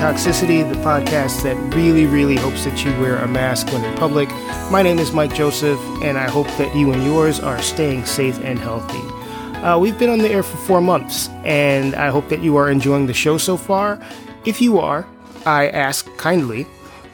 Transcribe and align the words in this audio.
Hello, 0.00 0.12
and 0.12 0.18
welcome 0.18 0.32
to 0.32 0.46
Detoxicity, 0.46 0.72
the 0.72 0.80
podcast 0.80 1.42
that 1.42 1.56
really, 1.74 2.06
really 2.06 2.36
hopes 2.36 2.64
that 2.64 2.84
you 2.84 2.90
wear 3.00 3.16
a 3.18 3.28
mask 3.28 3.66
when 3.70 3.84
in 3.84 3.94
public. 3.98 4.30
My 4.70 4.82
name 4.82 4.98
is 4.98 5.12
Mike 5.12 5.34
Joseph, 5.34 5.78
and 6.02 6.16
I 6.16 6.28
hope 6.28 6.46
that 6.56 6.74
you 6.74 6.92
and 6.92 7.04
yours 7.04 7.38
are 7.38 7.60
staying 7.60 8.06
safe 8.06 8.38
and 8.42 8.58
healthy. 8.58 8.98
Uh, 9.58 9.78
we've 9.78 9.98
been 9.98 10.08
on 10.08 10.18
the 10.18 10.30
air 10.30 10.42
for 10.42 10.56
four 10.56 10.80
months, 10.80 11.28
and 11.44 11.94
I 11.94 12.08
hope 12.08 12.28
that 12.30 12.40
you 12.40 12.56
are 12.56 12.70
enjoying 12.70 13.06
the 13.08 13.14
show 13.14 13.36
so 13.36 13.58
far. 13.58 14.00
If 14.46 14.62
you 14.62 14.78
are, 14.78 15.06
I 15.44 15.68
ask 15.68 16.06
kindly 16.16 16.66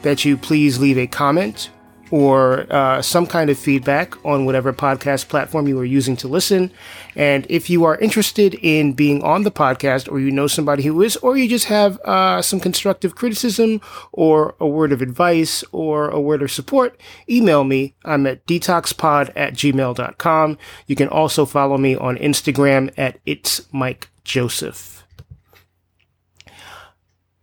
that 0.03 0.23
you 0.23 0.37
please 0.37 0.79
leave 0.79 0.97
a 0.97 1.07
comment 1.07 1.69
or 2.11 2.71
uh, 2.71 3.01
some 3.01 3.25
kind 3.25 3.49
of 3.49 3.57
feedback 3.57 4.13
on 4.25 4.45
whatever 4.45 4.73
podcast 4.73 5.27
platform 5.27 5.67
you 5.67 5.79
are 5.79 5.85
using 5.85 6.15
to 6.17 6.27
listen. 6.27 6.71
And 7.15 7.45
if 7.49 7.69
you 7.69 7.83
are 7.85 7.97
interested 7.97 8.53
in 8.55 8.93
being 8.93 9.23
on 9.23 9.43
the 9.43 9.51
podcast, 9.51 10.11
or 10.11 10.19
you 10.19 10.31
know 10.31 10.47
somebody 10.47 10.83
who 10.83 11.01
is, 11.01 11.15
or 11.17 11.37
you 11.37 11.47
just 11.49 11.65
have 11.65 11.99
uh, 12.01 12.41
some 12.41 12.59
constructive 12.59 13.15
criticism, 13.15 13.81
or 14.11 14.55
a 14.59 14.67
word 14.67 14.91
of 14.91 15.01
advice, 15.01 15.63
or 15.71 16.09
a 16.09 16.19
word 16.19 16.41
of 16.41 16.51
support, 16.51 16.99
email 17.29 17.63
me. 17.63 17.95
I'm 18.05 18.27
at 18.27 18.45
detoxpod 18.45 19.31
at 19.35 19.53
gmail.com. 19.53 20.57
You 20.85 20.95
can 20.95 21.07
also 21.07 21.45
follow 21.45 21.77
me 21.77 21.95
on 21.95 22.17
Instagram 22.17 22.93
at 22.97 23.19
It's 23.25 23.67
Mike 23.71 24.09
Joseph. 24.23 24.96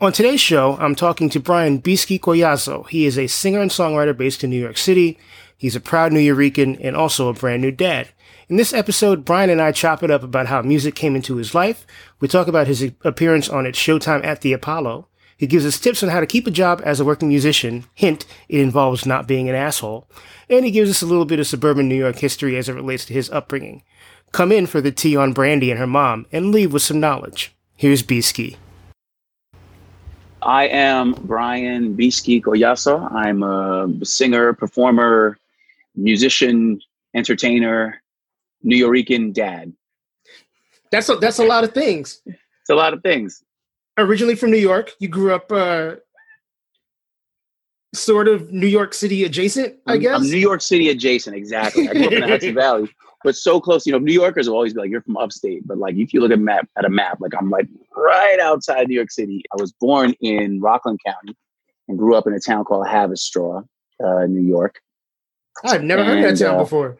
On 0.04 0.12
today's 0.12 0.38
show, 0.38 0.76
I'm 0.76 0.94
talking 0.94 1.30
to 1.30 1.40
Brian 1.40 1.80
Bisky 1.80 2.20
Collazo. 2.20 2.86
He 2.90 3.06
is 3.06 3.18
a 3.18 3.26
singer 3.26 3.62
and 3.62 3.70
songwriter 3.70 4.14
based 4.14 4.44
in 4.44 4.50
New 4.50 4.60
York 4.60 4.76
City. 4.76 5.18
He's 5.56 5.74
a 5.74 5.80
proud 5.80 6.12
Nuyorican 6.12 6.78
and 6.82 6.94
also 6.94 7.30
a 7.30 7.32
brand 7.32 7.62
new 7.62 7.70
dad. 7.70 8.10
In 8.50 8.56
this 8.56 8.74
episode, 8.74 9.24
Brian 9.24 9.48
and 9.48 9.62
I 9.62 9.72
chop 9.72 10.02
it 10.02 10.10
up 10.10 10.22
about 10.22 10.48
how 10.48 10.60
music 10.60 10.94
came 10.94 11.16
into 11.16 11.36
his 11.36 11.54
life. 11.54 11.86
We 12.20 12.28
talk 12.28 12.48
about 12.48 12.66
his 12.66 12.82
appearance 13.02 13.48
on 13.48 13.64
It's 13.64 13.78
Showtime 13.78 14.22
at 14.26 14.42
the 14.42 14.52
Apollo. 14.52 15.08
He 15.38 15.46
gives 15.46 15.64
us 15.64 15.80
tips 15.80 16.02
on 16.02 16.10
how 16.10 16.20
to 16.20 16.26
keep 16.26 16.46
a 16.46 16.50
job 16.50 16.82
as 16.84 17.00
a 17.00 17.04
working 17.06 17.28
musician. 17.28 17.86
Hint, 17.94 18.26
it 18.50 18.60
involves 18.60 19.06
not 19.06 19.26
being 19.26 19.48
an 19.48 19.54
asshole. 19.54 20.06
And 20.50 20.66
he 20.66 20.70
gives 20.70 20.90
us 20.90 21.00
a 21.00 21.06
little 21.06 21.24
bit 21.24 21.40
of 21.40 21.46
suburban 21.46 21.88
New 21.88 21.96
York 21.96 22.18
history 22.18 22.58
as 22.58 22.68
it 22.68 22.74
relates 22.74 23.06
to 23.06 23.14
his 23.14 23.30
upbringing. 23.30 23.82
Come 24.32 24.52
in 24.52 24.66
for 24.66 24.82
the 24.82 24.92
tea 24.92 25.16
on 25.16 25.32
Brandy 25.32 25.70
and 25.70 25.80
her 25.80 25.86
mom 25.86 26.26
and 26.30 26.52
leave 26.52 26.74
with 26.74 26.82
some 26.82 27.00
knowledge. 27.00 27.56
Here's 27.74 28.02
Bisky. 28.02 28.58
I 30.44 30.68
am 30.68 31.14
Brian 31.22 31.96
Bisky 31.96 32.42
Collazo. 32.42 33.10
I'm 33.10 33.42
a 33.42 34.04
singer, 34.04 34.52
performer, 34.52 35.38
musician, 35.96 36.80
entertainer, 37.14 38.02
Nuyorican 38.64 39.32
dad. 39.32 39.72
That's 40.90 41.08
a, 41.08 41.16
that's 41.16 41.38
a 41.38 41.44
lot 41.44 41.64
of 41.64 41.72
things. 41.72 42.20
It's 42.26 42.70
a 42.70 42.74
lot 42.74 42.92
of 42.92 43.02
things. 43.02 43.42
Originally 43.96 44.34
from 44.34 44.50
New 44.50 44.58
York, 44.58 44.92
you 44.98 45.08
grew 45.08 45.34
up 45.34 45.50
uh, 45.50 45.96
sort 47.94 48.28
of 48.28 48.52
New 48.52 48.66
York 48.66 48.92
City 48.92 49.24
adjacent, 49.24 49.76
I 49.86 49.96
guess. 49.96 50.20
I'm 50.20 50.30
New 50.30 50.36
York 50.36 50.60
City 50.60 50.90
adjacent, 50.90 51.34
exactly. 51.34 51.88
I 51.88 51.94
grew 51.94 52.06
up 52.06 52.12
in 52.12 52.20
the 52.20 52.26
Hudson 52.28 52.54
Valley 52.54 52.94
but 53.24 53.34
so 53.34 53.60
close. 53.60 53.86
You 53.86 53.92
know, 53.92 53.98
New 53.98 54.12
Yorkers 54.12 54.48
will 54.48 54.54
always 54.54 54.74
be 54.74 54.80
like, 54.80 54.90
"You're 54.90 55.02
from 55.02 55.16
upstate," 55.16 55.66
but 55.66 55.78
like 55.78 55.96
if 55.96 56.12
you 56.14 56.20
look 56.20 56.30
at 56.30 56.38
map 56.38 56.68
at 56.78 56.84
a 56.84 56.90
map, 56.90 57.18
like 57.20 57.32
I'm 57.36 57.50
like 57.50 57.66
right 57.96 58.38
outside 58.38 58.86
New 58.86 58.94
York 58.94 59.10
City. 59.10 59.42
I 59.52 59.60
was 59.60 59.72
born 59.80 60.14
in 60.20 60.60
Rockland 60.60 61.00
County 61.04 61.36
and 61.88 61.98
grew 61.98 62.14
up 62.14 62.26
in 62.26 62.34
a 62.34 62.40
town 62.40 62.64
called 62.64 62.86
Haverstraw, 62.86 63.64
uh, 64.04 64.26
New 64.26 64.46
York. 64.46 64.78
I've 65.64 65.82
never 65.82 66.02
and, 66.02 66.10
heard 66.10 66.36
that 66.36 66.44
town 66.44 66.56
uh, 66.56 66.62
before. 66.62 66.98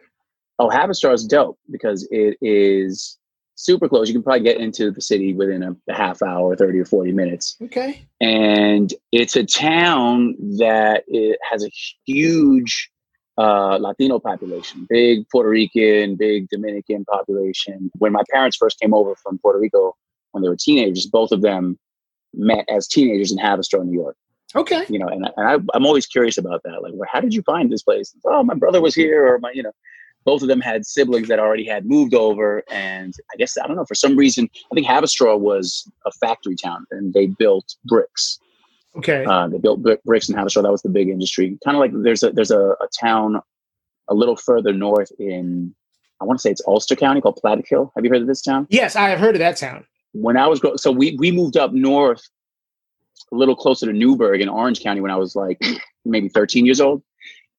Oh, 0.59 0.69
Haverstraw 0.69 1.13
is 1.13 1.25
dope 1.25 1.59
because 1.71 2.07
it 2.11 2.37
is 2.41 3.17
super 3.55 3.87
close. 3.87 4.07
You 4.07 4.13
can 4.13 4.23
probably 4.23 4.43
get 4.43 4.57
into 4.57 4.91
the 4.91 5.01
city 5.01 5.33
within 5.33 5.63
a, 5.63 5.75
a 5.89 5.93
half 5.93 6.21
hour, 6.21 6.55
30 6.55 6.79
or 6.79 6.85
40 6.85 7.11
minutes. 7.11 7.57
Okay. 7.61 8.05
And 8.21 8.93
it's 9.11 9.35
a 9.35 9.43
town 9.43 10.35
that 10.57 11.03
it 11.07 11.37
has 11.49 11.63
a 11.63 11.71
huge 12.05 12.89
uh, 13.37 13.77
Latino 13.77 14.19
population, 14.19 14.87
big 14.89 15.27
Puerto 15.29 15.49
Rican, 15.49 16.15
big 16.15 16.49
Dominican 16.49 17.05
population. 17.05 17.91
When 17.97 18.11
my 18.11 18.23
parents 18.31 18.57
first 18.57 18.79
came 18.79 18.93
over 18.93 19.15
from 19.15 19.37
Puerto 19.39 19.59
Rico 19.59 19.95
when 20.31 20.41
they 20.41 20.49
were 20.49 20.57
teenagers, 20.57 21.05
both 21.05 21.31
of 21.31 21.41
them 21.41 21.77
met 22.33 22.65
as 22.69 22.87
teenagers 22.87 23.31
in 23.31 23.37
Haverstraw, 23.37 23.85
New 23.85 23.93
York. 23.93 24.15
Okay. 24.55 24.85
You 24.87 24.99
know, 24.99 25.07
and, 25.07 25.29
and 25.35 25.47
I, 25.47 25.53
am 25.75 25.85
always 25.85 26.05
curious 26.05 26.37
about 26.37 26.61
that. 26.63 26.81
Like, 26.81 26.93
well, 26.95 27.09
how 27.11 27.19
did 27.19 27.33
you 27.33 27.41
find 27.41 27.71
this 27.71 27.83
place? 27.83 28.15
Oh, 28.25 28.43
my 28.43 28.53
brother 28.53 28.81
was 28.81 28.95
here, 28.95 29.27
or 29.27 29.39
my, 29.39 29.51
you 29.51 29.63
know, 29.63 29.71
both 30.25 30.41
of 30.41 30.47
them 30.47 30.61
had 30.61 30.85
siblings 30.85 31.27
that 31.27 31.39
already 31.39 31.65
had 31.65 31.85
moved 31.85 32.13
over. 32.13 32.63
And 32.69 33.13
I 33.33 33.37
guess, 33.37 33.57
I 33.61 33.67
don't 33.67 33.75
know, 33.75 33.85
for 33.85 33.95
some 33.95 34.15
reason, 34.15 34.49
I 34.71 34.75
think 34.75 34.87
Haverstraw 34.87 35.39
was 35.39 35.89
a 36.05 36.11
factory 36.11 36.55
town 36.55 36.85
and 36.91 37.13
they 37.13 37.27
built 37.27 37.75
bricks. 37.85 38.39
Okay. 38.97 39.25
Uh, 39.25 39.47
they 39.47 39.57
built 39.57 39.81
bricks 40.05 40.29
and 40.29 40.37
Haverstraw. 40.37 40.63
That 40.63 40.71
was 40.71 40.81
the 40.81 40.89
big 40.89 41.09
industry. 41.09 41.57
Kind 41.63 41.75
of 41.75 41.79
like 41.79 41.91
there's 41.93 42.23
a 42.23 42.31
there's 42.31 42.51
a, 42.51 42.59
a, 42.59 42.87
town 42.99 43.41
a 44.07 44.13
little 44.13 44.35
further 44.35 44.73
north 44.73 45.11
in 45.19 45.75
I 46.21 46.25
want 46.25 46.39
to 46.39 46.41
say 46.41 46.51
it's 46.51 46.61
Ulster 46.65 46.95
County 46.95 47.19
called 47.19 47.39
Plattekill. 47.43 47.91
Have 47.95 48.05
you 48.05 48.11
heard 48.11 48.21
of 48.21 48.27
this 48.27 48.41
town? 48.41 48.67
Yes, 48.69 48.95
I 48.95 49.09
have 49.09 49.19
heard 49.19 49.35
of 49.35 49.39
that 49.39 49.57
town. 49.57 49.85
When 50.13 50.37
I 50.37 50.47
was 50.47 50.59
growing, 50.59 50.77
so 50.77 50.91
we 50.91 51.15
we 51.17 51.31
moved 51.31 51.57
up 51.57 51.73
north 51.73 52.23
a 53.31 53.35
little 53.35 53.55
closer 53.55 53.85
to 53.85 53.93
Newburgh 53.93 54.41
in 54.41 54.49
Orange 54.49 54.81
County 54.81 55.01
when 55.01 55.11
I 55.11 55.17
was 55.17 55.35
like 55.35 55.61
maybe 56.05 56.29
13 56.29 56.65
years 56.65 56.79
old, 56.79 57.03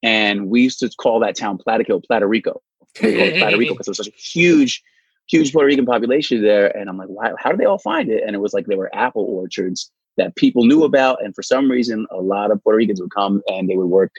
and 0.02 0.48
we 0.48 0.62
used 0.62 0.78
to 0.80 0.88
call 0.88 1.20
that 1.20 1.36
town 1.36 1.58
Plattekill, 1.58 2.02
Puerto 2.06 2.26
Rico. 2.26 2.62
Puerto 2.94 3.58
Rico 3.58 3.74
because 3.74 3.86
there 3.86 3.90
was 3.90 3.98
such 3.98 4.08
a 4.08 4.16
huge 4.16 4.82
huge 5.28 5.52
Puerto 5.52 5.66
Rican 5.66 5.86
population 5.86 6.42
there. 6.42 6.74
And 6.76 6.88
I'm 6.88 6.96
like, 6.96 7.08
wow, 7.08 7.34
how 7.38 7.50
did 7.50 7.60
they 7.60 7.64
all 7.64 7.78
find 7.78 8.08
it? 8.10 8.22
And 8.24 8.34
it 8.34 8.38
was 8.38 8.54
like 8.54 8.66
there 8.66 8.78
were 8.78 8.94
apple 8.94 9.24
orchards 9.24 9.90
that 10.16 10.36
people 10.36 10.64
knew 10.64 10.84
about, 10.84 11.22
and 11.22 11.34
for 11.34 11.42
some 11.42 11.70
reason, 11.70 12.06
a 12.10 12.20
lot 12.20 12.50
of 12.50 12.62
Puerto 12.62 12.76
Ricans 12.76 13.00
would 13.00 13.14
come 13.14 13.42
and 13.48 13.68
they 13.68 13.76
would 13.76 13.86
work 13.86 14.12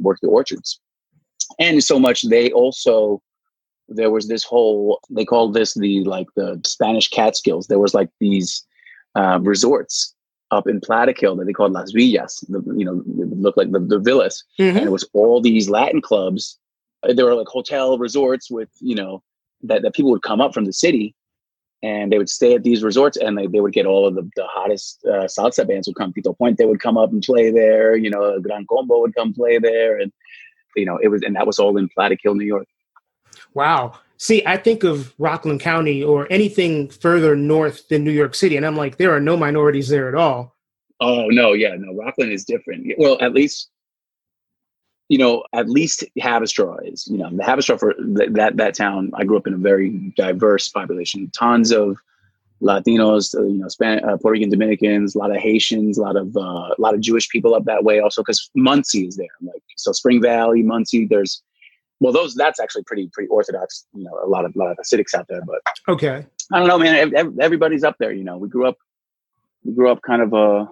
work 0.00 0.18
the 0.20 0.28
orchards. 0.28 0.80
And 1.58 1.82
so 1.82 1.98
much 1.98 2.22
they 2.22 2.50
also 2.52 3.22
there 3.88 4.10
was 4.10 4.28
this 4.28 4.42
whole 4.42 5.00
they 5.10 5.24
called 5.24 5.54
this 5.54 5.74
the 5.74 6.02
like 6.04 6.26
the 6.36 6.60
Spanish 6.64 7.08
Catskills. 7.08 7.68
There 7.68 7.78
was 7.78 7.94
like 7.94 8.10
these 8.20 8.64
uh, 9.14 9.38
resorts 9.40 10.14
up 10.50 10.68
in 10.68 10.80
Plattekill 10.80 11.36
that 11.38 11.46
they 11.46 11.52
called 11.52 11.72
Las 11.72 11.92
Villas. 11.92 12.44
The, 12.48 12.62
you 12.76 12.84
know, 12.84 13.02
it 13.22 13.38
looked 13.38 13.58
like 13.58 13.72
the, 13.72 13.80
the 13.80 13.98
villas, 13.98 14.44
mm-hmm. 14.58 14.76
and 14.76 14.86
it 14.86 14.92
was 14.92 15.08
all 15.12 15.40
these 15.40 15.68
Latin 15.68 16.00
clubs. 16.00 16.58
There 17.02 17.24
were 17.24 17.34
like 17.34 17.48
hotel 17.48 17.98
resorts 17.98 18.50
with 18.50 18.70
you 18.80 18.94
know 18.94 19.22
that 19.62 19.82
that 19.82 19.94
people 19.94 20.10
would 20.10 20.22
come 20.22 20.40
up 20.40 20.54
from 20.54 20.64
the 20.64 20.72
city 20.72 21.14
and 21.86 22.10
they 22.10 22.18
would 22.18 22.28
stay 22.28 22.52
at 22.54 22.64
these 22.64 22.82
resorts 22.82 23.16
and 23.16 23.38
they, 23.38 23.46
they 23.46 23.60
would 23.60 23.72
get 23.72 23.86
all 23.86 24.08
of 24.08 24.14
the, 24.16 24.28
the 24.34 24.46
hottest 24.46 25.04
uh, 25.06 25.26
salsa 25.34 25.64
bands 25.66 25.86
would 25.86 25.96
come. 25.96 26.12
Tito 26.12 26.32
Puente 26.32 26.66
would 26.66 26.80
come 26.80 26.98
up 26.98 27.12
and 27.12 27.22
play 27.22 27.50
there. 27.50 27.96
You 27.96 28.10
know, 28.10 28.40
Gran 28.40 28.66
Combo 28.68 29.00
would 29.02 29.14
come 29.14 29.32
play 29.32 29.58
there. 29.58 29.98
And, 30.00 30.12
you 30.74 30.84
know, 30.84 30.98
it 31.00 31.08
was, 31.08 31.22
and 31.22 31.36
that 31.36 31.46
was 31.46 31.60
all 31.60 31.76
in 31.76 31.88
Plattekill, 31.96 32.34
New 32.34 32.44
York. 32.44 32.66
Wow. 33.54 33.98
See, 34.16 34.42
I 34.46 34.56
think 34.56 34.82
of 34.82 35.14
Rockland 35.18 35.60
County 35.60 36.02
or 36.02 36.26
anything 36.28 36.88
further 36.88 37.36
north 37.36 37.86
than 37.88 38.02
New 38.02 38.10
York 38.10 38.34
City. 38.34 38.56
And 38.56 38.66
I'm 38.66 38.76
like, 38.76 38.96
there 38.96 39.14
are 39.14 39.20
no 39.20 39.36
minorities 39.36 39.88
there 39.88 40.08
at 40.08 40.16
all. 40.16 40.56
Oh, 41.00 41.28
no. 41.28 41.52
Yeah. 41.52 41.76
No, 41.78 41.94
Rockland 41.94 42.32
is 42.32 42.44
different. 42.44 42.92
Well, 42.98 43.16
at 43.20 43.32
least 43.32 43.70
you 45.08 45.18
know, 45.18 45.44
at 45.52 45.68
least 45.68 46.04
Haverstraw 46.18 46.90
is, 46.90 47.06
you 47.06 47.18
know, 47.18 47.30
the 47.30 47.42
Haverstraw 47.42 47.78
for 47.78 47.94
th- 47.94 48.30
that 48.32 48.56
that 48.56 48.74
town. 48.74 49.12
I 49.14 49.24
grew 49.24 49.36
up 49.36 49.46
in 49.46 49.54
a 49.54 49.58
very 49.58 49.90
diverse 50.16 50.68
population, 50.68 51.30
tons 51.30 51.70
of 51.70 51.98
Latinos, 52.62 53.34
uh, 53.38 53.42
you 53.42 53.58
know, 53.58 53.68
Spanish, 53.68 54.02
uh, 54.04 54.16
Puerto 54.16 54.32
Rican, 54.32 54.50
Dominicans, 54.50 55.14
a 55.14 55.18
lot 55.18 55.30
of 55.30 55.36
Haitians, 55.36 55.98
a 55.98 56.02
lot 56.02 56.16
of 56.16 56.36
uh, 56.36 56.40
a 56.40 56.78
lot 56.78 56.94
of 56.94 57.00
Jewish 57.00 57.28
people 57.28 57.54
up 57.54 57.64
that 57.64 57.84
way. 57.84 58.00
Also, 58.00 58.22
because 58.22 58.50
Monsey 58.54 59.06
is 59.06 59.16
there, 59.16 59.26
like 59.42 59.62
so 59.76 59.92
Spring 59.92 60.20
Valley, 60.20 60.62
Monsey. 60.62 61.06
There's 61.06 61.42
well, 62.00 62.12
those 62.12 62.34
that's 62.34 62.58
actually 62.58 62.84
pretty 62.84 63.08
pretty 63.12 63.28
orthodox. 63.28 63.86
You 63.94 64.04
know, 64.04 64.18
a 64.24 64.28
lot 64.28 64.44
of 64.44 64.56
a 64.56 64.58
lot 64.58 64.70
of 64.70 64.78
Hasidics 64.78 65.14
out 65.14 65.28
there, 65.28 65.42
but 65.46 65.60
okay. 65.88 66.26
I 66.52 66.58
don't 66.58 66.68
know, 66.68 66.78
man. 66.78 67.38
Everybody's 67.40 67.84
up 67.84 67.96
there. 67.98 68.12
You 68.12 68.24
know, 68.24 68.38
we 68.38 68.48
grew 68.48 68.66
up 68.66 68.76
we 69.64 69.72
grew 69.72 69.90
up 69.90 70.00
kind 70.02 70.22
of 70.22 70.32
a 70.32 70.36
uh, 70.36 70.66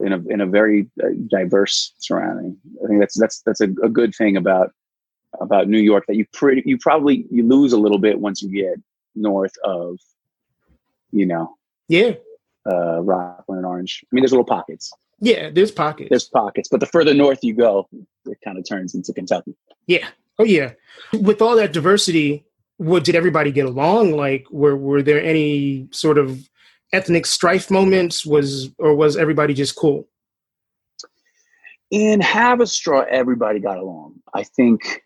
in 0.00 0.12
a 0.12 0.18
in 0.28 0.40
a 0.40 0.46
very 0.46 0.88
uh, 1.02 1.08
diverse 1.28 1.92
surrounding. 1.98 2.56
I 2.82 2.88
think 2.88 3.00
that's 3.00 3.18
that's 3.18 3.40
that's 3.42 3.60
a, 3.60 3.68
a, 3.82 3.88
good 3.88 4.14
thing 4.14 4.36
about 4.36 4.72
about 5.40 5.68
New 5.68 5.78
York 5.78 6.04
that 6.08 6.16
you 6.16 6.26
pretty 6.32 6.62
you 6.64 6.78
probably 6.78 7.26
you 7.30 7.46
lose 7.46 7.72
a 7.72 7.78
little 7.78 7.98
bit 7.98 8.20
once 8.20 8.42
you 8.42 8.50
get 8.50 8.80
north 9.14 9.52
of, 9.62 9.98
you 11.12 11.26
know, 11.26 11.56
yeah, 11.88 12.12
uh, 12.70 13.00
Rockland 13.00 13.58
and 13.58 13.66
Orange. 13.66 14.04
I 14.04 14.08
mean, 14.12 14.22
there's 14.22 14.32
little 14.32 14.44
pockets. 14.44 14.92
Yeah, 15.20 15.50
there's 15.50 15.70
pockets. 15.70 16.10
There's 16.10 16.28
pockets, 16.28 16.68
but 16.68 16.80
the 16.80 16.86
further 16.86 17.14
north 17.14 17.38
you 17.42 17.54
go, 17.54 17.88
it 18.26 18.38
kind 18.44 18.58
of 18.58 18.68
turns 18.68 18.94
into 18.94 19.12
Kentucky. 19.12 19.54
Yeah. 19.86 20.08
Oh 20.38 20.44
yeah. 20.44 20.72
With 21.12 21.40
all 21.40 21.56
that 21.56 21.72
diversity, 21.72 22.44
what 22.78 23.04
did 23.04 23.14
everybody 23.14 23.52
get 23.52 23.66
along? 23.66 24.12
Like, 24.12 24.46
were 24.50 24.76
were 24.76 25.02
there 25.02 25.22
any 25.22 25.88
sort 25.92 26.18
of 26.18 26.48
ethnic 26.94 27.26
strife 27.26 27.70
moments? 27.70 28.24
Was 28.24 28.70
or 28.78 28.94
was 28.94 29.16
everybody 29.16 29.52
just 29.52 29.76
cool? 29.76 30.08
In 31.90 32.20
Haverstraw, 32.20 33.06
everybody 33.08 33.60
got 33.60 33.78
along. 33.78 34.14
I 34.32 34.42
think 34.42 35.02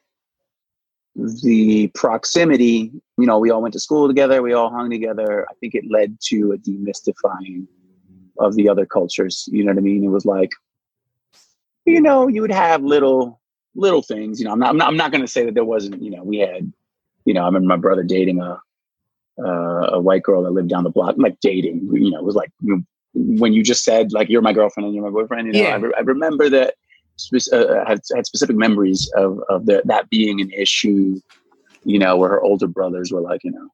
the 1.16 1.88
proximity, 1.94 2.92
you 3.18 3.26
know, 3.26 3.38
we 3.38 3.50
all 3.50 3.60
went 3.60 3.72
to 3.74 3.80
school 3.80 4.06
together, 4.06 4.40
we 4.40 4.52
all 4.52 4.70
hung 4.70 4.88
together. 4.88 5.46
I 5.50 5.54
think 5.60 5.74
it 5.74 5.84
led 5.90 6.18
to 6.26 6.52
a 6.52 6.58
demystifying 6.58 7.66
of 8.38 8.54
the 8.54 8.68
other 8.68 8.86
cultures. 8.86 9.48
You 9.50 9.64
know 9.64 9.72
what 9.72 9.78
I 9.78 9.82
mean? 9.82 10.04
It 10.04 10.08
was 10.08 10.24
like, 10.24 10.52
you 11.84 12.00
know, 12.00 12.28
you 12.28 12.40
would 12.40 12.52
have 12.52 12.82
little 12.82 13.40
little 13.74 14.02
things. 14.02 14.38
You 14.38 14.46
know, 14.46 14.52
I'm 14.52 14.58
not 14.58 14.70
I'm 14.70 14.76
not, 14.76 14.88
I'm 14.88 14.96
not 14.96 15.10
going 15.10 15.22
to 15.22 15.28
say 15.28 15.44
that 15.44 15.54
there 15.54 15.64
wasn't. 15.64 16.02
You 16.02 16.12
know, 16.12 16.22
we 16.22 16.38
had, 16.38 16.72
you 17.24 17.34
know, 17.34 17.42
I 17.42 17.46
remember 17.46 17.68
my 17.68 17.76
brother 17.76 18.02
dating 18.02 18.40
a 18.40 18.60
uh, 19.38 19.90
a 19.92 20.00
white 20.00 20.22
girl 20.22 20.42
that 20.42 20.50
lived 20.50 20.68
down 20.68 20.84
the 20.84 20.90
block, 20.90 21.14
like 21.18 21.38
dating. 21.40 21.88
You 21.92 22.10
know, 22.10 22.18
it 22.18 22.24
was 22.24 22.34
like 22.34 22.50
you 22.60 22.84
when 23.14 23.52
you 23.52 23.62
just 23.62 23.84
said 23.84 24.12
like 24.12 24.28
you're 24.28 24.42
my 24.42 24.52
girlfriend 24.52 24.86
and 24.86 24.94
you're 24.94 25.04
my 25.04 25.10
boyfriend. 25.10 25.46
You 25.48 25.52
know, 25.54 25.68
yeah. 25.68 25.74
I, 25.74 25.76
re- 25.76 25.94
I 25.96 26.00
remember 26.00 26.48
that. 26.50 26.74
Spe- 27.20 27.52
uh, 27.52 27.84
had, 27.84 28.00
had 28.14 28.26
specific 28.26 28.54
memories 28.54 29.10
of 29.16 29.40
of 29.48 29.66
the, 29.66 29.82
that 29.86 30.08
being 30.08 30.40
an 30.40 30.52
issue. 30.52 31.20
You 31.84 31.98
know, 31.98 32.16
where 32.16 32.28
her 32.28 32.40
older 32.42 32.68
brothers 32.68 33.10
were 33.10 33.20
like, 33.20 33.42
you 33.42 33.50
know, 33.50 33.68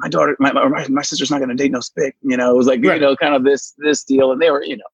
my 0.00 0.08
daughter, 0.08 0.36
my, 0.38 0.52
my, 0.52 0.88
my 0.88 1.02
sister's 1.02 1.30
not 1.30 1.38
going 1.38 1.50
to 1.50 1.54
date 1.54 1.72
no 1.72 1.80
spick. 1.80 2.16
You 2.22 2.36
know, 2.36 2.50
it 2.50 2.56
was 2.56 2.66
like, 2.66 2.82
right. 2.84 2.94
you 2.94 3.00
know, 3.00 3.16
kind 3.16 3.34
of 3.34 3.44
this, 3.44 3.74
this 3.78 4.04
deal. 4.04 4.32
And 4.32 4.40
they 4.40 4.50
were, 4.50 4.64
you 4.64 4.76
know, 4.76 4.84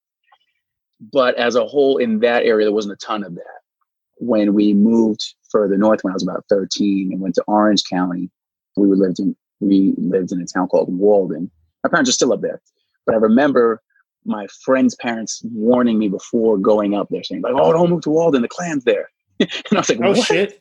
but 1.13 1.35
as 1.37 1.55
a 1.55 1.67
whole 1.67 1.99
in 1.99 2.21
that 2.21 2.45
area, 2.45 2.67
there 2.67 2.73
wasn't 2.73 2.95
a 2.95 3.07
ton 3.07 3.23
of 3.23 3.35
that. 3.35 3.61
When 4.19 4.55
we 4.55 4.75
moved 4.75 5.35
further 5.51 5.77
north, 5.77 6.03
when 6.03 6.13
I 6.13 6.15
was 6.15 6.23
about 6.23 6.45
13 6.49 7.13
and 7.13 7.21
went 7.21 7.35
to 7.37 7.45
Orange 7.47 7.83
County, 7.89 8.31
we 8.77 8.89
lived 8.89 9.21
in, 9.21 9.37
we 9.61 9.95
lived 9.97 10.33
in 10.33 10.41
a 10.41 10.47
town 10.47 10.69
called 10.69 10.89
Walden. 10.97 11.51
My 11.85 11.91
parents 11.91 12.11
are 12.11 12.15
still 12.15 12.33
up 12.33 12.41
there, 12.41 12.61
but 13.05 13.15
I 13.15 13.19
remember 13.19 13.83
my 14.25 14.47
friend's 14.65 14.95
parents 14.97 15.43
warning 15.45 15.99
me 15.99 16.09
before 16.09 16.59
going 16.59 16.95
up 16.95 17.09
there 17.11 17.23
saying 17.23 17.43
like, 17.43 17.55
Oh, 17.57 17.73
don't 17.73 17.91
move 17.91 18.03
to 18.03 18.11
Walden. 18.11 18.43
The 18.43 18.49
Klan's 18.49 18.85
there. 18.85 19.09
and 19.41 19.51
I 19.73 19.77
was 19.77 19.89
like, 19.89 20.01
Oh 20.03 20.11
what? 20.11 20.27
shit. 20.27 20.61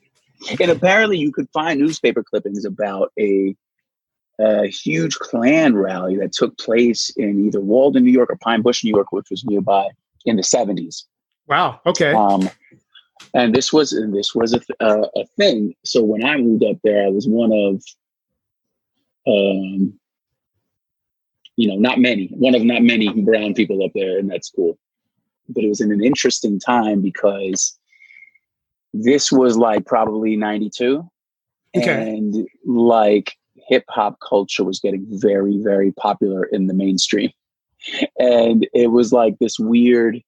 And 0.60 0.70
apparently 0.70 1.18
you 1.18 1.32
could 1.32 1.50
find 1.52 1.80
newspaper 1.80 2.24
clippings 2.24 2.66
about 2.66 3.12
a 3.20 3.56
a 4.38 4.68
huge 4.68 5.16
Klan 5.16 5.76
rally 5.76 6.18
that 6.18 6.34
took 6.34 6.58
place 6.58 7.10
in 7.16 7.46
either 7.46 7.62
Walden, 7.62 8.04
New 8.04 8.12
York, 8.12 8.30
or 8.30 8.36
Pine 8.36 8.62
Bush, 8.62 8.84
New 8.84 8.94
York, 8.94 9.14
which 9.14 9.30
was 9.30 9.46
nearby 9.46 9.88
in 10.26 10.36
the 10.36 10.44
seventies. 10.44 11.06
Wow. 11.48 11.80
Okay. 11.86 12.12
Um, 12.14 12.50
and 13.34 13.56
this 13.56 13.72
was 13.72 13.94
and 13.94 14.14
this 14.14 14.36
was 14.36 14.54
a, 14.54 14.62
uh, 14.80 15.08
a 15.16 15.26
thing. 15.38 15.74
So 15.84 16.04
when 16.04 16.26
I 16.26 16.38
moved 16.38 16.64
up 16.64 16.78
there, 16.84 17.06
I 17.06 17.10
was 17.10 17.28
one 17.28 17.52
of, 17.52 17.84
um, 19.28 19.94
you 21.56 21.68
know, 21.68 21.76
not 21.76 22.00
many, 22.00 22.28
one 22.28 22.56
of 22.56 22.64
not 22.64 22.82
many 22.82 23.10
brown 23.24 23.54
people 23.54 23.84
up 23.84 23.92
there 23.96 24.20
in 24.20 24.28
that 24.28 24.46
school. 24.46 24.78
But 25.48 25.64
it 25.64 25.70
was 25.70 25.82
in 25.82 25.92
an 25.92 26.04
interesting 26.04 26.60
time 26.60 27.02
because 27.02 27.78
this 28.94 29.32
was 29.32 29.58
like 29.58 29.86
probably 29.86 30.36
ninety 30.36 30.70
two, 30.70 31.10
okay. 31.76 32.16
and 32.16 32.48
like 32.66 33.34
hip 33.68 33.86
hop 33.90 34.18
culture 34.28 34.64
was 34.64 34.80
getting 34.80 35.06
very, 35.10 35.58
very 35.62 35.92
popular 35.92 36.46
in 36.46 36.68
the 36.68 36.74
mainstream. 36.74 37.32
And 38.18 38.68
it 38.74 38.92
was 38.92 39.14
like 39.14 39.38
this 39.40 39.60
weird 39.60 40.22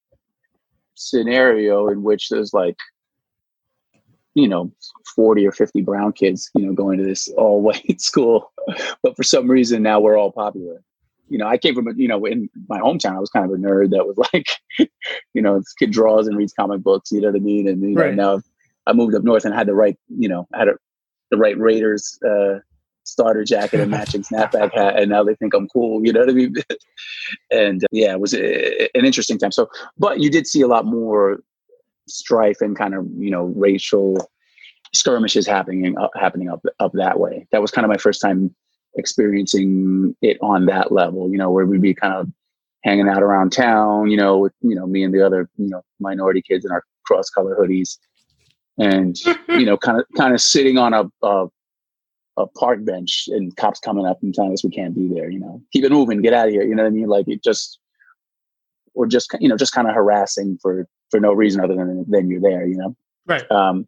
scenario 0.95 1.87
in 1.87 2.03
which 2.03 2.29
there's 2.29 2.53
like, 2.53 2.77
you 4.37 4.47
know, 4.47 4.71
40 5.15 5.47
or 5.47 5.51
50 5.51 5.81
brown 5.81 6.13
kids, 6.13 6.51
you 6.53 6.63
know, 6.63 6.71
going 6.71 6.99
to 6.99 7.03
this 7.03 7.27
all 7.29 7.59
white 7.59 7.99
school. 8.01 8.53
But 9.01 9.15
for 9.15 9.23
some 9.23 9.49
reason 9.49 9.81
now 9.81 9.99
we're 9.99 10.17
all 10.17 10.31
popular. 10.31 10.83
You 11.27 11.39
know, 11.39 11.47
I 11.47 11.57
came 11.57 11.73
from, 11.73 11.87
you 11.97 12.07
know, 12.07 12.23
in 12.23 12.47
my 12.69 12.79
hometown, 12.79 13.15
I 13.15 13.19
was 13.19 13.31
kind 13.31 13.45
of 13.45 13.51
a 13.51 13.61
nerd 13.61 13.89
that 13.89 14.05
was 14.05 14.15
like, 14.33 14.45
you 15.33 15.41
know, 15.41 15.57
this 15.57 15.73
kid 15.73 15.91
draws 15.91 16.27
and 16.27 16.37
reads 16.37 16.53
comic 16.53 16.81
books, 16.81 17.11
you 17.11 17.19
know 17.19 17.29
what 17.29 17.35
I 17.35 17.39
mean? 17.39 17.67
And, 17.67 17.81
you 17.81 17.95
know, 17.95 18.01
right. 18.01 18.13
now 18.13 18.41
I 18.85 18.93
moved 18.93 19.15
up 19.15 19.23
north 19.23 19.43
and 19.43 19.55
had 19.55 19.67
the 19.67 19.73
right, 19.73 19.97
you 20.07 20.29
know, 20.29 20.47
had 20.53 20.67
a, 20.67 20.73
the 21.31 21.37
right 21.37 21.57
Raiders 21.57 22.19
uh, 22.23 22.59
starter 23.05 23.43
jacket 23.43 23.79
and 23.79 23.89
matching 23.89 24.21
snapback 24.31 24.73
hat, 24.73 24.99
and 24.99 25.09
now 25.09 25.23
they 25.23 25.35
think 25.35 25.53
I'm 25.53 25.67
cool. 25.67 26.05
You 26.05 26.13
know 26.13 26.19
what 26.19 26.29
I 26.29 26.33
mean? 26.33 26.53
and 27.51 27.83
uh, 27.83 27.87
yeah, 27.91 28.11
it 28.11 28.19
was 28.19 28.33
a, 28.33 28.83
an 28.95 29.03
interesting 29.03 29.39
time. 29.39 29.51
So, 29.51 29.67
but 29.97 30.19
you 30.19 30.29
did 30.29 30.45
see 30.45 30.61
a 30.61 30.67
lot 30.67 30.85
more 30.85 31.41
strife 32.07 32.61
and 32.61 32.77
kind 32.77 32.93
of 32.93 33.05
you 33.17 33.31
know 33.31 33.45
racial 33.55 34.29
skirmishes 34.93 35.45
happening 35.45 35.97
up, 35.97 36.11
happening 36.15 36.49
up 36.49 36.63
up 36.79 36.91
that 36.93 37.19
way. 37.19 37.47
That 37.51 37.61
was 37.61 37.71
kind 37.71 37.85
of 37.85 37.89
my 37.89 37.97
first 37.97 38.21
time 38.21 38.53
experiencing 38.95 40.15
it 40.21 40.37
on 40.41 40.65
that 40.65 40.91
level. 40.91 41.29
You 41.31 41.37
know, 41.37 41.51
where 41.51 41.65
we'd 41.65 41.81
be 41.81 41.93
kind 41.93 42.13
of 42.13 42.27
hanging 42.83 43.09
out 43.09 43.23
around 43.23 43.51
town. 43.51 44.09
You 44.09 44.17
know, 44.17 44.37
with 44.37 44.53
you 44.61 44.75
know 44.75 44.87
me 44.87 45.03
and 45.03 45.13
the 45.13 45.25
other 45.25 45.49
you 45.57 45.69
know 45.69 45.81
minority 45.99 46.41
kids 46.41 46.65
in 46.65 46.71
our 46.71 46.83
cross 47.05 47.29
color 47.29 47.55
hoodies 47.59 47.97
and 48.77 49.17
you 49.49 49.65
know 49.65 49.77
kind 49.77 49.99
of 49.99 50.05
kind 50.17 50.33
of 50.33 50.41
sitting 50.41 50.77
on 50.77 50.93
a, 50.93 51.05
a, 51.23 51.47
a 52.37 52.47
park 52.47 52.85
bench 52.85 53.27
and 53.27 53.55
cops 53.57 53.79
coming 53.79 54.05
up 54.05 54.19
and 54.21 54.33
telling 54.33 54.53
us 54.53 54.63
we 54.63 54.69
can't 54.69 54.95
be 54.95 55.09
there, 55.09 55.29
you 55.29 55.39
know, 55.39 55.61
keep 55.73 55.83
it 55.83 55.91
moving, 55.91 56.21
get 56.21 56.33
out 56.33 56.47
of 56.47 56.53
here. 56.53 56.63
You 56.63 56.75
know 56.75 56.83
what 56.83 56.89
I 56.89 56.91
mean? 56.91 57.07
Like 57.07 57.27
it 57.27 57.43
just, 57.43 57.79
or 58.93 59.07
just, 59.07 59.35
you 59.39 59.49
know, 59.49 59.57
just 59.57 59.73
kind 59.73 59.87
of 59.87 59.95
harassing 59.95 60.57
for, 60.61 60.87
for 61.09 61.19
no 61.19 61.33
reason 61.33 61.63
other 61.63 61.75
than, 61.75 62.05
than 62.09 62.29
you're 62.29 62.41
there, 62.41 62.65
you 62.65 62.77
know? 62.77 62.95
Right. 63.25 63.49
Um, 63.51 63.87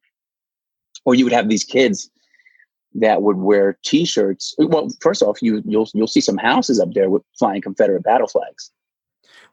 or 1.06 1.16
you 1.16 1.24
would 1.26 1.34
have 1.34 1.50
these 1.50 1.64
kids 1.64 2.10
that 2.96 3.22
would 3.22 3.38
wear 3.38 3.78
t-shirts. 3.84 4.56
Well, 4.58 4.90
first 5.02 5.22
off, 5.22 5.42
you, 5.42 5.62
you'll, 5.66 5.88
you'll 5.94 6.08
see 6.08 6.22
some 6.22 6.38
houses 6.38 6.80
up 6.80 6.94
there 6.94 7.10
with 7.10 7.24
flying 7.38 7.62
Confederate 7.62 8.04
battle 8.04 8.28
flags 8.28 8.72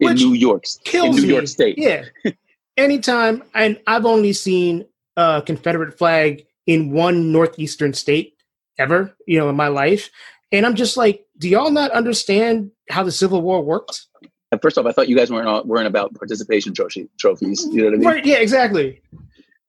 in 0.00 0.10
Which 0.10 0.20
New 0.20 0.32
York, 0.32 0.64
in 0.92 1.10
New 1.10 1.22
York 1.22 1.46
state. 1.46 1.78
Yeah. 1.78 2.04
Anytime. 2.76 3.42
And 3.54 3.80
I've 3.86 4.06
only 4.06 4.32
seen 4.32 4.86
a 5.16 5.42
Confederate 5.44 5.96
flag 5.96 6.44
in 6.66 6.90
one 6.92 7.32
Northeastern 7.32 7.94
state 7.94 8.34
ever, 8.78 9.14
you 9.26 9.38
know, 9.38 9.48
in 9.48 9.56
my 9.56 9.68
life. 9.68 10.10
And 10.52 10.66
I'm 10.66 10.74
just 10.74 10.96
like, 10.96 11.26
do 11.38 11.49
y'all 11.49 11.70
not 11.70 11.90
understand 11.90 12.70
how 12.90 13.02
the 13.02 13.12
Civil 13.12 13.42
War 13.42 13.62
worked? 13.62 14.06
First 14.60 14.78
off, 14.78 14.86
I 14.86 14.92
thought 14.92 15.08
you 15.08 15.16
guys 15.16 15.30
weren't 15.30 15.48
all, 15.48 15.64
weren't 15.64 15.86
about 15.86 16.14
participation 16.14 16.75
trophy, 16.75 17.08
trophies. 17.18 17.66
You 17.70 17.78
know 17.78 17.84
what 17.84 17.94
I 17.94 17.96
mean? 17.96 18.08
Right? 18.08 18.26
Yeah, 18.26 18.36
exactly. 18.36 19.00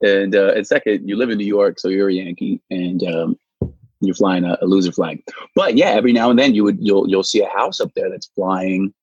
And 0.01 0.35
uh, 0.35 0.53
and 0.53 0.65
second, 0.65 1.07
you 1.07 1.15
live 1.15 1.29
in 1.29 1.37
New 1.37 1.45
York, 1.45 1.79
so 1.79 1.87
you're 1.87 2.09
a 2.09 2.13
Yankee, 2.13 2.61
and 2.69 3.03
um, 3.03 3.39
you're 4.01 4.15
flying 4.15 4.43
a, 4.43 4.57
a, 4.61 4.65
loser 4.65 4.91
flag. 4.91 5.23
But 5.55 5.75
yeah, 5.75 5.89
every 5.89 6.13
now 6.13 6.29
and 6.29 6.37
then 6.37 6.53
you 6.53 6.63
would 6.63 6.77
you'll 6.79 7.09
you'll 7.09 7.23
see 7.23 7.41
a 7.41 7.49
house 7.49 7.79
up 7.79 7.91
there 7.95 8.09
that's 8.09 8.27
flying 8.27 8.93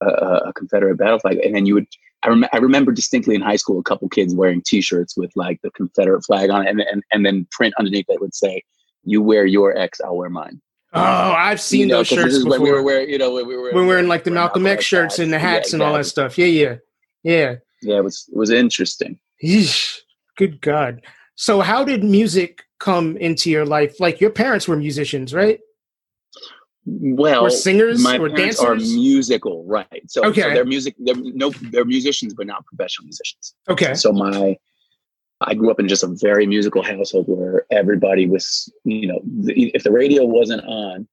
a, 0.00 0.06
a 0.06 0.52
Confederate 0.54 0.96
battle 0.96 1.18
flag, 1.18 1.38
and 1.38 1.54
then 1.54 1.66
you 1.66 1.74
would. 1.74 1.86
I, 2.24 2.30
rem- 2.30 2.46
I 2.52 2.56
remember 2.56 2.90
distinctly 2.90 3.36
in 3.36 3.42
high 3.42 3.56
school 3.56 3.78
a 3.78 3.82
couple 3.84 4.08
kids 4.08 4.34
wearing 4.34 4.60
T-shirts 4.60 5.16
with 5.16 5.30
like 5.36 5.60
the 5.62 5.70
Confederate 5.70 6.22
flag 6.22 6.50
on 6.50 6.66
it, 6.66 6.70
and 6.70 6.80
and, 6.80 7.02
and 7.12 7.26
then 7.26 7.46
print 7.50 7.74
underneath 7.78 8.06
that 8.08 8.20
would 8.20 8.34
say 8.34 8.62
you 9.04 9.22
wear 9.22 9.46
your 9.46 9.76
X, 9.76 10.00
I'll 10.00 10.16
wear 10.16 10.30
mine. 10.30 10.60
Oh, 10.94 11.02
I've 11.02 11.60
seen 11.60 11.80
you 11.80 11.86
know, 11.86 11.96
those 11.98 12.08
shirts 12.08 12.42
before. 12.42 12.60
we 12.60 12.70
were 12.70 12.82
wearing, 12.82 13.10
you 13.10 13.18
know, 13.18 13.34
when 13.34 13.46
we 13.46 13.56
were, 13.56 13.72
we're 13.74 13.86
wearing 13.86 14.08
like 14.08 14.24
the 14.24 14.30
Malcolm 14.30 14.66
X 14.66 14.84
shirts 14.84 15.14
hats. 15.14 15.18
and 15.18 15.32
the 15.32 15.38
hats 15.38 15.44
yeah, 15.44 15.58
exactly. 15.58 15.76
and 15.76 15.82
all 15.82 15.98
that 15.98 16.04
stuff. 16.04 16.38
Yeah, 16.38 16.46
yeah, 16.46 16.76
yeah. 17.22 17.54
Yeah, 17.82 17.98
it 17.98 18.04
was 18.04 18.28
it 18.32 18.36
was 18.36 18.50
interesting. 18.50 19.18
Yeesh. 19.44 19.98
Good 20.36 20.60
God. 20.60 21.02
So, 21.34 21.60
how 21.60 21.84
did 21.84 22.02
music 22.02 22.62
come 22.80 23.16
into 23.16 23.50
your 23.50 23.66
life? 23.66 24.00
Like 24.00 24.20
your 24.20 24.30
parents 24.30 24.66
were 24.66 24.76
musicians, 24.76 25.34
right? 25.34 25.60
Well, 26.86 27.46
or 27.46 27.50
singers 27.50 28.02
my 28.02 28.18
or 28.18 28.28
dancers 28.28 28.64
are 28.64 28.74
musical, 28.76 29.64
right? 29.66 30.02
So, 30.06 30.24
okay. 30.24 30.42
so 30.42 30.50
they're 30.50 30.64
music. 30.64 30.94
They're 30.98 31.14
no, 31.16 31.50
they're 31.70 31.84
musicians, 31.84 32.34
but 32.34 32.46
not 32.46 32.64
professional 32.64 33.04
musicians. 33.04 33.54
Okay. 33.68 33.94
So 33.94 34.10
my 34.10 34.56
I 35.40 35.54
grew 35.54 35.70
up 35.70 35.78
in 35.78 35.88
just 35.88 36.02
a 36.02 36.08
very 36.08 36.46
musical 36.46 36.82
household 36.82 37.26
where 37.28 37.64
everybody 37.70 38.26
was, 38.26 38.72
you 38.84 39.06
know, 39.06 39.20
if 39.46 39.84
the 39.84 39.92
radio 39.92 40.24
wasn't 40.24 40.64
on, 40.64 41.06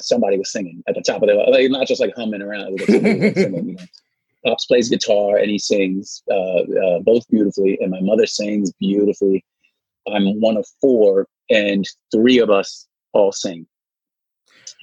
somebody 0.00 0.38
was 0.38 0.50
singing 0.50 0.82
at 0.88 0.94
the 0.94 1.02
top 1.02 1.22
of 1.22 1.28
the, 1.28 1.34
like, 1.34 1.70
not 1.70 1.86
just 1.86 2.00
like 2.00 2.14
humming 2.16 2.42
around. 2.42 2.80
Singing, 2.80 3.36
you 3.36 3.48
know. 3.76 3.76
Pops 4.44 4.66
plays 4.66 4.88
guitar 4.88 5.36
and 5.36 5.50
he 5.50 5.58
sings 5.58 6.22
uh, 6.30 6.60
uh, 6.60 6.98
both 7.00 7.28
beautifully, 7.28 7.78
and 7.80 7.90
my 7.90 8.00
mother 8.00 8.26
sings 8.26 8.72
beautifully. 8.78 9.44
I'm 10.06 10.40
one 10.40 10.56
of 10.56 10.66
four, 10.80 11.26
and 11.50 11.84
three 12.12 12.38
of 12.38 12.48
us 12.48 12.86
all 13.12 13.32
sing. 13.32 13.66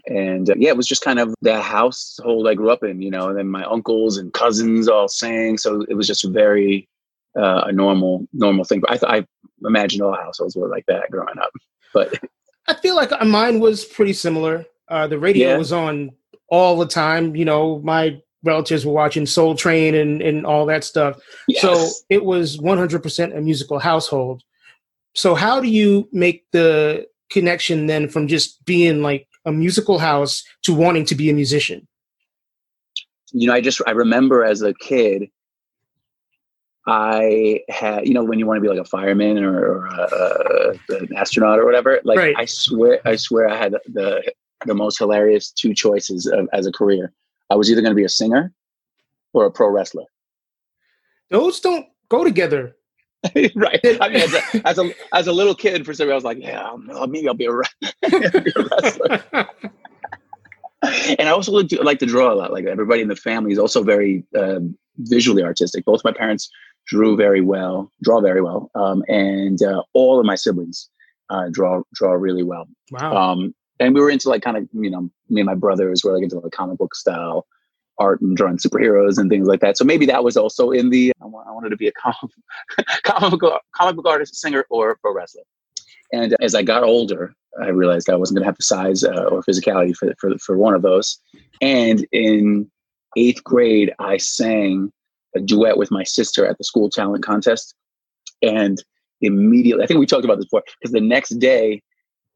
And 0.06 0.50
uh, 0.50 0.56
yeah, 0.58 0.70
it 0.70 0.78
was 0.78 0.88
just 0.88 1.02
kind 1.02 1.20
of 1.20 1.34
the 1.42 1.62
household 1.62 2.48
I 2.48 2.56
grew 2.56 2.72
up 2.72 2.84
in, 2.84 3.02
you 3.02 3.10
know, 3.10 3.30
and 3.30 3.38
then 3.38 3.48
my 3.48 3.64
uncles 3.64 4.18
and 4.18 4.34
cousins 4.34 4.90
all 4.90 5.08
sang. 5.08 5.58
So 5.58 5.86
it 5.88 5.94
was 5.94 6.08
just 6.08 6.26
very 6.26 6.90
uh, 7.38 7.64
a 7.68 7.72
normal 7.72 8.28
normal 8.34 8.66
thing. 8.66 8.80
But 8.80 8.92
I, 8.92 8.98
th- 8.98 9.24
I 9.24 9.68
imagine 9.68 10.02
all 10.02 10.14
households 10.14 10.56
were 10.56 10.68
like 10.68 10.86
that 10.88 11.10
growing 11.12 11.38
up. 11.40 11.52
But 11.94 12.20
I 12.68 12.76
feel 12.76 12.96
like 12.96 13.12
mine 13.26 13.60
was 13.60 13.86
pretty 13.86 14.14
similar. 14.14 14.66
Uh, 14.88 15.08
the 15.08 15.20
radio 15.20 15.50
yeah. 15.50 15.58
was 15.58 15.72
on 15.72 16.12
all 16.50 16.78
the 16.78 16.88
time. 16.88 17.36
You 17.36 17.46
know, 17.46 17.80
my 17.80 18.22
relatives 18.44 18.86
were 18.86 18.94
watching 18.94 19.26
Soul 19.26 19.56
Train 19.56 19.96
and 19.96 20.22
and 20.22 20.46
all 20.46 20.66
that 20.68 20.84
stuff. 20.84 21.20
Yes. 21.48 21.62
So 21.62 21.88
it 22.10 22.26
was 22.26 22.58
100% 22.58 23.38
a 23.38 23.42
musical 23.42 23.80
household. 23.80 24.44
So 25.16 25.36
how 25.36 25.60
do 25.60 25.68
you 25.68 26.10
make 26.12 26.46
the 26.52 27.08
connection 27.30 27.88
then 27.88 28.10
from 28.10 28.28
just 28.28 28.64
being 28.66 29.02
like 29.02 29.28
a 29.46 29.52
musical 29.52 30.00
house 30.00 30.44
to 30.64 30.74
wanting 30.74 31.06
to 31.06 31.16
be 31.16 31.30
a 31.30 31.34
musician? 31.34 31.88
You 33.32 33.48
know, 33.48 33.54
I 33.54 33.62
just 33.62 33.82
I 33.88 33.92
remember 33.92 34.44
as 34.44 34.62
a 34.62 34.74
kid 34.76 35.30
I 36.88 37.62
had, 37.70 38.08
you 38.08 38.14
know, 38.14 38.24
when 38.24 38.40
you 38.40 38.46
want 38.46 38.58
to 38.58 38.62
be 38.62 38.68
like 38.68 38.80
a 38.80 38.86
fireman 38.86 39.44
or, 39.44 39.58
or 39.58 39.86
a, 39.88 40.78
a, 40.90 40.98
an 40.98 41.16
astronaut 41.16 41.60
or 41.60 41.66
whatever, 41.66 42.02
like 42.04 42.18
right. 42.18 42.36
I 42.38 42.46
swear, 42.46 43.00
I 43.06 43.16
swear 43.16 43.48
I 43.48 43.56
had 43.56 43.74
the, 43.88 44.22
the 44.66 44.74
most 44.74 44.98
hilarious 44.98 45.52
two 45.52 45.74
choices 45.74 46.26
of, 46.26 46.48
as 46.52 46.68
a 46.68 46.72
career. 46.72 47.14
I 47.50 47.56
was 47.56 47.72
either 47.72 47.82
going 47.82 47.92
to 47.92 47.96
be 47.96 48.04
a 48.04 48.10
singer 48.10 48.54
or 49.34 49.46
a 49.46 49.52
pro 49.52 49.70
wrestler? 49.70 50.06
Those 51.30 51.60
don't 51.60 51.88
go 52.10 52.24
together. 52.24 52.76
right. 53.56 53.80
I 54.02 54.10
mean, 54.10 54.18
as 54.18 54.34
a, 54.34 54.42
as 54.68 54.78
a, 54.80 54.94
as 55.14 55.28
a 55.28 55.34
little 55.34 55.56
kid, 55.56 55.86
for 55.86 55.94
some 55.94 56.08
reason, 56.08 56.14
I 56.14 56.16
was 56.16 56.24
like, 56.24 56.40
yeah, 56.40 56.76
maybe 57.08 57.28
I'll 57.28 57.34
be 57.34 57.46
a, 57.46 57.54
wrestler. 57.54 59.24
and 60.84 61.22
I 61.22 61.32
also 61.32 61.52
like 61.52 61.68
to, 61.70 61.82
like 61.82 62.00
to 62.00 62.06
draw 62.06 62.32
a 62.32 62.36
lot. 62.36 62.52
Like 62.52 62.66
everybody 62.66 63.02
in 63.02 63.08
the 63.08 63.16
family 63.16 63.52
is 63.52 63.60
also 63.60 63.84
very 63.84 64.24
um, 64.38 64.78
visually 64.98 65.44
artistic. 65.44 65.86
Both 65.86 66.04
my 66.04 66.12
parents 66.12 66.50
drew 66.86 67.16
very 67.16 67.42
well, 67.42 67.92
draw 68.02 68.22
very 68.22 68.42
well, 68.42 68.70
um, 68.76 69.04
and 69.08 69.62
uh, 69.62 69.84
all 69.94 70.20
of 70.20 70.26
my 70.26 70.36
siblings 70.36 70.90
uh, 71.30 71.50
draw 71.52 71.82
draw 71.94 72.14
really 72.14 72.44
well. 72.44 72.68
Wow. 72.92 73.16
Um, 73.16 73.56
and 73.80 73.94
we 73.94 74.02
were 74.02 74.10
into 74.10 74.30
like 74.30 74.44
kind 74.44 74.58
of 74.58 74.68
you 74.74 74.90
know 74.90 75.10
me 75.30 75.42
and 75.42 75.46
my 75.46 75.56
brothers 75.56 76.04
were 76.04 76.14
like 76.14 76.24
into 76.24 76.40
like 76.40 76.52
comic 76.52 76.78
book 76.78 76.96
style 76.96 77.48
art 78.00 78.22
and 78.22 78.36
drawing 78.36 78.58
superheroes 78.58 79.18
and 79.18 79.30
things 79.30 79.48
like 79.48 79.60
that. 79.60 79.78
So 79.78 79.86
maybe 79.86 80.06
that 80.08 80.24
was 80.24 80.38
also 80.38 80.72
in 80.72 80.90
the 80.90 81.12
I, 81.22 81.26
wanted 81.26 81.70
to 81.70 81.78
be 81.78 81.88
a 81.88 81.92
comic, 81.92 82.36
comic, 83.04 83.40
book, 83.40 83.62
comic 83.76 83.96
book 83.96 84.08
artist, 84.08 84.36
singer, 84.36 84.66
or 84.70 84.98
pro 84.98 85.14
wrestler. 85.14 85.44
And 86.12 86.36
as 86.42 86.56
I 86.56 86.64
got 86.64 86.84
older, 86.84 87.34
I 87.62 87.68
realized 87.68 88.10
I 88.10 88.16
wasn't 88.16 88.38
going 88.38 88.44
to 88.44 88.48
have 88.48 88.58
the 88.58 88.64
size 88.64 89.04
uh, 89.04 89.26
or 89.26 89.44
physicality 89.44 89.96
for, 89.96 90.14
for 90.20 90.38
for 90.40 90.58
one 90.58 90.74
of 90.74 90.82
those. 90.82 91.20
And 91.62 92.06
in 92.12 92.70
eighth 93.16 93.44
grade, 93.44 93.94
I 94.00 94.18
sang 94.18 94.92
a 95.36 95.40
duet 95.40 95.78
with 95.78 95.92
my 95.92 96.04
sister 96.04 96.46
at 96.46 96.58
the 96.58 96.64
school 96.64 96.90
talent 96.90 97.24
contest, 97.24 97.76
and 98.42 98.84
immediately, 99.22 99.84
I 99.84 99.88
think 99.88 100.00
we 100.00 100.06
talked 100.06 100.26
about 100.26 100.38
this 100.38 100.46
before, 100.46 100.64
because 100.80 100.92
the 100.92 101.02
next 101.02 101.30
day 101.40 101.82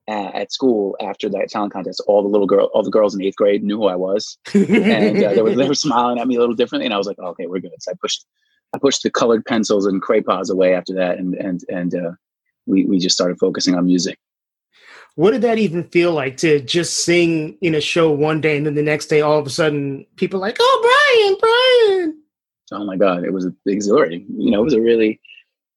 at, 0.07 0.35
at 0.35 0.51
school 0.51 0.95
after 1.01 1.29
that 1.29 1.49
talent 1.49 1.73
contest, 1.73 2.01
all 2.07 2.21
the 2.23 2.29
little 2.29 2.47
girl, 2.47 2.69
all 2.73 2.83
the 2.83 2.89
girls 2.89 3.13
in 3.13 3.21
eighth 3.21 3.35
grade 3.35 3.63
knew 3.63 3.77
who 3.77 3.87
I 3.87 3.95
was, 3.95 4.37
and 4.53 5.23
uh, 5.23 5.33
they 5.33 5.41
were 5.41 5.55
they 5.55 5.67
were 5.67 5.75
smiling 5.75 6.19
at 6.19 6.27
me 6.27 6.35
a 6.35 6.39
little 6.39 6.55
differently, 6.55 6.85
and 6.85 6.93
I 6.93 6.97
was 6.97 7.07
like, 7.07 7.17
oh, 7.19 7.27
okay, 7.29 7.45
we're 7.45 7.59
good. 7.59 7.71
So 7.79 7.91
I 7.91 7.95
pushed 8.01 8.25
I 8.73 8.79
pushed 8.79 9.03
the 9.03 9.09
colored 9.09 9.45
pencils 9.45 9.85
and 9.85 10.01
crayons 10.01 10.49
away 10.49 10.73
after 10.73 10.93
that, 10.95 11.17
and 11.17 11.35
and 11.35 11.61
and 11.69 11.95
uh, 11.95 12.11
we 12.65 12.85
we 12.85 12.99
just 12.99 13.15
started 13.15 13.37
focusing 13.39 13.75
on 13.75 13.85
music. 13.85 14.17
What 15.15 15.31
did 15.31 15.41
that 15.41 15.57
even 15.57 15.83
feel 15.85 16.13
like 16.13 16.37
to 16.37 16.59
just 16.59 17.03
sing 17.03 17.57
in 17.61 17.73
a 17.73 17.81
show 17.81 18.11
one 18.11 18.39
day, 18.39 18.55
and 18.55 18.65
then 18.65 18.75
the 18.75 18.83
next 18.83 19.07
day, 19.07 19.21
all 19.21 19.39
of 19.39 19.47
a 19.47 19.49
sudden, 19.49 20.05
people 20.15 20.39
like, 20.39 20.57
oh, 20.59 20.79
Brian, 20.83 21.37
Brian. 21.39 22.23
Oh 22.71 22.83
my 22.83 22.97
God, 22.97 23.23
it 23.23 23.33
was 23.33 23.47
exhilarating. 23.65 24.25
You 24.29 24.51
know, 24.51 24.61
it 24.61 24.65
was 24.65 24.73
a 24.73 24.81
really. 24.81 25.19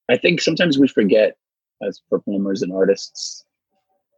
I 0.08 0.16
think 0.16 0.40
sometimes 0.40 0.78
we 0.78 0.88
forget 0.88 1.36
as 1.82 2.00
performers 2.10 2.62
and 2.62 2.72
artists 2.72 3.44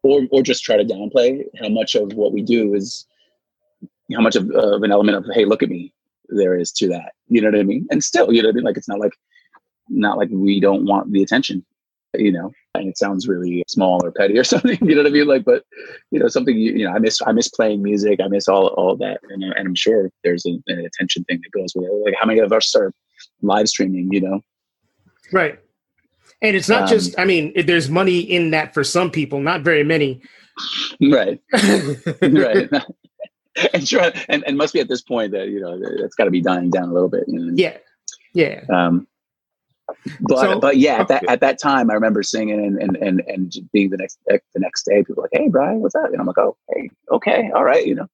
or 0.02 0.26
or 0.30 0.42
just 0.42 0.64
try 0.64 0.76
to 0.76 0.84
downplay 0.84 1.44
how 1.60 1.68
much 1.68 1.94
of 1.94 2.12
what 2.14 2.32
we 2.32 2.42
do 2.42 2.74
is 2.74 3.06
how 4.14 4.20
much 4.20 4.36
of, 4.36 4.50
of 4.50 4.82
an 4.82 4.92
element 4.92 5.16
of 5.16 5.26
hey 5.32 5.44
look 5.44 5.62
at 5.62 5.68
me 5.68 5.92
there 6.28 6.58
is 6.58 6.72
to 6.72 6.88
that 6.88 7.12
you 7.28 7.40
know 7.40 7.50
what 7.50 7.58
i 7.58 7.62
mean 7.62 7.86
and 7.90 8.02
still 8.02 8.32
you 8.32 8.42
know 8.42 8.48
I 8.48 8.52
mean? 8.52 8.64
like 8.64 8.76
it's 8.76 8.88
not 8.88 9.00
like 9.00 9.14
not 9.88 10.18
like 10.18 10.28
we 10.32 10.60
don't 10.60 10.86
want 10.86 11.12
the 11.12 11.22
attention 11.22 11.64
you 12.14 12.32
know 12.32 12.52
and 12.74 12.88
it 12.88 12.96
sounds 12.96 13.28
really 13.28 13.62
small 13.68 14.04
or 14.04 14.10
petty 14.10 14.38
or 14.38 14.44
something 14.52 14.78
you 14.80 14.94
know 14.94 15.02
what 15.02 15.10
i 15.10 15.12
mean 15.12 15.26
like 15.26 15.44
but 15.44 15.64
you 16.10 16.18
know 16.18 16.28
something 16.28 16.56
you, 16.56 16.72
you 16.72 16.84
know 16.84 16.92
i 16.92 16.98
miss 16.98 17.20
i 17.26 17.32
miss 17.32 17.48
playing 17.48 17.82
music 17.82 18.20
i 18.22 18.28
miss 18.28 18.48
all 18.48 18.68
all 18.68 18.96
that 18.96 19.20
and, 19.30 19.42
and 19.42 19.68
i'm 19.68 19.74
sure 19.74 20.10
there's 20.24 20.46
a, 20.46 20.50
an 20.68 20.84
attention 20.86 21.24
thing 21.24 21.40
that 21.42 21.58
goes 21.58 21.74
with 21.74 21.86
it 21.86 21.92
like 22.04 22.14
how 22.20 22.26
many 22.26 22.40
of 22.40 22.52
us 22.52 22.74
are 22.74 22.92
live 23.42 23.68
streaming 23.68 24.12
you 24.12 24.20
know 24.20 24.40
right 25.32 25.58
and 26.42 26.56
it's 26.56 26.68
not 26.68 26.82
um, 26.82 26.88
just, 26.88 27.18
I 27.18 27.24
mean, 27.24 27.52
there's 27.66 27.88
money 27.88 28.18
in 28.18 28.50
that 28.50 28.74
for 28.74 28.82
some 28.82 29.10
people, 29.10 29.40
not 29.40 29.62
very 29.62 29.84
many. 29.84 30.20
Right. 31.00 31.40
right. 32.20 32.68
and 33.72 33.88
sure, 33.88 34.10
and, 34.28 34.42
and 34.44 34.56
must 34.58 34.74
be 34.74 34.80
at 34.80 34.88
this 34.88 35.02
point 35.02 35.30
that, 35.32 35.48
you 35.48 35.60
know, 35.60 35.78
it's 35.80 36.16
got 36.16 36.24
to 36.24 36.32
be 36.32 36.40
dying 36.40 36.68
down 36.68 36.88
a 36.88 36.92
little 36.92 37.08
bit. 37.08 37.24
You 37.28 37.38
know? 37.38 37.52
Yeah. 37.54 37.76
Yeah. 38.34 38.64
Um, 38.74 39.06
but 40.20 40.38
so, 40.38 40.60
but 40.60 40.76
yeah, 40.76 41.00
at 41.00 41.08
that 41.08 41.28
at 41.28 41.40
that 41.40 41.60
time, 41.60 41.90
I 41.90 41.94
remember 41.94 42.22
singing 42.22 42.64
and 42.64 42.80
and 42.80 42.96
and, 42.96 43.22
and 43.26 43.54
being 43.72 43.90
the 43.90 43.96
next 43.96 44.18
the 44.26 44.40
next 44.56 44.84
day, 44.84 45.02
people 45.02 45.16
were 45.16 45.22
like, 45.22 45.40
"Hey, 45.40 45.48
Brian, 45.48 45.80
what's 45.80 45.94
up?" 45.94 46.06
And 46.06 46.20
I'm 46.20 46.26
like, 46.26 46.38
"Oh, 46.38 46.56
hey, 46.74 46.90
okay, 47.10 47.50
all 47.54 47.64
right," 47.64 47.86
you 47.86 47.94
know. 47.94 48.06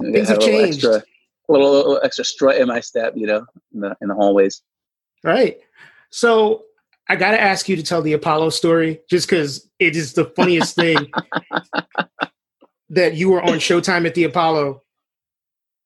Things 0.00 0.28
have 0.28 0.40
changed. 0.40 0.84
Extra, 0.84 1.02
a 1.48 1.52
little, 1.52 1.72
little 1.72 2.00
extra 2.02 2.24
strut 2.24 2.56
in 2.58 2.68
my 2.68 2.80
step, 2.80 3.14
you 3.16 3.26
know, 3.26 3.44
in 3.74 3.80
the 3.80 3.96
in 4.00 4.08
the 4.08 4.14
hallways. 4.14 4.62
Right. 5.24 5.58
So 6.10 6.64
I 7.08 7.16
got 7.16 7.32
to 7.32 7.40
ask 7.40 7.68
you 7.68 7.76
to 7.76 7.82
tell 7.82 8.02
the 8.02 8.12
Apollo 8.12 8.50
story 8.50 9.00
just 9.08 9.28
because 9.28 9.68
it 9.78 9.96
is 9.96 10.12
the 10.12 10.26
funniest 10.36 10.76
thing 10.76 11.12
that 12.90 13.14
you 13.14 13.30
were 13.30 13.42
on 13.42 13.54
Showtime 13.54 14.06
at 14.06 14.14
the 14.14 14.24
Apollo. 14.24 14.82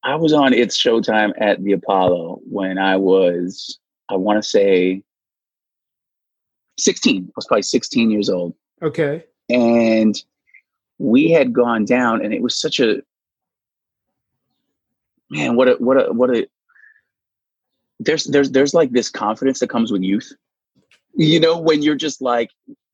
I 0.03 0.17
was 0.17 0.35
on 0.35 0.53
It's 0.53 0.81
Showtime 0.81 1.33
at 1.41 1.63
the 1.65 1.73
Apollo 1.73 2.41
when 2.49 2.77
I 2.77 2.97
was, 2.97 3.79
I 4.11 4.17
want 4.17 4.43
to 4.43 4.49
say 4.49 5.03
16. 6.79 7.25
I 7.27 7.33
was 7.37 7.47
probably 7.47 7.63
16 7.63 8.11
years 8.11 8.29
old. 8.29 8.55
Okay. 8.83 9.25
And 9.49 10.21
we 10.99 11.31
had 11.31 11.53
gone 11.53 11.85
down 11.85 12.25
and 12.25 12.33
it 12.33 12.43
was 12.43 12.59
such 12.59 12.81
a, 12.81 13.03
man, 15.31 15.57
what 15.57 15.69
a, 15.69 15.73
what 15.75 15.97
a, 15.97 16.13
what 16.13 16.31
a, 16.31 16.47
there's, 18.01 18.25
there's, 18.25 18.51
there's 18.51 18.75
like 18.75 18.91
this 18.93 19.11
confidence 19.11 19.61
that 19.61 19.71
comes 19.71 19.93
with 19.93 20.03
youth 20.03 20.33
you 21.15 21.41
know, 21.41 21.59
when 21.59 21.83
you're 21.83 21.95
just 21.95 22.21
like, 22.21 22.51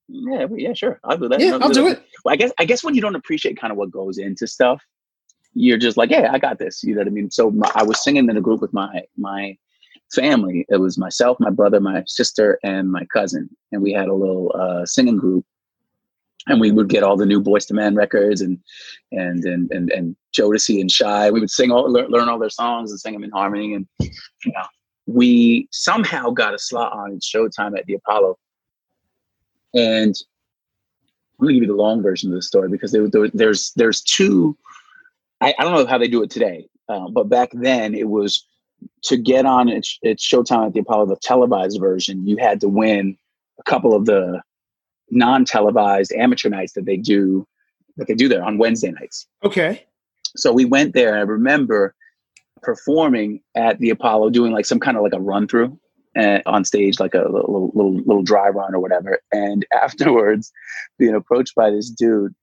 yeah, 0.08 0.46
yeah, 0.54 0.72
sure, 0.72 1.00
I'll 1.04 1.16
do 1.16 1.28
that. 1.28 1.40
Yeah, 1.40 1.58
I'll 1.60 1.70
do 1.70 1.88
it. 1.88 2.02
Well, 2.24 2.32
I 2.32 2.36
guess, 2.36 2.52
I 2.58 2.64
guess 2.64 2.84
when 2.84 2.94
you 2.94 3.00
don't 3.00 3.14
appreciate 3.14 3.58
kind 3.58 3.70
of 3.70 3.78
what 3.78 3.90
goes 3.90 4.18
into 4.18 4.46
stuff, 4.46 4.82
you're 5.54 5.78
just 5.78 5.96
like, 5.96 6.10
yeah, 6.10 6.30
I 6.32 6.38
got 6.38 6.58
this. 6.58 6.82
You 6.84 6.94
know 6.94 7.00
what 7.00 7.08
I 7.08 7.10
mean? 7.10 7.30
So 7.30 7.50
my, 7.50 7.70
I 7.74 7.82
was 7.82 8.02
singing 8.02 8.28
in 8.28 8.36
a 8.36 8.40
group 8.40 8.60
with 8.60 8.72
my 8.72 9.02
my 9.16 9.56
family. 10.12 10.66
It 10.68 10.78
was 10.78 10.98
myself, 10.98 11.38
my 11.40 11.50
brother, 11.50 11.80
my 11.80 12.04
sister, 12.06 12.58
and 12.62 12.90
my 12.90 13.04
cousin, 13.06 13.48
and 13.72 13.82
we 13.82 13.92
had 13.92 14.08
a 14.08 14.14
little 14.14 14.54
uh, 14.54 14.86
singing 14.86 15.16
group. 15.16 15.44
And 16.46 16.58
we 16.58 16.70
would 16.70 16.88
get 16.88 17.02
all 17.02 17.18
the 17.18 17.26
new 17.26 17.42
Boyz 17.42 17.70
II 17.70 17.76
Men 17.76 17.94
records 17.94 18.40
and 18.40 18.58
and 19.12 19.44
and 19.44 19.70
and 19.70 19.90
and 19.90 20.16
Jodeci 20.34 20.80
and 20.80 20.90
Shai. 20.90 21.30
We 21.30 21.38
would 21.38 21.50
sing 21.50 21.70
all 21.70 21.90
learn, 21.92 22.08
learn 22.08 22.30
all 22.30 22.38
their 22.38 22.48
songs 22.48 22.90
and 22.90 22.98
sing 22.98 23.12
them 23.12 23.24
in 23.24 23.30
harmony. 23.30 23.74
And 23.74 23.86
you 23.98 24.52
know, 24.52 24.64
we 25.06 25.68
somehow 25.70 26.30
got 26.30 26.54
a 26.54 26.58
slot 26.58 26.92
on 26.92 27.20
Showtime 27.20 27.78
at 27.78 27.84
the 27.84 27.94
Apollo. 27.94 28.38
And 29.74 30.16
I'm 31.38 31.46
gonna 31.46 31.54
give 31.54 31.62
you 31.62 31.68
the 31.68 31.74
long 31.74 32.02
version 32.02 32.30
of 32.30 32.36
the 32.36 32.42
story 32.42 32.68
because 32.68 32.92
there, 32.92 33.08
there, 33.08 33.28
there's 33.28 33.72
there's 33.76 34.00
two. 34.00 34.56
I, 35.40 35.54
I, 35.58 35.64
don't 35.64 35.72
know 35.72 35.86
how 35.86 35.96
they 35.96 36.08
do 36.08 36.22
it 36.22 36.30
today, 36.30 36.68
uh, 36.88 37.08
but 37.08 37.30
back 37.30 37.50
then 37.54 37.94
it 37.94 38.08
was 38.08 38.46
to 39.04 39.16
get 39.16 39.46
on 39.46 39.68
it's, 39.68 39.98
it's 40.02 40.26
Showtime 40.26 40.66
at 40.66 40.74
the 40.74 40.80
Apollo, 40.80 41.06
the 41.06 41.16
televised 41.22 41.80
version. 41.80 42.26
You 42.26 42.36
had 42.36 42.60
to 42.60 42.68
win 42.68 43.16
a 43.58 43.62
couple 43.62 43.94
of 43.94 44.06
the 44.06 44.42
non-televised 45.10 46.12
amateur 46.12 46.48
nights 46.48 46.72
that 46.74 46.86
they 46.86 46.96
do 46.96 47.46
that 47.96 48.06
they 48.06 48.14
do 48.14 48.28
there 48.28 48.44
on 48.44 48.58
Wednesday 48.58 48.90
nights. 48.90 49.26
Okay. 49.44 49.86
So 50.36 50.52
we 50.52 50.64
went 50.64 50.94
there. 50.94 51.08
And 51.08 51.18
I 51.18 51.22
remember 51.22 51.94
performing 52.62 53.40
at 53.54 53.78
the 53.78 53.90
Apollo, 53.90 54.30
doing 54.30 54.52
like 54.52 54.66
some 54.66 54.80
kind 54.80 54.96
of 54.96 55.02
like 55.02 55.12
a 55.12 55.20
run 55.20 55.48
through 55.48 55.78
uh, 56.16 56.40
on 56.46 56.64
stage, 56.64 57.00
like 57.00 57.14
a 57.14 57.28
little, 57.28 57.72
little 57.74 57.96
little 57.96 58.22
dry 58.22 58.48
run 58.48 58.74
or 58.74 58.80
whatever. 58.80 59.20
And 59.32 59.66
afterwards, 59.74 60.52
being 60.98 61.14
approached 61.14 61.54
by 61.54 61.70
this 61.70 61.90
dude 61.90 62.34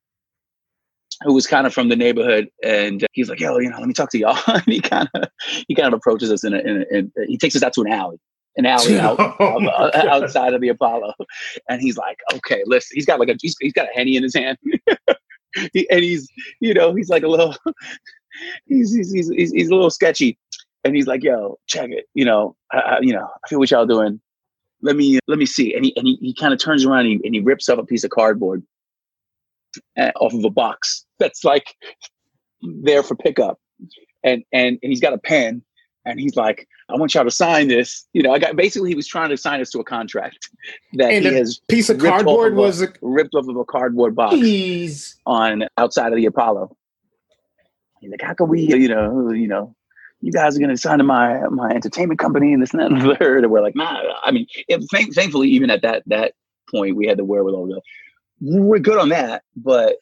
who 1.24 1.34
was 1.34 1.48
kind 1.48 1.66
of 1.66 1.74
from 1.74 1.90
the 1.90 1.96
neighborhood, 1.96 2.50
and 2.64 3.06
he's 3.14 3.30
like, 3.30 3.40
"Yo, 3.40 3.58
you 3.60 3.70
know, 3.70 3.80
let 3.80 3.88
me 3.88 3.94
talk 3.94 4.12
to 4.12 4.18
y'all." 4.18 4.38
and 4.48 4.64
he 4.66 4.82
kind 4.82 5.10
of 5.16 5.30
he 5.68 5.76
kind 5.76 5.88
of 5.88 5.94
approaches 5.94 6.32
us 6.32 6.44
in, 6.44 6.54
a, 6.54 6.60
in, 6.60 6.78
a, 6.78 6.98
in 6.98 7.12
a, 7.18 7.26
he 7.26 7.38
takes 7.38 7.56
us 7.56 7.64
out 7.64 7.74
to 7.74 7.82
an 7.82 7.92
alley. 7.92 8.20
An 8.58 8.66
alley 8.66 9.00
out, 9.00 9.18
oh, 9.20 9.92
outside 9.94 10.54
of 10.54 10.62
the 10.62 10.70
Apollo, 10.70 11.14
and 11.70 11.82
he's 11.82 11.98
like, 11.98 12.18
"Okay, 12.34 12.64
listen." 12.66 12.96
He's 12.96 13.06
got 13.06 13.20
like 13.20 13.30
a 13.30 13.36
he's, 13.42 13.56
he's 13.60 13.74
got 13.74 13.88
a 13.88 13.94
henny 13.94 14.16
in 14.16 14.24
his 14.24 14.36
hand, 14.36 14.58
he, 15.74 15.90
and 15.90 16.04
he's 16.04 16.28
you 16.60 16.74
know 16.74 16.94
he's 16.96 17.10
like 17.10 17.24
a 17.24 17.28
little 17.28 17.56
he's, 18.66 18.94
he's, 18.94 19.12
he's, 19.12 19.30
he's, 19.30 19.52
he's 19.52 19.70
a 19.70 19.76
little 19.76 19.90
sketchy. 19.90 20.38
And 20.84 20.96
he's 20.96 21.08
like, 21.08 21.24
yo, 21.24 21.58
check 21.68 21.90
it. 21.90 22.06
You 22.14 22.26
know, 22.26 22.56
I, 22.72 22.78
I 22.78 23.00
you 23.02 23.14
know, 23.14 23.26
I 23.26 23.48
feel 23.48 23.60
what 23.60 23.72
y'all 23.72 23.86
doing. 23.86 24.22
Let 24.82 24.96
me, 24.96 25.20
let 25.28 25.38
me 25.38 25.46
see. 25.46 25.74
And 25.74 25.84
he, 25.84 25.96
and 25.98 26.08
he, 26.08 26.16
he 26.22 26.34
kind 26.34 26.54
of 26.54 26.60
turns 26.60 26.86
around 26.86 27.08
and 27.08 27.20
he, 27.20 27.22
and 27.26 27.36
he 27.36 27.42
rips 27.42 27.68
up 27.68 27.80
a 27.80 27.86
piece 27.86 28.04
of 28.04 28.12
cardboard 28.12 28.64
uh, 29.98 30.12
off 30.20 30.34
of 30.34 30.44
a 30.44 30.50
box 30.50 31.06
that's 31.20 31.44
like 31.44 31.76
there 32.62 33.04
for 33.04 33.16
pickup. 33.16 33.60
And, 34.24 34.44
and, 34.52 34.80
and 34.82 34.92
he's 34.92 35.00
got 35.00 35.14
a 35.14 35.18
pen 35.18 35.64
and 36.06 36.20
he's 36.20 36.36
like, 36.36 36.68
I 36.90 36.96
want 36.96 37.14
y'all 37.14 37.26
to 37.26 37.32
sign 37.32 37.68
this. 37.68 38.08
You 38.14 38.24
know, 38.24 38.34
I 38.34 38.40
got 38.40 38.56
basically 38.56 38.90
he 38.90 38.96
was 38.96 39.08
trying 39.08 39.30
to 39.30 39.38
sign 39.38 39.62
us 39.62 39.70
to 39.72 39.80
a 39.80 39.84
contract 39.84 40.50
that 40.94 41.12
and 41.12 41.26
he 41.26 41.34
has 41.34 41.60
piece 41.68 41.90
of 41.90 42.00
cardboard 42.00 42.54
of 42.54 42.58
was 42.58 42.82
a, 42.82 42.88
ripped 43.02 43.36
off 43.36 43.48
of 43.48 43.58
a 43.58 43.66
cardboard 43.66 44.16
box 44.16 44.36
Jeez. 44.36 45.16
on 45.26 45.66
outside 45.78 46.14
of 46.14 46.16
the 46.16 46.26
Apollo. 46.26 46.76
He's 48.00 48.12
like, 48.12 48.22
how 48.22 48.34
can 48.34 48.48
we, 48.48 48.62
you 48.62 48.88
know, 48.88 49.32
you 49.32 49.48
know, 49.48 49.76
you 50.22 50.32
guys 50.32 50.56
are 50.56 50.60
going 50.60 50.70
to 50.70 50.78
sign 50.78 50.98
to 50.98 51.04
my 51.04 51.42
my 51.50 51.70
entertainment 51.70 52.20
company 52.20 52.54
and 52.54 52.62
this 52.62 52.72
and 52.72 52.82
that 52.82 52.92
and 52.92 53.02
the 53.02 53.16
third. 53.16 53.44
And 53.44 53.52
we're 53.52 53.62
like, 53.62 53.76
nah. 53.76 54.02
I 54.24 54.32
mean, 54.32 54.48
it, 54.68 54.84
thankfully, 55.14 55.50
even 55.50 55.70
at 55.70 55.82
that 55.84 56.04
that 56.08 56.34
point, 56.70 56.96
we 56.96 57.08
had 57.08 57.18
the 57.18 57.26
wherewithal. 57.26 57.82
We're 58.40 58.80
good 58.80 58.98
on 58.98 59.10
that, 59.10 59.44
but 59.56 59.98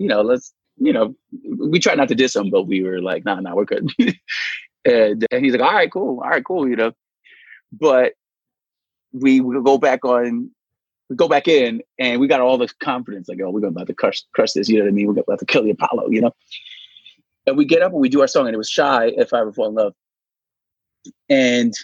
you 0.00 0.08
know, 0.08 0.22
let's 0.22 0.52
you 0.78 0.94
know, 0.94 1.14
we 1.58 1.78
try 1.78 1.94
not 1.94 2.08
to 2.08 2.14
diss 2.14 2.32
them, 2.32 2.48
but 2.48 2.62
we 2.62 2.82
were 2.82 3.02
like, 3.02 3.24
nah, 3.24 3.38
nah, 3.38 3.54
we're 3.54 3.66
good. 3.66 3.88
And, 4.82 5.26
and 5.30 5.44
he's 5.44 5.52
like, 5.52 5.60
all 5.60 5.74
right, 5.74 5.92
cool. 5.92 6.20
All 6.20 6.30
right, 6.30 6.42
cool. 6.42 6.66
You 6.66 6.74
know, 6.74 6.92
but 7.70 8.14
we 9.12 9.42
we 9.42 9.62
go 9.62 9.76
back 9.76 10.06
on, 10.06 10.50
we 11.10 11.16
go 11.16 11.28
back 11.28 11.48
in 11.48 11.82
and 11.98 12.18
we 12.18 12.26
got 12.26 12.40
all 12.40 12.56
this 12.56 12.72
confidence 12.72 13.28
like, 13.28 13.38
oh, 13.44 13.50
we're 13.50 13.66
about 13.66 13.88
to 13.88 13.94
crush, 13.94 14.24
crush 14.32 14.52
this. 14.52 14.70
You 14.70 14.78
know 14.78 14.84
what 14.84 14.88
I 14.88 14.92
mean? 14.92 15.06
We're 15.06 15.20
about 15.20 15.38
to 15.40 15.44
kill 15.44 15.64
the 15.64 15.70
Apollo, 15.72 16.08
you 16.08 16.22
know? 16.22 16.34
And 17.46 17.58
we 17.58 17.66
get 17.66 17.82
up 17.82 17.92
and 17.92 18.00
we 18.00 18.08
do 18.08 18.22
our 18.22 18.26
song 18.26 18.46
and 18.46 18.54
it 18.54 18.56
was 18.56 18.70
Shai, 18.70 19.12
If 19.18 19.34
I 19.34 19.40
Ever 19.40 19.52
Fall 19.52 19.68
in 19.68 19.74
Love. 19.74 19.92
And 21.28 21.74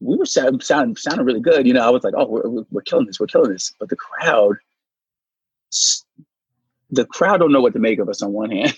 we 0.00 0.16
were 0.16 0.24
sound, 0.24 0.62
sound, 0.62 0.98
sounding 0.98 1.26
really 1.26 1.40
good. 1.40 1.66
You 1.66 1.74
know, 1.74 1.86
I 1.86 1.90
was 1.90 2.02
like, 2.02 2.14
oh, 2.16 2.26
we're, 2.26 2.64
we're 2.70 2.80
killing 2.80 3.04
this, 3.04 3.20
we're 3.20 3.26
killing 3.26 3.52
this. 3.52 3.74
But 3.78 3.90
the 3.90 3.96
crowd, 3.96 4.56
the 6.90 7.04
crowd 7.06 7.38
don't 7.38 7.52
know 7.52 7.60
what 7.60 7.72
to 7.74 7.78
make 7.78 7.98
of 7.98 8.08
us 8.08 8.22
on 8.22 8.32
one 8.32 8.50
hand. 8.50 8.74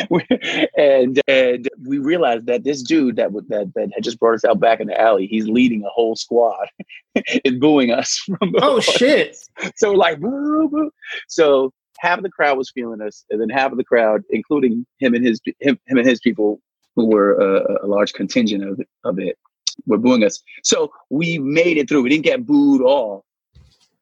and 0.76 1.20
and 1.26 1.68
we 1.86 1.98
realized 1.98 2.46
that 2.46 2.64
this 2.64 2.82
dude 2.82 3.16
that 3.16 3.32
that 3.48 3.72
that 3.74 3.90
had 3.94 4.04
just 4.04 4.18
brought 4.18 4.34
us 4.34 4.44
out 4.44 4.60
back 4.60 4.80
in 4.80 4.86
the 4.86 5.00
alley, 5.00 5.26
he's 5.26 5.48
leading 5.48 5.82
a 5.84 5.88
whole 5.88 6.16
squad, 6.16 6.68
and 7.44 7.60
booing 7.60 7.90
us 7.90 8.16
from 8.26 8.54
Oh 8.60 8.80
shit! 8.80 9.36
So 9.76 9.92
like, 9.92 10.20
boo, 10.20 10.68
boo. 10.68 10.90
so 11.28 11.72
half 11.98 12.18
of 12.18 12.24
the 12.24 12.30
crowd 12.30 12.58
was 12.58 12.70
feeling 12.70 13.00
us, 13.00 13.24
and 13.30 13.40
then 13.40 13.48
half 13.48 13.72
of 13.72 13.78
the 13.78 13.84
crowd, 13.84 14.22
including 14.30 14.86
him 14.98 15.14
and 15.14 15.26
his 15.26 15.40
him, 15.60 15.78
him 15.86 15.98
and 15.98 16.06
his 16.06 16.20
people, 16.20 16.60
who 16.94 17.06
were 17.06 17.40
uh, 17.40 17.78
a, 17.82 17.86
a 17.86 17.88
large 17.88 18.12
contingent 18.12 18.64
of 18.64 18.80
of 19.04 19.18
it, 19.18 19.38
were 19.86 19.98
booing 19.98 20.24
us. 20.24 20.42
So 20.62 20.92
we 21.10 21.38
made 21.38 21.76
it 21.76 21.88
through. 21.88 22.02
We 22.02 22.10
didn't 22.10 22.24
get 22.24 22.46
booed 22.46 22.82
all, 22.82 23.25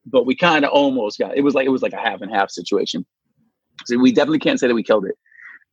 but 0.06 0.26
we 0.26 0.34
kind 0.34 0.64
of 0.64 0.70
almost 0.70 1.18
got. 1.18 1.37
It 1.37 1.42
was 1.42 1.54
like 1.54 1.66
it 1.66 1.70
was 1.70 1.82
like 1.82 1.92
a 1.92 2.00
half 2.00 2.20
and 2.20 2.32
half 2.32 2.50
situation. 2.50 3.04
So 3.87 3.99
we 3.99 4.12
definitely 4.12 4.38
can't 4.38 4.61
say 4.61 4.68
that 4.68 4.75
we 4.75 4.82
killed 4.82 5.06
it. 5.06 5.16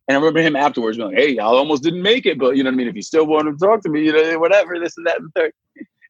And 0.08 0.16
I 0.16 0.20
remember 0.20 0.40
him 0.40 0.56
afterwards 0.56 0.96
being 0.96 1.10
like, 1.10 1.18
"Hey, 1.18 1.30
y'all 1.30 1.56
almost 1.56 1.82
didn't 1.82 2.02
make 2.02 2.26
it, 2.26 2.38
but 2.38 2.56
you 2.56 2.64
know 2.64 2.70
what 2.70 2.74
I 2.74 2.76
mean. 2.76 2.88
If 2.88 2.96
you 2.96 3.02
still 3.02 3.26
want 3.26 3.46
to 3.46 3.66
talk 3.66 3.82
to 3.82 3.88
me, 3.88 4.04
you 4.04 4.12
know, 4.12 4.38
whatever, 4.38 4.78
this 4.78 4.96
and 4.96 5.06
that 5.06 5.20
and 5.20 5.32
third. 5.34 5.52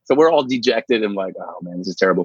So 0.05 0.15
we're 0.15 0.31
all 0.31 0.43
dejected 0.43 1.03
and 1.03 1.15
like, 1.15 1.35
"Oh 1.39 1.59
man, 1.63 1.79
this 1.79 1.89
is 1.89 1.97
terrible." 1.97 2.25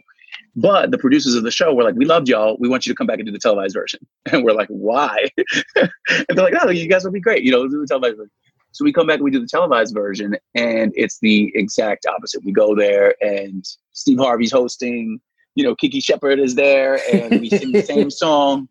But 0.55 0.91
the 0.91 0.97
producers 0.97 1.35
of 1.35 1.43
the 1.43 1.51
show 1.51 1.73
were 1.73 1.83
like, 1.83 1.95
"We 1.95 2.05
loved 2.05 2.29
y'all. 2.29 2.57
We 2.59 2.69
want 2.69 2.85
you 2.85 2.93
to 2.93 2.97
come 2.97 3.07
back 3.07 3.19
and 3.19 3.25
do 3.25 3.31
the 3.31 3.39
televised 3.39 3.75
version." 3.75 3.99
And 4.31 4.43
we're 4.43 4.53
like, 4.53 4.69
"Why?" 4.69 5.27
and 5.75 5.89
they're 6.29 6.43
like, 6.43 6.55
"Oh, 6.61 6.69
you 6.69 6.87
guys 6.87 7.03
will 7.03 7.11
be 7.11 7.19
great. 7.19 7.43
You 7.43 7.51
know, 7.51 7.67
do 7.67 7.81
the 7.81 7.87
televised 7.87 8.17
version." 8.17 8.31
So 8.71 8.83
we 8.83 8.93
come 8.93 9.07
back 9.07 9.15
and 9.15 9.23
we 9.23 9.31
do 9.31 9.39
the 9.39 9.47
televised 9.47 9.93
version, 9.93 10.35
and 10.55 10.91
it's 10.95 11.19
the 11.19 11.51
exact 11.55 12.05
opposite. 12.05 12.43
We 12.45 12.51
go 12.51 12.75
there, 12.75 13.15
and 13.21 13.65
Steve 13.93 14.19
Harvey's 14.19 14.51
hosting. 14.51 15.19
You 15.57 15.63
know, 15.63 15.75
Kiki 15.75 15.99
Shepard 15.99 16.39
is 16.39 16.55
there, 16.55 16.99
and 17.11 17.41
we 17.41 17.49
sing 17.49 17.71
the 17.71 17.81
same 17.81 18.09
song 18.23 18.69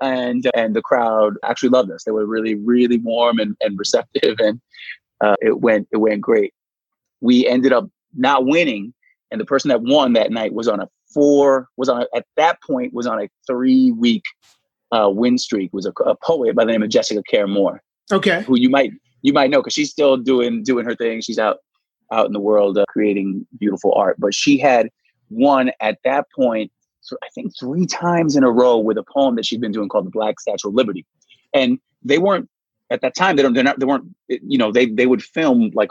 and 0.00 0.48
and 0.54 0.74
the 0.74 0.82
crowd 0.82 1.34
actually 1.44 1.70
loved 1.70 1.90
us. 1.90 2.04
They 2.04 2.12
were 2.12 2.26
really 2.26 2.54
really 2.54 2.98
warm 2.98 3.38
and, 3.38 3.56
and 3.60 3.78
receptive, 3.78 4.36
and 4.38 4.60
uh, 5.20 5.36
it 5.40 5.60
went 5.60 5.88
it 5.92 5.98
went 5.98 6.20
great. 6.20 6.54
We 7.20 7.46
ended 7.46 7.72
up 7.72 7.88
not 8.14 8.46
winning, 8.46 8.94
and 9.30 9.40
the 9.40 9.44
person 9.44 9.68
that 9.68 9.82
won 9.82 10.12
that 10.14 10.30
night 10.30 10.52
was 10.52 10.68
on 10.68 10.80
a 10.80 10.88
four 11.12 11.68
was 11.76 11.88
on 11.88 12.02
a, 12.02 12.16
at 12.16 12.26
that 12.36 12.58
point 12.62 12.92
was 12.94 13.06
on 13.06 13.20
a 13.20 13.28
three 13.46 13.92
week 13.92 14.22
uh, 14.92 15.08
win 15.10 15.38
streak. 15.38 15.72
Was 15.72 15.86
a, 15.86 15.92
a, 16.04 16.14
poet 16.16 16.54
by 16.54 16.64
the 16.64 16.72
name 16.72 16.82
of 16.82 16.90
Jessica 16.90 17.22
Care 17.28 17.46
Moore. 17.46 17.82
Okay, 18.12 18.42
who 18.42 18.58
you 18.58 18.70
might 18.70 18.92
you 19.22 19.32
might 19.32 19.50
know 19.50 19.60
because 19.60 19.74
she's 19.74 19.90
still 19.90 20.16
doing 20.16 20.62
doing 20.62 20.84
her 20.84 20.94
thing. 20.94 21.20
She's 21.20 21.38
out 21.38 21.58
out 22.12 22.26
in 22.26 22.32
the 22.32 22.40
world 22.40 22.78
uh, 22.78 22.84
creating 22.88 23.46
beautiful 23.58 23.92
art, 23.94 24.16
but 24.18 24.32
she 24.32 24.58
had 24.58 24.88
won 25.30 25.70
at 25.80 25.98
that 26.04 26.26
point 26.34 26.72
I 27.22 27.28
think 27.34 27.52
three 27.58 27.86
times 27.86 28.36
in 28.36 28.44
a 28.44 28.50
row 28.50 28.78
with 28.78 28.98
a 28.98 29.02
poem 29.02 29.36
that 29.36 29.46
she'd 29.46 29.60
been 29.60 29.72
doing 29.72 29.88
called 29.88 30.06
the 30.06 30.10
Black 30.10 30.40
Statue 30.40 30.68
of 30.68 30.74
Liberty, 30.74 31.06
and 31.54 31.78
they 32.02 32.18
weren't 32.18 32.48
at 32.90 33.00
that 33.02 33.14
time. 33.14 33.36
They 33.36 33.42
don't. 33.42 33.54
They're 33.54 33.64
not. 33.64 33.78
They 33.78 33.86
weren't. 33.86 34.14
You 34.28 34.58
know, 34.58 34.72
they 34.72 34.86
they 34.86 35.06
would 35.06 35.22
film 35.22 35.70
like 35.74 35.90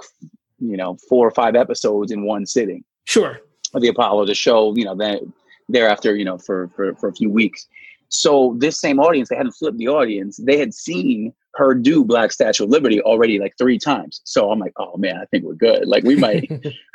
you 0.59 0.77
know 0.77 0.97
four 1.09 1.27
or 1.27 1.31
five 1.31 1.55
episodes 1.55 2.11
in 2.11 2.25
one 2.25 2.45
sitting. 2.45 2.83
Sure. 3.05 3.39
Of 3.73 3.81
the 3.81 3.89
Apollo 3.89 4.25
to 4.25 4.35
show 4.35 4.75
you 4.75 4.85
know 4.85 4.95
then 4.95 5.33
thereafter 5.69 6.15
you 6.15 6.25
know 6.25 6.37
for 6.37 6.69
for 6.75 6.95
for 6.95 7.09
a 7.09 7.13
few 7.13 7.29
weeks. 7.29 7.67
So 8.09 8.55
this 8.57 8.79
same 8.79 8.99
audience, 8.99 9.29
they 9.29 9.35
hadn't 9.35 9.51
flipped 9.51 9.77
the 9.77 9.89
audience. 9.89 10.37
They 10.37 10.57
had 10.57 10.73
seen 10.73 11.33
her 11.57 11.73
do 11.73 12.05
Black 12.05 12.31
Statue 12.31 12.65
of 12.65 12.69
Liberty 12.69 13.01
already 13.01 13.39
like 13.39 13.53
three 13.57 13.79
times. 13.79 14.21
So 14.23 14.51
I'm 14.51 14.59
like, 14.59 14.73
oh 14.77 14.95
man, 14.97 15.17
I 15.17 15.25
think 15.25 15.43
we're 15.43 15.55
good. 15.55 15.87
Like 15.87 16.03
we 16.03 16.15
might, 16.15 16.49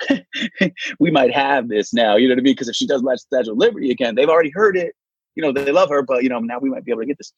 we 1.00 1.10
might 1.10 1.34
have 1.34 1.68
this 1.68 1.92
now. 1.92 2.16
You 2.16 2.28
know 2.28 2.34
what 2.34 2.40
I 2.40 2.42
mean? 2.42 2.54
Because 2.54 2.68
if 2.68 2.76
she 2.76 2.86
does 2.86 3.02
Black 3.02 3.18
Statue 3.18 3.52
of 3.52 3.58
Liberty 3.58 3.90
again, 3.90 4.14
they've 4.14 4.28
already 4.28 4.50
heard 4.50 4.76
it. 4.76 4.94
You 5.34 5.42
know, 5.42 5.52
they 5.52 5.72
love 5.72 5.88
her, 5.88 6.02
but 6.02 6.22
you 6.22 6.28
know, 6.28 6.38
now 6.38 6.58
we 6.60 6.70
might 6.70 6.84
be 6.84 6.92
able 6.92 7.02
to 7.02 7.06
get 7.06 7.18
this. 7.18 7.32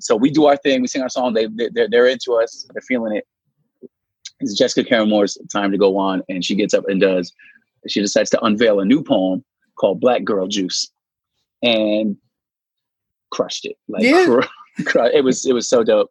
So 0.00 0.14
we 0.14 0.30
do 0.30 0.46
our 0.46 0.56
thing. 0.56 0.80
We 0.80 0.86
sing 0.86 1.02
our 1.02 1.08
song. 1.08 1.34
They 1.34 1.48
they're, 1.74 1.88
they're 1.90 2.06
into 2.06 2.34
us. 2.34 2.66
They're 2.72 2.82
feeling 2.82 3.16
it. 3.16 3.26
It's 4.40 4.56
Jessica 4.56 4.88
Care 4.88 5.04
Moore's 5.04 5.36
time 5.52 5.72
to 5.72 5.78
go 5.78 5.96
on, 5.96 6.22
and 6.28 6.44
she 6.44 6.54
gets 6.54 6.74
up 6.74 6.84
and 6.88 7.00
does. 7.00 7.32
She 7.88 8.00
decides 8.00 8.30
to 8.30 8.44
unveil 8.44 8.78
a 8.78 8.84
new 8.84 9.02
poem 9.02 9.44
called 9.80 10.00
Black 10.00 10.22
Girl 10.22 10.46
Juice, 10.46 10.90
and 11.60 12.16
crushed 13.30 13.64
it. 13.64 13.76
Like 13.88 14.04
yeah. 14.04 14.40
It 14.78 15.24
was 15.24 15.46
it 15.46 15.52
was 15.52 15.68
so 15.68 15.82
dope. 15.84 16.10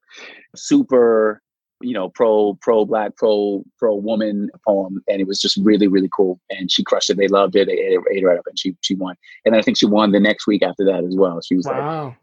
Super, 0.56 1.42
you 1.82 1.94
know, 1.94 2.10
pro 2.10 2.58
pro 2.62 2.86
black 2.86 3.16
pro 3.16 3.64
pro 3.78 3.96
woman 3.96 4.50
poem, 4.66 5.02
and 5.08 5.22
it 5.22 5.28
was 5.28 5.40
just 5.40 5.58
really 5.58 5.88
really 5.88 6.10
cool. 6.16 6.40
And 6.50 6.72
she 6.72 6.84
crushed 6.84 7.10
it. 7.10 7.18
They 7.18 7.28
loved 7.28 7.56
it. 7.56 7.68
They 7.68 7.74
ate, 7.74 8.00
ate 8.12 8.26
right 8.26 8.38
up, 8.38 8.48
and 8.48 8.58
she 8.58 8.76
she 8.82 8.96
won. 8.96 9.16
And 9.46 9.56
I 9.56 9.62
think 9.62 9.78
she 9.78 9.86
won 9.86 10.12
the 10.12 10.20
next 10.20 10.48
week 10.48 10.64
after 10.64 10.86
that 10.86 11.04
as 11.04 11.16
well. 11.16 11.42
She 11.42 11.56
was 11.56 11.66
wow. 11.66 12.06
like 12.06 12.16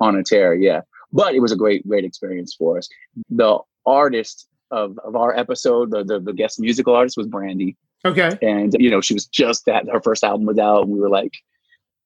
on 0.00 0.16
a 0.16 0.22
tear. 0.22 0.54
Yeah, 0.54 0.82
but 1.12 1.34
it 1.34 1.40
was 1.40 1.52
a 1.52 1.56
great 1.56 1.86
great 1.86 2.04
experience 2.04 2.54
for 2.54 2.78
us. 2.78 2.88
The 3.28 3.58
artist 3.86 4.48
of 4.70 4.98
of 5.04 5.16
our 5.16 5.36
episode, 5.36 5.90
the 5.90 6.04
the, 6.04 6.20
the 6.20 6.32
guest 6.32 6.60
musical 6.60 6.94
artist 6.94 7.16
was 7.16 7.26
Brandy. 7.26 7.76
Okay, 8.04 8.30
and 8.42 8.74
you 8.78 8.90
know 8.90 9.00
she 9.00 9.14
was 9.14 9.26
just 9.26 9.66
that 9.66 9.88
her 9.88 10.00
first 10.00 10.24
album 10.24 10.46
was 10.46 10.58
out, 10.58 10.82
and 10.82 10.90
we 10.90 11.00
were 11.00 11.10
like 11.10 11.32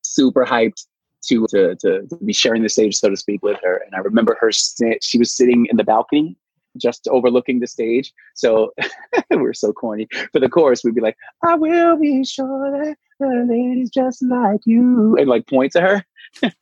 super 0.03 0.45
hyped 0.45 0.87
to, 1.27 1.47
to, 1.51 1.77
to, 1.77 2.17
be 2.25 2.33
sharing 2.33 2.63
the 2.63 2.69
stage, 2.69 2.97
so 2.97 3.11
to 3.11 3.17
speak, 3.17 3.43
with 3.43 3.59
her. 3.63 3.83
And 3.85 3.95
I 3.95 3.99
remember 3.99 4.37
her, 4.41 4.51
she 4.53 5.19
was 5.19 5.33
sitting 5.33 5.67
in 5.71 5.77
the 5.77 5.85
balcony 5.85 6.37
just 6.77 7.07
overlooking 7.09 7.61
the 7.61 7.67
stage. 7.67 8.13
So 8.35 8.75
we're 9.31 9.55
so 9.55 9.73
corny. 9.73 10.09
For 10.33 10.41
the 10.41 10.49
chorus, 10.49 10.83
we'd 10.85 10.95
be 10.95 11.01
like, 11.01 11.17
I 11.43 11.55
will 11.55 11.97
be 11.97 12.25
sure 12.25 12.71
that 12.71 12.97
the 13.21 13.47
lady's 13.49 13.91
just 13.91 14.23
like 14.23 14.61
you, 14.65 15.17
and 15.17 15.29
like 15.29 15.47
point 15.47 15.73
to 15.73 15.81
her. 15.81 16.05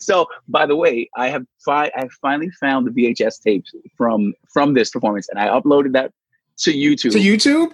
so 0.00 0.26
by 0.48 0.66
the 0.66 0.76
way, 0.76 1.08
I 1.16 1.28
have 1.28 1.44
fi- 1.64 1.92
I 1.96 2.08
finally 2.20 2.50
found 2.60 2.86
the 2.86 2.90
VHS 2.90 3.42
tapes 3.42 3.74
from 3.96 4.34
from 4.52 4.74
this 4.74 4.90
performance, 4.90 5.28
and 5.28 5.38
I 5.38 5.48
uploaded 5.48 5.92
that 5.92 6.12
to 6.58 6.72
YouTube. 6.72 7.12
To 7.12 7.18
YouTube? 7.18 7.72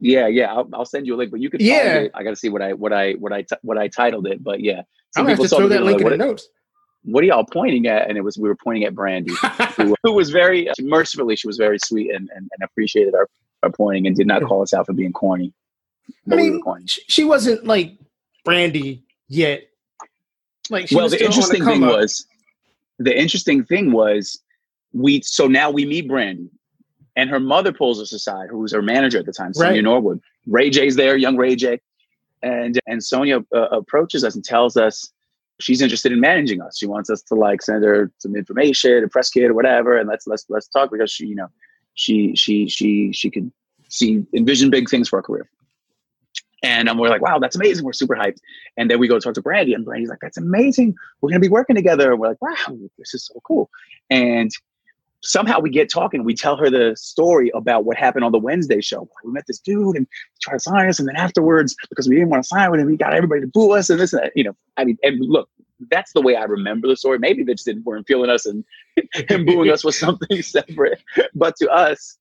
Yeah, 0.00 0.26
yeah. 0.28 0.52
I'll, 0.52 0.68
I'll 0.72 0.84
send 0.84 1.06
you 1.06 1.14
a 1.14 1.16
link, 1.16 1.30
but 1.30 1.40
you 1.40 1.50
can. 1.50 1.60
Yeah. 1.60 2.06
I 2.14 2.22
got 2.22 2.30
to 2.30 2.36
see 2.36 2.48
what 2.48 2.62
I 2.62 2.72
what 2.72 2.92
I 2.92 3.12
what 3.14 3.32
I 3.32 3.42
t- 3.42 3.56
what 3.62 3.78
I 3.78 3.88
titled 3.88 4.26
it, 4.26 4.42
but 4.42 4.60
yeah. 4.60 4.82
Some 5.14 5.26
I'm 5.26 5.32
people 5.32 5.44
have 5.44 5.50
to 5.50 5.56
throw 5.56 5.68
that 5.68 5.82
link 5.82 6.02
like, 6.02 6.12
in 6.12 6.18
the 6.18 6.24
notes. 6.24 6.48
What 7.04 7.24
are 7.24 7.26
y'all 7.26 7.44
pointing 7.44 7.86
at? 7.86 8.08
And 8.08 8.18
it 8.18 8.22
was 8.22 8.36
we 8.36 8.48
were 8.48 8.56
pointing 8.56 8.84
at 8.84 8.94
Brandy, 8.94 9.32
who, 9.76 9.94
who, 10.02 10.12
was 10.12 10.30
very 10.30 10.68
uh, 10.68 10.74
mercifully. 10.80 11.36
She 11.36 11.46
was 11.46 11.56
very 11.56 11.78
sweet 11.78 12.10
and, 12.10 12.28
and, 12.34 12.48
and 12.52 12.62
appreciated 12.62 13.14
our, 13.14 13.28
our 13.62 13.70
pointing 13.70 14.06
and 14.06 14.16
did 14.16 14.26
not 14.26 14.42
call 14.42 14.62
us 14.62 14.74
out 14.74 14.86
for 14.86 14.92
being 14.92 15.12
corny. 15.12 15.52
I 16.30 16.34
mean, 16.34 16.54
we 16.54 16.60
corny. 16.60 16.84
she 16.86 17.24
wasn't 17.24 17.64
like 17.64 17.96
Brandy 18.44 19.04
yet. 19.28 19.62
Like, 20.70 20.88
well, 20.92 21.08
the 21.08 21.24
interesting 21.24 21.64
thing 21.64 21.82
up. 21.82 21.92
was, 21.92 22.26
the 22.98 23.18
interesting 23.18 23.64
thing 23.64 23.92
was, 23.92 24.42
we 24.92 25.22
so 25.22 25.46
now 25.46 25.70
we 25.70 25.86
meet 25.86 26.08
Brandy 26.08 26.50
and 27.18 27.28
her 27.28 27.40
mother 27.40 27.72
pulls 27.72 28.00
us 28.00 28.12
aside, 28.12 28.48
who 28.48 28.58
was 28.58 28.72
her 28.72 28.80
manager 28.80 29.18
at 29.18 29.26
the 29.26 29.32
time, 29.32 29.52
Sonja 29.52 29.70
right. 29.70 29.82
Norwood. 29.82 30.22
Ray 30.46 30.70
J's 30.70 30.94
there, 30.94 31.16
young 31.16 31.36
Ray 31.36 31.56
J. 31.56 31.80
And, 32.44 32.78
and 32.86 33.00
Sonja 33.00 33.44
uh, 33.52 33.68
approaches 33.72 34.22
us 34.22 34.36
and 34.36 34.44
tells 34.44 34.76
us 34.76 35.10
she's 35.58 35.82
interested 35.82 36.12
in 36.12 36.20
managing 36.20 36.62
us. 36.62 36.78
She 36.78 36.86
wants 36.86 37.10
us 37.10 37.20
to 37.22 37.34
like 37.34 37.60
send 37.60 37.82
her 37.82 38.12
some 38.18 38.36
information, 38.36 39.02
a 39.02 39.08
press 39.08 39.30
kit 39.30 39.50
or 39.50 39.54
whatever, 39.54 39.98
and 39.98 40.08
let's 40.08 40.28
let's 40.28 40.46
let's 40.48 40.68
talk 40.68 40.92
because 40.92 41.10
she, 41.10 41.26
you 41.26 41.34
know, 41.34 41.48
she 41.94 42.36
she 42.36 42.68
she 42.68 43.12
she 43.12 43.30
could 43.30 43.50
see 43.88 44.24
envision 44.32 44.70
big 44.70 44.88
things 44.88 45.08
for 45.08 45.18
her 45.18 45.22
career. 45.22 45.50
And 46.62 46.88
um, 46.88 46.98
we're 46.98 47.08
like, 47.08 47.22
wow, 47.22 47.40
that's 47.40 47.56
amazing. 47.56 47.84
We're 47.84 47.92
super 47.92 48.14
hyped. 48.14 48.38
And 48.76 48.88
then 48.88 49.00
we 49.00 49.08
go 49.08 49.18
talk 49.18 49.34
to 49.34 49.42
Brandy, 49.42 49.74
and 49.74 49.84
Brandy's 49.84 50.08
like, 50.08 50.20
that's 50.22 50.38
amazing. 50.38 50.94
We're 51.20 51.30
gonna 51.30 51.40
be 51.40 51.48
working 51.48 51.74
together. 51.74 52.12
And 52.12 52.20
we're 52.20 52.28
like, 52.28 52.42
wow, 52.42 52.78
this 52.96 53.12
is 53.12 53.26
so 53.26 53.40
cool. 53.44 53.70
And 54.08 54.52
somehow 55.22 55.58
we 55.60 55.70
get 55.70 55.90
talking. 55.90 56.24
We 56.24 56.34
tell 56.34 56.56
her 56.56 56.70
the 56.70 56.94
story 56.96 57.50
about 57.54 57.84
what 57.84 57.96
happened 57.96 58.24
on 58.24 58.32
the 58.32 58.38
Wednesday 58.38 58.80
show. 58.80 59.08
We 59.24 59.32
met 59.32 59.46
this 59.46 59.58
dude 59.58 59.96
and 59.96 60.06
he 60.06 60.38
tried 60.42 60.54
to 60.54 60.60
sign 60.60 60.88
us, 60.88 60.98
and 60.98 61.08
then 61.08 61.16
afterwards, 61.16 61.74
because 61.88 62.08
we 62.08 62.16
didn't 62.16 62.30
want 62.30 62.42
to 62.42 62.48
sign 62.48 62.70
with 62.70 62.80
him, 62.80 62.88
he 62.88 62.96
got 62.96 63.14
everybody 63.14 63.40
to 63.40 63.46
boo 63.46 63.72
us 63.72 63.90
and 63.90 64.00
this 64.00 64.12
and 64.12 64.22
that. 64.22 64.32
You 64.34 64.44
know, 64.44 64.56
I 64.76 64.84
mean, 64.84 64.98
and 65.02 65.20
look, 65.20 65.48
that's 65.90 66.12
the 66.12 66.22
way 66.22 66.36
I 66.36 66.44
remember 66.44 66.88
the 66.88 66.96
story. 66.96 67.18
Maybe 67.18 67.42
they 67.42 67.54
just 67.54 67.66
didn't 67.66 67.84
weren't 67.84 68.06
feeling 68.06 68.30
us, 68.30 68.46
and 68.46 68.64
him 69.28 69.44
booing 69.44 69.70
us 69.70 69.84
was 69.84 69.98
something 69.98 70.42
separate. 70.42 71.02
But 71.34 71.56
to 71.56 71.68
us, 71.68 72.16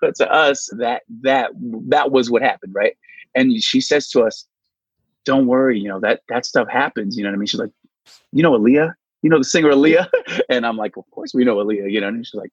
but 0.00 0.14
to 0.16 0.30
us, 0.30 0.68
that 0.78 1.02
that 1.22 1.50
that 1.88 2.10
was 2.10 2.30
what 2.30 2.42
happened, 2.42 2.74
right? 2.74 2.96
And 3.34 3.62
she 3.62 3.80
says 3.80 4.08
to 4.10 4.22
us, 4.22 4.46
"Don't 5.24 5.46
worry, 5.46 5.78
you 5.78 5.88
know 5.88 6.00
that 6.00 6.20
that 6.28 6.46
stuff 6.46 6.68
happens." 6.68 7.16
You 7.16 7.24
know 7.24 7.30
what 7.30 7.36
I 7.36 7.38
mean? 7.38 7.46
She's 7.46 7.60
like, 7.60 7.72
"You 8.32 8.42
know, 8.42 8.52
Aaliyah." 8.58 8.94
You 9.26 9.30
know 9.30 9.38
the 9.38 9.44
singer 9.44 9.70
Aaliyah? 9.70 10.08
And 10.48 10.64
I'm 10.64 10.76
like, 10.76 10.96
of 10.96 11.10
course 11.10 11.34
we 11.34 11.44
know 11.44 11.56
Aaliyah, 11.56 11.90
you 11.90 12.00
know. 12.00 12.06
And 12.06 12.24
she's 12.24 12.34
like, 12.34 12.52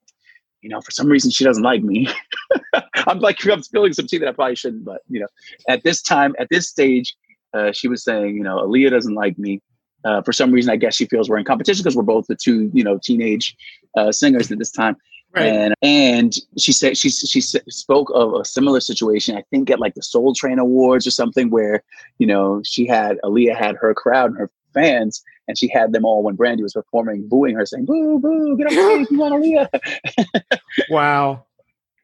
you 0.62 0.70
know, 0.70 0.82
for 0.82 0.90
some 0.90 1.08
reason 1.08 1.30
she 1.30 1.44
doesn't 1.44 1.62
like 1.62 1.84
me. 1.84 2.08
I'm 3.08 3.20
like, 3.20 3.46
I'm 3.46 3.62
spilling 3.62 3.94
some 3.94 4.08
tea 4.08 4.18
that 4.18 4.28
I 4.28 4.32
probably 4.32 4.56
shouldn't, 4.56 4.84
but 4.84 5.02
you 5.08 5.20
know, 5.20 5.28
at 5.70 5.84
this 5.84 6.02
time, 6.02 6.34
at 6.40 6.48
this 6.50 6.68
stage, 6.68 7.16
uh, 7.54 7.72
she 7.72 7.88
was 7.88 8.04
saying, 8.04 8.36
you 8.36 8.42
know, 8.42 8.58
Aaliyah 8.66 8.90
doesn't 8.90 9.14
like 9.14 9.38
me. 9.38 9.62
Uh, 10.04 10.24
for 10.24 10.34
some 10.34 10.52
reason, 10.52 10.72
I 10.72 10.78
guess 10.78 10.96
she 10.96 11.06
feels 11.06 11.30
we're 11.30 11.38
in 11.38 11.46
competition 11.46 11.84
because 11.84 11.96
we're 11.96 12.04
both 12.04 12.26
the 12.26 12.36
two, 12.36 12.72
you 12.74 12.84
know, 12.84 13.00
teenage 13.02 13.56
uh, 13.96 14.12
singers 14.12 14.52
at 14.52 14.58
this 14.58 14.72
time. 14.72 14.98
Right. 15.36 15.46
And 15.46 15.74
and 15.84 16.36
she 16.58 16.74
said 16.74 16.98
she 16.98 17.10
she 17.10 17.42
spoke 17.42 18.12
of 18.14 18.34
a 18.34 18.46
similar 18.46 18.80
situation. 18.80 19.38
I 19.38 19.44
think 19.52 19.70
at 19.70 19.80
like 19.80 19.96
the 19.96 20.04
Soul 20.04 20.34
Train 20.34 20.60
Awards 20.60 21.08
or 21.08 21.12
something, 21.12 21.50
where 21.50 21.84
you 22.18 22.28
know 22.28 22.62
she 22.64 22.88
had 22.88 23.18
Aaliyah 23.24 23.56
had 23.56 23.76
her 23.78 23.94
crowd 23.94 24.32
and 24.32 24.40
her 24.40 24.52
fans, 24.74 25.24
and 25.48 25.58
she 25.58 25.68
had 25.68 25.92
them 25.92 26.06
all 26.06 26.24
when 26.24 26.36
Brandy 26.36 26.64
was 26.64 26.74
performing, 26.74 27.28
booing 27.28 27.56
her, 27.56 27.66
saying 27.66 27.86
"Boo, 27.86 28.20
boo, 28.20 28.58
get 28.58 28.68
off 28.68 28.74
stage, 28.74 29.08
you 29.12 29.20
want 29.20 29.34
Aaliyah." 29.34 30.60
wow. 30.90 31.46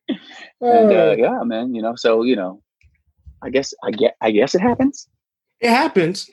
and 0.07 0.91
uh, 0.91 1.15
yeah, 1.17 1.43
man, 1.43 1.73
you 1.73 1.81
know, 1.81 1.95
so 1.95 2.23
you 2.23 2.35
know, 2.35 2.61
I 3.41 3.49
guess 3.49 3.73
I 3.83 3.91
get 3.91 4.15
I 4.21 4.31
guess 4.31 4.55
it 4.55 4.61
happens. 4.61 5.07
It 5.59 5.69
happens. 5.69 6.29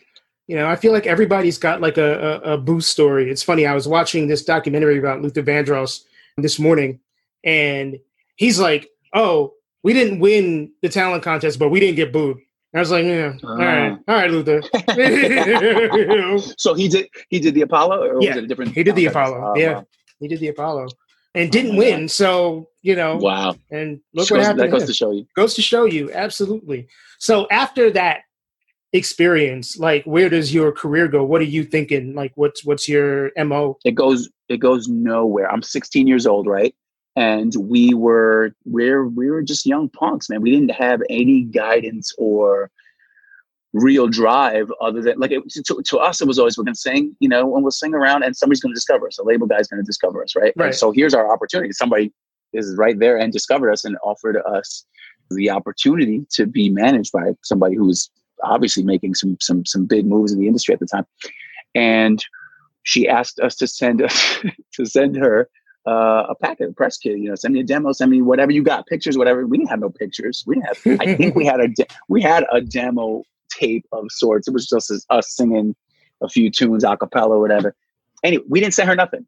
You 0.46 0.56
know, 0.56 0.68
I 0.68 0.76
feel 0.76 0.92
like 0.92 1.06
everybody's 1.06 1.58
got 1.58 1.80
like 1.80 1.98
a, 1.98 2.40
a, 2.44 2.52
a 2.52 2.58
boost 2.58 2.90
story. 2.90 3.30
It's 3.30 3.42
funny. 3.42 3.66
I 3.66 3.74
was 3.74 3.88
watching 3.88 4.28
this 4.28 4.44
documentary 4.44 4.98
about 4.98 5.20
Luther 5.20 5.42
Vandross 5.42 6.02
this 6.36 6.58
morning, 6.58 7.00
and 7.44 7.98
he's 8.36 8.58
like, 8.58 8.88
"Oh, 9.12 9.54
we 9.82 9.92
didn't 9.92 10.20
win 10.20 10.72
the 10.82 10.88
talent 10.88 11.22
contest, 11.22 11.58
but 11.58 11.70
we 11.70 11.80
didn't 11.80 11.96
get 11.96 12.12
booed." 12.12 12.38
I 12.76 12.80
was 12.80 12.90
like, 12.90 13.04
"Yeah, 13.04 13.34
uh, 13.42 13.48
all 13.48 13.56
right, 13.56 13.92
uh-huh. 13.92 13.98
all 14.08 14.14
right, 14.16 14.30
Luther." 14.30 14.62
so 16.58 16.74
he 16.74 16.88
did 16.88 17.08
he 17.30 17.38
did 17.40 17.54
the 17.54 17.62
Apollo, 17.62 18.00
or 18.00 18.20
yeah, 18.20 18.28
was 18.30 18.36
it 18.38 18.44
a 18.44 18.46
different? 18.46 18.72
He 18.72 18.82
did 18.82 18.96
the 18.96 19.06
Apollo. 19.06 19.52
Oh, 19.54 19.58
yeah, 19.58 19.74
wow. 19.74 19.86
he 20.20 20.28
did 20.28 20.40
the 20.40 20.48
Apollo, 20.48 20.88
and 21.34 21.50
didn't 21.50 21.76
oh, 21.76 21.78
win. 21.78 22.00
God. 22.02 22.10
So 22.10 22.68
you 22.82 22.94
know, 22.94 23.16
wow. 23.16 23.56
And 23.70 24.00
look 24.14 24.30
what 24.30 24.40
happened. 24.40 24.60
That 24.60 24.70
goes 24.70 24.86
to 24.86 24.92
show 24.92 25.10
you. 25.10 25.26
Goes 25.34 25.54
to 25.54 25.62
show 25.62 25.84
you, 25.84 26.12
absolutely. 26.12 26.88
So 27.18 27.46
after 27.50 27.90
that 27.92 28.20
experience, 28.92 29.78
like 29.78 30.04
where 30.04 30.28
does 30.28 30.52
your 30.52 30.72
career 30.72 31.08
go? 31.08 31.24
What 31.24 31.40
are 31.40 31.44
you 31.44 31.64
thinking? 31.64 32.14
Like, 32.14 32.32
what's 32.34 32.64
what's 32.64 32.88
your 32.88 33.32
mo? 33.36 33.78
It 33.84 33.94
goes 33.94 34.28
it 34.48 34.58
goes 34.58 34.88
nowhere. 34.88 35.50
I'm 35.50 35.62
16 35.62 36.06
years 36.06 36.26
old, 36.26 36.46
right? 36.46 36.74
And 37.16 37.52
we 37.58 37.94
were 37.94 38.52
we're 38.64 39.06
we 39.06 39.30
were 39.30 39.42
just 39.42 39.66
young 39.66 39.88
punks, 39.88 40.28
man. 40.28 40.42
We 40.42 40.50
didn't 40.50 40.72
have 40.72 41.00
any 41.08 41.42
guidance 41.42 42.12
or 42.18 42.70
real 43.72 44.08
drive 44.08 44.70
other 44.80 45.02
than 45.02 45.18
like 45.18 45.30
it, 45.30 45.42
to, 45.50 45.82
to 45.82 45.98
us 45.98 46.20
it 46.20 46.26
was 46.26 46.38
always 46.38 46.56
we're 46.56 46.64
gonna 46.64 46.74
sing 46.74 47.14
you 47.20 47.28
know 47.28 47.54
and 47.54 47.62
we'll 47.62 47.70
sing 47.70 47.94
around 47.94 48.22
and 48.22 48.34
somebody's 48.34 48.60
gonna 48.60 48.74
discover 48.74 49.06
us 49.06 49.18
a 49.18 49.22
label 49.22 49.46
guy's 49.46 49.68
gonna 49.68 49.82
discover 49.82 50.22
us 50.22 50.34
right, 50.34 50.54
right. 50.56 50.66
And 50.66 50.74
so 50.74 50.92
here's 50.92 51.12
our 51.12 51.30
opportunity 51.30 51.72
somebody 51.72 52.10
is 52.54 52.74
right 52.76 52.98
there 52.98 53.18
and 53.18 53.32
discovered 53.32 53.70
us 53.70 53.84
and 53.84 53.98
offered 54.02 54.38
us 54.48 54.86
the 55.30 55.50
opportunity 55.50 56.24
to 56.30 56.46
be 56.46 56.70
managed 56.70 57.12
by 57.12 57.32
somebody 57.42 57.74
who's 57.74 58.10
obviously 58.42 58.82
making 58.82 59.14
some 59.14 59.36
some 59.40 59.66
some 59.66 59.84
big 59.84 60.06
moves 60.06 60.32
in 60.32 60.40
the 60.40 60.46
industry 60.46 60.72
at 60.72 60.80
the 60.80 60.86
time 60.86 61.06
and 61.74 62.24
she 62.84 63.06
asked 63.08 63.40
us 63.40 63.56
to 63.56 63.66
send 63.66 64.00
us 64.00 64.38
to 64.72 64.86
send 64.86 65.16
her 65.16 65.50
uh, 65.86 66.26
a 66.28 66.34
packet, 66.34 66.70
a 66.70 66.72
press 66.72 66.98
kit. 66.98 67.18
You 67.18 67.28
know, 67.28 67.34
send 67.34 67.54
me 67.54 67.60
a 67.60 67.64
demo, 67.64 67.92
send 67.92 68.10
me 68.10 68.22
whatever 68.22 68.50
you 68.50 68.62
got, 68.62 68.86
pictures, 68.86 69.16
whatever. 69.16 69.46
We 69.46 69.58
didn't 69.58 69.70
have 69.70 69.80
no 69.80 69.90
pictures. 69.90 70.44
We 70.46 70.56
didn't 70.56 70.66
have. 70.66 71.00
I 71.00 71.14
think 71.14 71.34
we 71.34 71.46
had 71.46 71.60
a 71.60 71.68
de- 71.68 71.86
we 72.08 72.22
had 72.22 72.44
a 72.50 72.60
demo 72.60 73.22
tape 73.50 73.86
of 73.92 74.06
sorts. 74.10 74.48
It 74.48 74.54
was 74.54 74.66
just 74.66 74.92
us 75.10 75.30
singing 75.30 75.74
a 76.22 76.28
few 76.28 76.50
tunes, 76.50 76.84
a 76.84 76.96
cappella, 76.96 77.38
whatever. 77.38 77.74
Anyway, 78.24 78.44
we 78.48 78.60
didn't 78.60 78.74
send 78.74 78.88
her 78.88 78.96
nothing. 78.96 79.26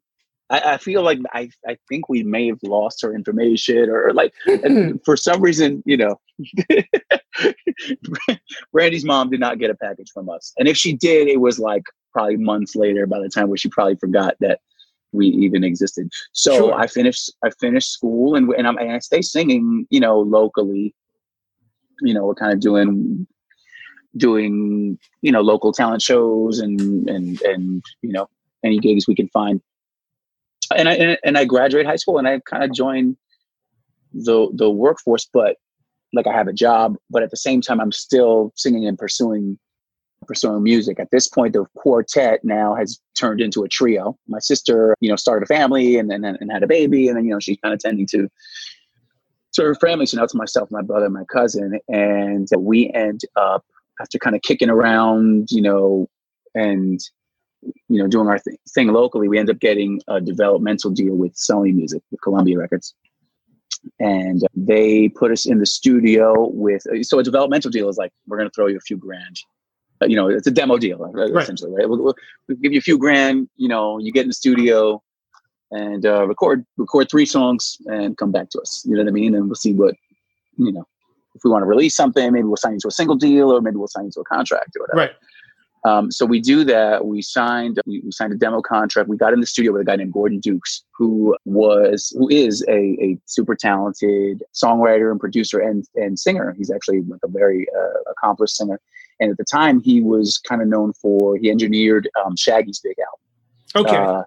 I, 0.49 0.73
I, 0.73 0.77
feel 0.77 1.03
like 1.03 1.19
I, 1.31 1.49
I 1.67 1.77
think 1.87 2.09
we 2.09 2.23
may 2.23 2.47
have 2.47 2.57
lost 2.63 3.03
her 3.03 3.13
information 3.13 3.87
or 3.89 4.11
like 4.13 4.33
for 5.05 5.15
some 5.15 5.41
reason, 5.41 5.83
you 5.85 5.95
know, 5.95 6.19
Brandy's 8.73 9.05
mom 9.05 9.29
did 9.29 9.39
not 9.39 9.59
get 9.59 9.69
a 9.69 9.75
package 9.75 10.09
from 10.11 10.27
us. 10.27 10.53
And 10.57 10.67
if 10.67 10.75
she 10.75 10.93
did, 10.93 11.27
it 11.27 11.39
was 11.39 11.59
like 11.59 11.83
probably 12.11 12.37
months 12.37 12.75
later 12.75 13.05
by 13.05 13.19
the 13.19 13.29
time 13.29 13.47
where 13.49 13.57
she 13.57 13.69
probably 13.69 13.95
forgot 13.95 14.35
that 14.39 14.59
we 15.11 15.27
even 15.27 15.63
existed. 15.63 16.09
So 16.33 16.55
sure. 16.55 16.73
I 16.73 16.87
finished 16.87 17.31
I 17.43 17.49
finished 17.59 17.91
school 17.91 18.35
and 18.35 18.49
and, 18.53 18.67
and 18.67 18.91
i 18.91 18.99
stay 18.99 19.21
singing, 19.21 19.87
you 19.89 19.99
know, 19.99 20.19
locally. 20.19 20.93
You 22.01 22.13
know, 22.13 22.25
we're 22.25 22.35
kind 22.35 22.53
of 22.53 22.59
doing 22.59 23.27
doing 24.17 24.97
you 25.21 25.31
know 25.31 25.41
local 25.41 25.71
talent 25.71 26.01
shows 26.01 26.59
and 26.59 27.09
and 27.09 27.41
and 27.41 27.83
you 28.01 28.11
know 28.11 28.27
any 28.63 28.79
gigs 28.79 29.07
we 29.07 29.15
can 29.15 29.29
find. 29.29 29.61
And 30.75 30.87
I 30.87 31.17
and 31.23 31.37
I 31.37 31.45
graduate 31.45 31.85
high 31.85 31.95
school 31.95 32.17
and 32.17 32.27
I 32.27 32.39
kind 32.39 32.63
of 32.63 32.73
join 32.73 33.17
the 34.13 34.49
the 34.53 34.69
workforce, 34.69 35.27
but 35.31 35.57
like 36.13 36.27
I 36.27 36.33
have 36.33 36.47
a 36.47 36.53
job, 36.53 36.95
but 37.09 37.23
at 37.23 37.31
the 37.31 37.37
same 37.37 37.61
time 37.61 37.79
I'm 37.79 37.91
still 37.91 38.51
singing 38.55 38.87
and 38.87 38.97
pursuing 38.97 39.59
pursuing 40.27 40.63
music. 40.63 40.99
At 40.99 41.11
this 41.11 41.27
point, 41.27 41.53
the 41.53 41.65
quartet 41.75 42.43
now 42.43 42.75
has 42.75 42.99
turned 43.17 43.41
into 43.41 43.63
a 43.63 43.67
trio. 43.67 44.17
My 44.27 44.39
sister, 44.39 44.95
you 44.99 45.09
know, 45.09 45.15
started 45.15 45.43
a 45.43 45.47
family 45.47 45.97
and 45.97 46.09
then 46.09 46.23
and, 46.23 46.37
and 46.39 46.51
had 46.51 46.63
a 46.63 46.67
baby, 46.67 47.07
and 47.07 47.17
then 47.17 47.25
you 47.25 47.31
know 47.31 47.39
she's 47.39 47.57
kind 47.63 47.73
of 47.73 47.79
tending 47.79 48.07
to 48.07 48.29
to 49.53 49.63
her 49.63 49.75
family. 49.75 50.05
So 50.05 50.17
now 50.17 50.23
it's 50.23 50.35
myself, 50.35 50.69
my 50.71 50.81
brother, 50.81 51.09
my 51.09 51.25
cousin, 51.25 51.79
and 51.87 52.47
we 52.57 52.91
end 52.93 53.21
up 53.35 53.65
after 53.99 54.17
kind 54.17 54.35
of 54.35 54.41
kicking 54.41 54.69
around, 54.69 55.51
you 55.51 55.61
know, 55.61 56.07
and 56.55 56.99
you 57.61 58.01
know 58.01 58.07
doing 58.07 58.27
our 58.27 58.39
th- 58.39 58.59
thing 58.69 58.87
locally. 58.89 59.27
We 59.27 59.39
end 59.39 59.49
up 59.49 59.59
getting 59.59 60.01
a 60.07 60.21
developmental 60.21 60.91
deal 60.91 61.15
with 61.15 61.33
Sony 61.35 61.73
Music, 61.73 62.01
with 62.11 62.21
Columbia 62.21 62.57
Records. 62.57 62.93
And 64.01 64.41
they 64.53 65.07
put 65.07 65.31
us 65.31 65.45
in 65.45 65.59
the 65.59 65.65
studio 65.65 66.49
with 66.49 66.83
so 67.03 67.19
a 67.19 67.23
developmental 67.23 67.71
deal 67.71 67.87
is 67.87 67.97
like 67.97 68.11
we're 68.27 68.37
going 68.37 68.49
to 68.49 68.53
throw 68.53 68.67
you 68.67 68.75
a 68.75 68.81
few 68.81 68.97
grand 68.97 69.39
you 70.07 70.15
know, 70.15 70.29
it's 70.29 70.47
a 70.47 70.51
demo 70.51 70.77
deal 70.77 70.97
right, 70.97 71.29
essentially, 71.29 71.71
right? 71.71 71.89
We'll, 71.89 72.01
we'll, 72.01 72.15
we'll, 72.47 72.57
give 72.57 72.71
you 72.71 72.79
a 72.79 72.81
few 72.81 72.97
grand, 72.97 73.49
you 73.57 73.67
know, 73.67 73.99
you 73.99 74.11
get 74.11 74.21
in 74.21 74.29
the 74.29 74.33
studio 74.33 75.01
and 75.71 76.05
uh, 76.05 76.25
record 76.27 76.65
record 76.77 77.09
three 77.11 77.25
songs 77.25 77.77
and 77.85 78.17
come 78.17 78.31
back 78.31 78.49
to 78.51 78.61
us. 78.61 78.83
You 78.85 78.95
know 78.95 79.03
what 79.03 79.09
I 79.09 79.11
mean? 79.11 79.35
And 79.35 79.47
we'll 79.47 79.55
see 79.55 79.73
what, 79.73 79.95
you 80.57 80.71
know, 80.71 80.85
if 81.35 81.41
we 81.43 81.51
want 81.51 81.63
to 81.63 81.67
release 81.67 81.95
something, 81.95 82.31
maybe 82.31 82.45
we'll 82.45 82.57
sign 82.57 82.73
you 82.73 82.79
to 82.79 82.87
a 82.87 82.91
single 82.91 83.15
deal 83.15 83.51
or 83.51 83.61
maybe 83.61 83.77
we'll 83.77 83.87
sign 83.87 84.05
you 84.05 84.11
to 84.11 84.21
a 84.21 84.25
contract 84.25 84.75
or 84.75 84.81
whatever. 84.81 84.97
Right. 84.97 85.11
Um, 85.85 86.11
so 86.11 86.25
we 86.25 86.41
do 86.41 86.63
that. 86.65 87.05
We 87.05 87.21
signed 87.21 87.79
we, 87.85 88.01
we, 88.03 88.11
signed 88.11 88.33
a 88.33 88.35
demo 88.35 88.61
contract. 88.61 89.07
We 89.07 89.15
got 89.15 89.31
in 89.31 89.39
the 89.39 89.45
studio 89.45 89.71
with 89.71 89.81
a 89.81 89.85
guy 89.85 89.95
named 89.95 90.11
Gordon 90.11 90.39
Dukes, 90.39 90.83
who 90.97 91.37
was 91.45 92.13
who 92.17 92.29
is 92.29 92.65
a, 92.67 92.97
a 93.01 93.17
super 93.25 93.55
talented 93.55 94.43
songwriter 94.53 95.09
and 95.09 95.19
producer 95.19 95.59
and 95.59 95.85
and 95.95 96.19
singer. 96.19 96.53
He's 96.57 96.69
actually 96.69 97.01
like 97.03 97.21
a 97.23 97.29
very 97.29 97.65
uh, 97.77 98.11
accomplished 98.11 98.57
singer. 98.57 98.81
And 99.19 99.31
at 99.31 99.37
the 99.37 99.45
time, 99.45 99.81
he 99.81 100.01
was 100.01 100.37
kind 100.37 100.61
of 100.61 100.67
known 100.67 100.93
for 100.93 101.37
he 101.37 101.49
engineered 101.49 102.09
um, 102.23 102.35
Shaggy's 102.35 102.79
big 102.79 102.95
album. 102.99 103.87
Okay. 103.87 103.97
Uh, 103.97 104.23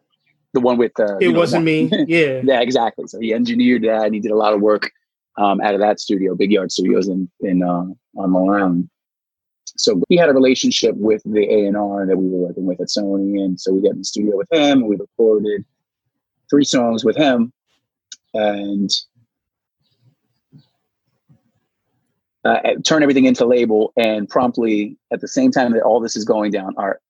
the 0.52 0.60
one 0.60 0.76
with 0.76 0.92
uh, 1.00 1.16
it 1.18 1.28
wasn't 1.28 1.64
me. 1.64 1.90
Yeah. 2.06 2.42
yeah, 2.44 2.60
exactly. 2.60 3.06
So 3.06 3.18
he 3.18 3.32
engineered 3.32 3.82
that, 3.84 4.04
and 4.04 4.14
he 4.14 4.20
did 4.20 4.30
a 4.30 4.36
lot 4.36 4.52
of 4.52 4.60
work 4.60 4.90
um, 5.38 5.60
out 5.60 5.74
of 5.74 5.80
that 5.80 5.98
studio, 5.98 6.34
Big 6.34 6.52
Yard 6.52 6.70
Studios 6.70 7.08
in 7.08 7.30
in 7.40 7.62
uh, 7.62 7.86
on 8.16 8.32
Long 8.32 8.50
Island. 8.50 8.90
So 9.64 10.02
we 10.10 10.16
had 10.16 10.28
a 10.28 10.34
relationship 10.34 10.94
with 10.96 11.22
the 11.24 11.44
A 11.44 11.66
and 11.66 11.76
R 11.76 12.06
that 12.06 12.16
we 12.16 12.28
were 12.28 12.48
working 12.48 12.66
with 12.66 12.80
at 12.80 12.88
Sony, 12.88 13.42
and 13.42 13.58
so 13.58 13.72
we 13.72 13.82
got 13.82 13.92
in 13.92 13.98
the 13.98 14.04
studio 14.04 14.36
with 14.36 14.52
him. 14.52 14.80
And 14.80 14.88
we 14.88 14.96
recorded 14.96 15.64
three 16.50 16.64
songs 16.64 17.04
with 17.04 17.16
him, 17.16 17.52
and 18.34 18.90
uh, 22.44 22.58
turn 22.84 23.02
everything 23.02 23.24
into 23.24 23.46
label 23.46 23.92
and 23.96 24.28
promptly 24.28 24.96
at 25.12 25.20
the 25.20 25.28
same 25.28 25.50
time 25.50 25.72
that 25.72 25.82
all 25.82 26.00
this 26.00 26.16
is 26.16 26.24
going 26.24 26.50
down 26.50 26.74
our 26.76 27.00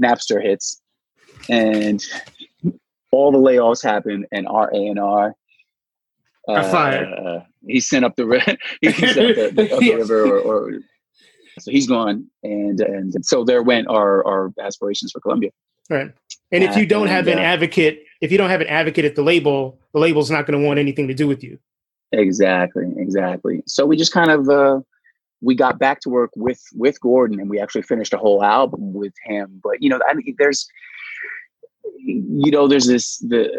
napster 0.00 0.42
hits 0.42 0.80
and 1.48 2.02
all 3.10 3.32
the 3.32 3.38
layoffs 3.38 3.82
happen 3.82 4.26
and 4.32 4.46
our 4.48 4.70
a&r 4.74 5.34
uh, 6.48 6.52
uh, 6.52 7.44
he 7.66 7.78
sent 7.78 8.04
up 8.04 8.16
the, 8.16 8.56
he 8.80 8.90
sent 8.90 9.38
up 9.38 9.54
the, 9.54 9.72
up 9.72 9.80
the 9.80 9.94
river 9.96 10.24
or, 10.24 10.38
or, 10.38 10.72
so 11.58 11.70
he's 11.70 11.86
gone 11.86 12.26
and 12.42 12.80
and 12.80 13.24
so 13.24 13.44
there 13.44 13.62
went 13.62 13.86
our 13.88 14.24
our 14.26 14.52
aspirations 14.58 15.12
for 15.12 15.20
columbia. 15.20 15.50
Right. 15.90 16.10
And 16.50 16.64
if 16.64 16.76
you 16.76 16.86
don't 16.86 17.08
have 17.08 17.28
an 17.28 17.38
uh, 17.38 17.42
advocate 17.42 18.04
if 18.22 18.32
you 18.32 18.38
don't 18.38 18.48
have 18.48 18.62
an 18.62 18.68
advocate 18.68 19.04
at 19.04 19.14
the 19.14 19.22
label 19.22 19.78
the 19.92 20.00
label's 20.00 20.30
not 20.30 20.46
going 20.46 20.58
to 20.58 20.66
want 20.66 20.78
anything 20.78 21.08
to 21.08 21.14
do 21.14 21.28
with 21.28 21.44
you 21.44 21.58
Exactly, 22.12 22.84
exactly. 22.96 23.62
So 23.66 23.86
we 23.86 23.96
just 23.96 24.12
kind 24.12 24.30
of 24.30 24.48
uh, 24.48 24.80
we 25.42 25.54
got 25.54 25.78
back 25.78 26.00
to 26.02 26.10
work 26.10 26.30
with 26.36 26.60
with 26.74 27.00
Gordon, 27.00 27.40
and 27.40 27.50
we 27.50 27.60
actually 27.60 27.82
finished 27.82 28.14
a 28.14 28.18
whole 28.18 28.44
album 28.44 28.94
with 28.94 29.14
him. 29.26 29.60
But 29.62 29.82
you 29.82 29.90
know, 29.90 30.00
I 30.08 30.14
mean, 30.14 30.34
there's 30.38 30.66
you 31.98 32.50
know, 32.50 32.68
there's 32.68 32.86
this 32.86 33.18
the. 33.18 33.50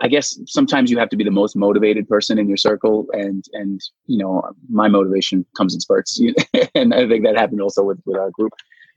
I 0.00 0.08
guess 0.08 0.36
sometimes 0.46 0.90
you 0.90 0.98
have 0.98 1.08
to 1.10 1.16
be 1.16 1.22
the 1.22 1.30
most 1.30 1.54
motivated 1.54 2.08
person 2.08 2.36
in 2.38 2.48
your 2.48 2.56
circle, 2.56 3.06
and 3.12 3.44
and 3.52 3.80
you 4.06 4.18
know 4.18 4.42
my 4.68 4.88
motivation 4.88 5.46
comes 5.56 5.72
in 5.74 5.80
spurts, 5.80 6.20
and 6.74 6.92
I 6.94 7.06
think 7.08 7.24
that 7.24 7.36
happened 7.36 7.60
also 7.60 7.84
with 7.84 8.00
with 8.04 8.16
our 8.16 8.30
group, 8.30 8.52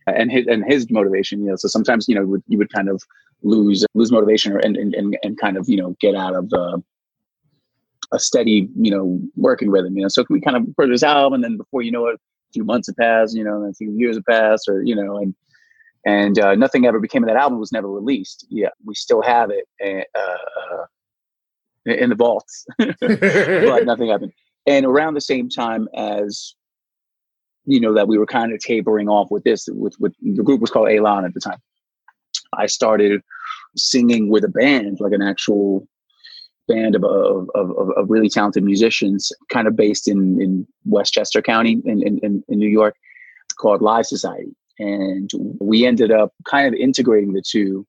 and 0.08 0.32
his 0.32 0.48
and 0.48 0.64
his 0.68 0.90
motivation. 0.90 1.42
You 1.42 1.50
know, 1.52 1.56
so 1.56 1.68
sometimes 1.68 2.08
you 2.10 2.16
know 2.16 2.22
you 2.22 2.28
would, 2.30 2.44
you 2.48 2.58
would 2.58 2.74
kind 2.74 2.90
of 2.90 3.04
lose 3.44 3.86
lose 3.94 4.12
motivation 4.12 4.54
or 4.54 4.58
and, 4.58 4.76
and 4.76 5.18
and 5.22 5.40
kind 5.40 5.56
of 5.56 5.70
you 5.70 5.78
know 5.78 5.96
get 6.02 6.16
out 6.16 6.36
of 6.36 6.50
the 6.50 6.82
a 8.12 8.20
steady, 8.20 8.70
you 8.76 8.92
know, 8.92 9.20
working 9.36 9.70
rhythm. 9.70 9.96
You 9.96 10.04
know, 10.04 10.10
so 10.10 10.26
we 10.30 10.42
kind 10.42 10.58
of 10.58 10.64
put 10.76 10.90
this 10.90 11.04
album, 11.04 11.34
and 11.34 11.44
then 11.44 11.58
before 11.58 11.82
you 11.82 11.92
know 11.92 12.08
it, 12.08 12.16
a 12.16 12.52
few 12.54 12.64
months 12.64 12.88
have 12.88 12.98
passed. 12.98 13.36
You 13.36 13.44
know, 13.44 13.64
and 13.64 13.72
a 13.72 13.76
few 13.76 13.92
years 13.92 14.16
have 14.18 14.26
passed, 14.26 14.68
or 14.68 14.84
you 14.84 14.96
know, 14.96 15.18
and 15.18 15.36
and 16.06 16.40
uh, 16.40 16.56
nothing 16.56 16.86
ever 16.86 17.00
became 17.00 17.24
of 17.24 17.28
that 17.28 17.38
album. 17.38 17.60
Was 17.60 17.72
never 17.72 17.90
released. 17.90 18.46
Yeah, 18.50 18.70
we 18.86 18.96
still 18.96 19.22
have 19.22 19.52
it 19.52 19.68
uh, 19.84 20.20
uh, 20.20 20.86
in 21.86 22.10
the 22.10 22.16
vaults, 22.16 22.66
but 22.78 23.86
nothing 23.86 24.10
happened. 24.10 24.34
And 24.68 24.86
around 24.86 25.16
the 25.16 25.22
same 25.22 25.50
time 25.50 25.88
as 25.96 26.56
you 27.66 27.80
know 27.80 27.94
that 27.94 28.08
we 28.08 28.18
were 28.18 28.26
kind 28.26 28.54
of 28.54 28.60
tapering 28.60 29.08
off 29.08 29.30
with 29.32 29.44
this, 29.44 29.68
with 29.72 29.96
with 30.00 30.14
the 30.22 30.44
group 30.44 30.62
was 30.62 30.72
called 30.72 30.90
Elan 30.90 31.26
at 31.26 31.34
the 31.34 31.40
time. 31.40 31.60
I 32.58 32.66
started 32.66 33.22
singing 33.78 34.30
with 34.30 34.44
a 34.44 34.50
band, 34.50 35.00
like 35.00 35.14
an 35.14 35.22
actual 35.22 35.88
band 36.74 36.96
of, 36.96 37.04
of, 37.04 37.50
of, 37.56 37.90
of 37.98 38.10
really 38.10 38.30
talented 38.30 38.64
musicians, 38.64 39.32
kind 39.50 39.68
of 39.68 39.76
based 39.76 40.08
in, 40.08 40.42
in 40.42 40.68
Westchester 40.86 41.42
County 41.42 41.82
in, 41.86 42.02
in, 42.06 42.44
in 42.48 42.60
New 42.60 42.70
York, 42.70 42.96
called 43.58 43.82
Live 43.82 44.06
Society. 44.06 44.56
And 44.80 45.30
we 45.60 45.86
ended 45.86 46.12
up 46.12 46.34
kind 46.46 46.68
of 46.68 46.74
integrating 46.74 47.34
the 47.34 47.44
two, 47.46 47.86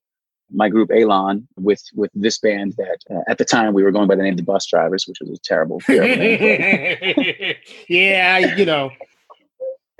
my 0.51 0.69
group 0.69 0.91
Elan, 0.91 1.47
with 1.57 1.81
with 1.95 2.11
this 2.13 2.37
band 2.37 2.75
that 2.77 2.99
uh, 3.09 3.23
at 3.27 3.39
the 3.39 3.45
time 3.45 3.73
we 3.73 3.81
were 3.81 3.91
going 3.91 4.07
by 4.07 4.15
the 4.15 4.21
name 4.21 4.33
of 4.33 4.37
the 4.37 4.43
Bus 4.43 4.67
Drivers, 4.67 5.07
which 5.07 5.17
was 5.19 5.31
a 5.31 5.41
terrible, 5.43 5.79
terrible 5.85 6.15
name. 6.15 7.55
yeah, 7.89 8.55
you 8.55 8.65
know. 8.65 8.91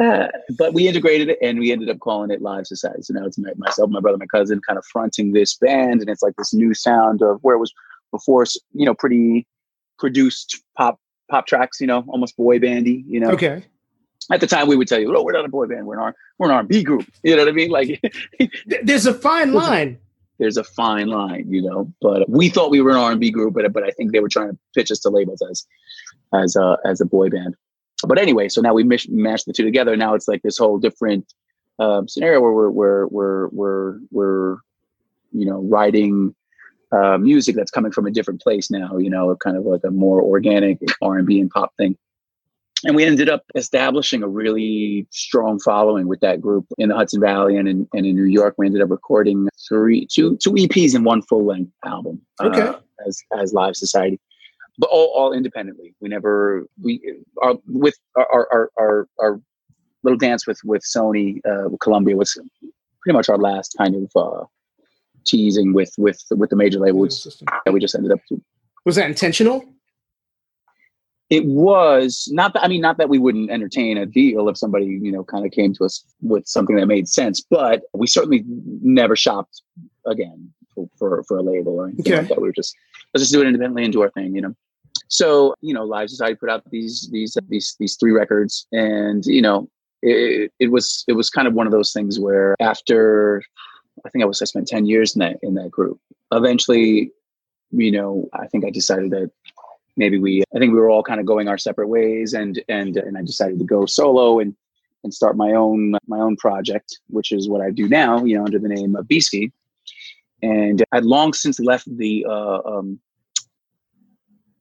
Uh, 0.02 0.28
but 0.58 0.74
we 0.74 0.88
integrated 0.88 1.30
it 1.30 1.38
and 1.42 1.60
we 1.60 1.72
ended 1.72 1.90
up 1.90 2.00
calling 2.00 2.32
it 2.32 2.42
Live 2.42 2.68
Society. 2.68 3.04
So 3.04 3.14
now 3.14 3.26
it's 3.26 3.38
my, 3.38 3.52
myself, 3.58 3.90
my 3.92 4.00
brother, 4.00 4.18
my 4.18 4.26
cousin 4.26 4.60
kind 4.68 4.78
of 4.78 4.86
fronting 4.92 5.32
this 5.32 5.56
band. 5.56 6.02
And 6.02 6.10
it's 6.10 6.24
like 6.24 6.36
this 6.36 6.54
new 6.54 6.74
sound 6.74 7.22
of 7.22 7.40
where 7.42 7.56
it 7.56 7.60
was 7.60 7.72
before, 8.14 8.46
you 8.74 8.86
know, 8.86 8.94
pretty 8.94 9.46
produced 10.00 10.64
pop 10.78 11.00
pop 11.30 11.48
tracks, 11.48 11.82
you 11.82 11.88
know, 11.88 12.06
almost 12.08 12.38
boy 12.38 12.60
bandy, 12.60 13.04
you 13.08 13.20
know. 13.20 13.32
Okay 13.32 13.64
at 14.32 14.40
the 14.40 14.48
time 14.48 14.68
we 14.68 14.76
would 14.76 14.88
tell 14.88 15.00
you, 15.00 15.16
"Oh, 15.16 15.24
we're 15.24 15.34
not 15.34 15.46
a 15.46 15.50
boy 15.50 15.68
band. 15.68 15.86
We're 15.86 15.96
an 15.96 16.02
R, 16.02 16.16
we're 16.38 16.48
an 16.48 16.56
R&B 16.56 16.84
group." 16.84 17.06
You 17.24 17.36
know 17.36 17.44
what 17.44 17.50
I 17.50 17.52
mean? 17.52 17.72
Like, 17.72 18.02
there's 18.84 19.06
a 19.06 19.14
fine 19.14 19.54
line. 19.54 19.98
There's 20.40 20.58
a 20.58 20.64
fine 20.64 21.08
line, 21.08 21.46
you 21.50 21.62
know. 21.62 21.92
But 22.02 22.30
we 22.30 22.50
thought 22.50 22.72
we 22.72 22.82
were 22.82 22.92
an 22.92 22.98
R&B 22.98 23.32
group, 23.32 23.54
but 23.54 23.72
but 23.74 23.84
I 23.84 23.92
think 23.92 24.12
they 24.12 24.20
were 24.20 24.30
trying 24.30 24.52
to 24.52 24.58
pitch 24.76 24.92
us 24.92 25.00
to 25.00 25.10
labels 25.10 25.42
as 25.50 25.66
as 26.34 26.56
a 26.56 26.78
as 26.86 27.02
a 27.02 27.06
boy 27.06 27.30
band. 27.30 27.56
But 28.06 28.20
anyway, 28.20 28.50
so 28.50 28.62
now 28.62 28.74
we 28.74 28.84
mash, 28.84 29.08
mashed 29.10 29.46
the 29.46 29.54
two 29.54 29.64
together. 29.64 29.96
Now 29.96 30.14
it's 30.14 30.28
like 30.28 30.42
this 30.42 30.58
whole 30.58 30.78
different 30.78 31.32
um, 31.80 32.08
scenario 32.08 32.42
where 32.42 32.52
we're 32.52 32.70
we're 32.70 33.08
we're 33.08 33.48
we're 33.50 34.00
we're 34.12 34.58
you 35.32 35.46
know 35.46 35.62
writing 35.64 36.36
uh, 36.94 37.18
music 37.18 37.56
that's 37.56 37.72
coming 37.72 37.92
from 37.92 38.06
a 38.06 38.12
different 38.12 38.42
place 38.42 38.70
now. 38.70 38.98
You 38.98 39.10
know, 39.10 39.36
kind 39.36 39.58
of 39.58 39.66
like 39.66 39.82
a 39.84 39.92
more 39.92 40.22
organic 40.22 40.80
R&B 41.02 41.40
and 41.40 41.50
pop 41.50 41.74
thing 41.78 41.98
and 42.86 42.96
we 42.96 43.06
ended 43.06 43.30
up 43.30 43.44
establishing 43.56 44.24
a 44.24 44.28
really 44.28 45.08
strong 45.10 45.60
following 45.60 46.08
with 46.08 46.20
that 46.20 46.42
group 46.42 46.66
in 46.78 46.90
the 46.90 46.96
Hudson 46.96 47.22
Valley 47.22 47.58
and 47.58 47.68
in, 47.68 47.88
and 47.94 48.06
in 48.06 48.16
New 48.16 48.26
York. 48.26 48.56
We 48.58 48.66
ended 48.66 48.82
up 48.82 48.90
recording 48.90 49.48
three, 49.68 50.06
two, 50.12 50.38
two 50.38 50.52
EPs 50.52 50.94
and 50.94 51.06
one 51.06 51.22
full 51.22 51.46
length 51.46 51.72
album 51.86 52.22
okay. 52.42 52.62
uh, 52.62 52.80
as, 53.08 53.22
as 53.38 53.54
Live 53.54 53.76
Society, 53.76 54.20
but 54.78 54.90
all, 54.90 55.12
all 55.16 55.34
independently. 55.34 55.96
We 56.02 56.10
never, 56.10 56.68
we 56.82 57.02
are 57.42 57.56
with 57.68 57.96
our, 58.16 58.48
our, 58.52 58.72
our, 58.78 59.08
our 59.20 59.42
little 60.04 60.18
dance 60.18 60.46
with, 60.46 60.60
with 60.66 60.84
Sony, 60.84 61.38
uh, 61.46 61.70
with 61.70 61.80
Columbia 61.80 62.18
was 62.18 62.38
pretty 63.02 63.16
much 63.16 63.30
our 63.30 63.38
last 63.38 63.76
kind 63.78 63.96
of, 63.96 64.12
uh, 64.16 64.44
teasing 65.26 65.74
with, 65.74 65.94
with, 65.98 66.22
with 66.32 66.50
the 66.50 66.56
major 66.56 66.80
labels 66.80 67.42
that 67.66 67.74
we 67.74 67.80
just 67.80 67.96
ended 67.96 68.12
up 68.12 68.20
to. 68.30 68.42
Was 68.86 68.96
that 68.96 69.08
intentional? 69.08 69.66
it 71.34 71.46
was 71.46 72.30
not 72.32 72.54
that 72.54 72.64
i 72.64 72.68
mean 72.68 72.82
not 72.82 72.98
that 72.98 73.10
we 73.10 73.18
wouldn't 73.18 73.50
entertain 73.50 73.98
a 73.98 74.06
deal 74.06 74.48
if 74.50 74.58
somebody 74.58 74.86
you 74.86 75.12
know 75.12 75.24
kind 75.24 75.46
of 75.46 75.52
came 75.52 75.74
to 75.74 75.84
us 75.84 76.06
with 76.22 76.48
something 76.48 76.76
that 76.76 76.86
made 76.86 77.08
sense 77.08 77.42
but 77.42 77.84
we 77.94 78.08
certainly 78.08 78.44
never 78.82 79.16
shopped 79.16 79.62
again 80.06 80.52
for 80.74 80.88
for, 80.98 81.24
for 81.24 81.38
a 81.38 81.42
label 81.42 81.80
or 81.80 81.88
anything 81.88 82.14
okay. 82.14 82.20
like 82.20 82.30
that 82.30 82.42
we 82.42 82.48
were 82.48 82.54
just 82.54 82.76
let's 83.14 83.24
just 83.24 83.34
do 83.34 83.42
it 83.42 83.48
independently 83.48 83.84
and 83.84 83.94
do 83.94 84.02
our 84.02 84.12
thing 84.12 84.36
you 84.36 84.42
know 84.42 84.56
so 85.08 85.56
you 85.62 85.74
know 85.74 85.84
live 85.84 86.10
society 86.10 86.36
put 86.36 86.50
out 86.50 86.64
these 86.70 87.10
these 87.12 87.36
these 87.50 87.76
these 87.80 87.96
three 87.96 88.12
records 88.12 88.68
and 88.72 89.26
you 89.26 89.42
know 89.42 89.68
it, 90.02 90.52
it 90.60 90.72
was 90.72 91.04
it 91.08 91.14
was 91.14 91.30
kind 91.30 91.48
of 91.48 91.54
one 91.54 91.66
of 91.66 91.72
those 91.72 91.94
things 91.94 92.20
where 92.20 92.56
after 92.60 93.42
i 94.06 94.10
think 94.10 94.24
i 94.24 94.26
was 94.26 94.42
i 94.42 94.46
spent 94.46 94.68
10 94.68 94.86
years 94.86 95.16
in 95.16 95.20
that 95.20 95.38
in 95.42 95.56
that 95.56 95.72
group. 95.72 96.00
Eventually 96.32 97.12
you 97.74 97.92
know 97.92 98.30
i 98.34 98.48
think 98.48 98.66
i 98.66 98.70
decided 98.70 99.12
that 99.12 99.32
maybe 99.98 100.20
we 100.20 100.44
i 100.56 100.60
think 100.60 100.74
we 100.74 100.80
were 100.80 100.90
all 100.90 101.04
kind 101.04 101.20
of 101.20 101.26
going 101.26 101.48
our 101.48 101.58
separate 101.58 101.88
ways 101.88 102.34
and 102.34 102.62
and 102.70 102.98
and 102.98 103.18
i 103.18 103.22
decided 103.22 103.60
to 103.60 103.66
go 103.66 103.86
solo 103.86 104.40
and 104.40 104.56
and 105.04 105.14
start 105.14 105.36
my 105.36 105.52
own 105.52 105.96
my 106.08 106.20
own 106.20 106.36
project 106.38 107.00
which 107.10 107.32
is 107.32 107.50
what 107.50 107.62
i 107.62 107.70
do 107.70 107.88
now 107.90 108.24
you 108.24 108.38
know 108.38 108.46
under 108.46 108.60
the 108.60 108.68
name 108.68 108.96
of 108.96 109.08
beastie. 109.08 109.52
And 110.42 110.84
i'd 110.92 111.06
long 111.06 111.34
since 111.34 111.60
left 111.60 111.88
the 111.98 112.26
uh, 112.28 112.60
um, 112.66 113.00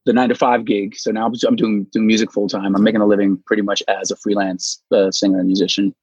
the 0.05 0.13
nine 0.13 0.29
to 0.31 0.35
five 0.35 0.65
gig. 0.65 0.97
So 0.97 1.11
now 1.11 1.27
i'm 1.27 1.57
doing 1.57 1.85
doing 1.93 2.07
music 2.07 2.33
full 2.33 2.49
time 2.49 2.75
i'm 2.75 2.83
making 2.83 3.01
a 3.01 3.07
living 3.07 3.43
pretty 3.47 3.63
much 3.63 3.83
as 3.89 4.11
a 4.11 4.17
freelance 4.17 4.83
uh, 4.93 5.11
singer 5.11 5.39
and 5.39 5.47
musician. 5.47 5.95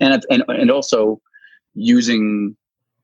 And 0.00 0.24
and 0.30 0.44
and 0.48 0.70
also 0.70 1.20
using 1.74 2.56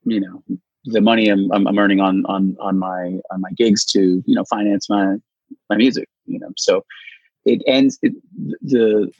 you 0.03 0.19
know 0.19 0.43
the 0.85 1.01
money 1.01 1.29
I'm, 1.29 1.51
I'm, 1.51 1.77
earning 1.77 1.99
on 1.99 2.25
on 2.25 2.57
on 2.59 2.79
my 2.79 3.19
on 3.29 3.41
my 3.41 3.51
gigs 3.55 3.85
to 3.85 4.23
you 4.25 4.35
know 4.35 4.43
finance 4.45 4.89
my 4.89 5.17
my 5.69 5.77
music 5.77 6.09
you 6.25 6.39
know. 6.39 6.49
So 6.57 6.83
it 7.45 7.61
ends 7.67 7.99
it, 8.01 8.13
the 8.61 9.11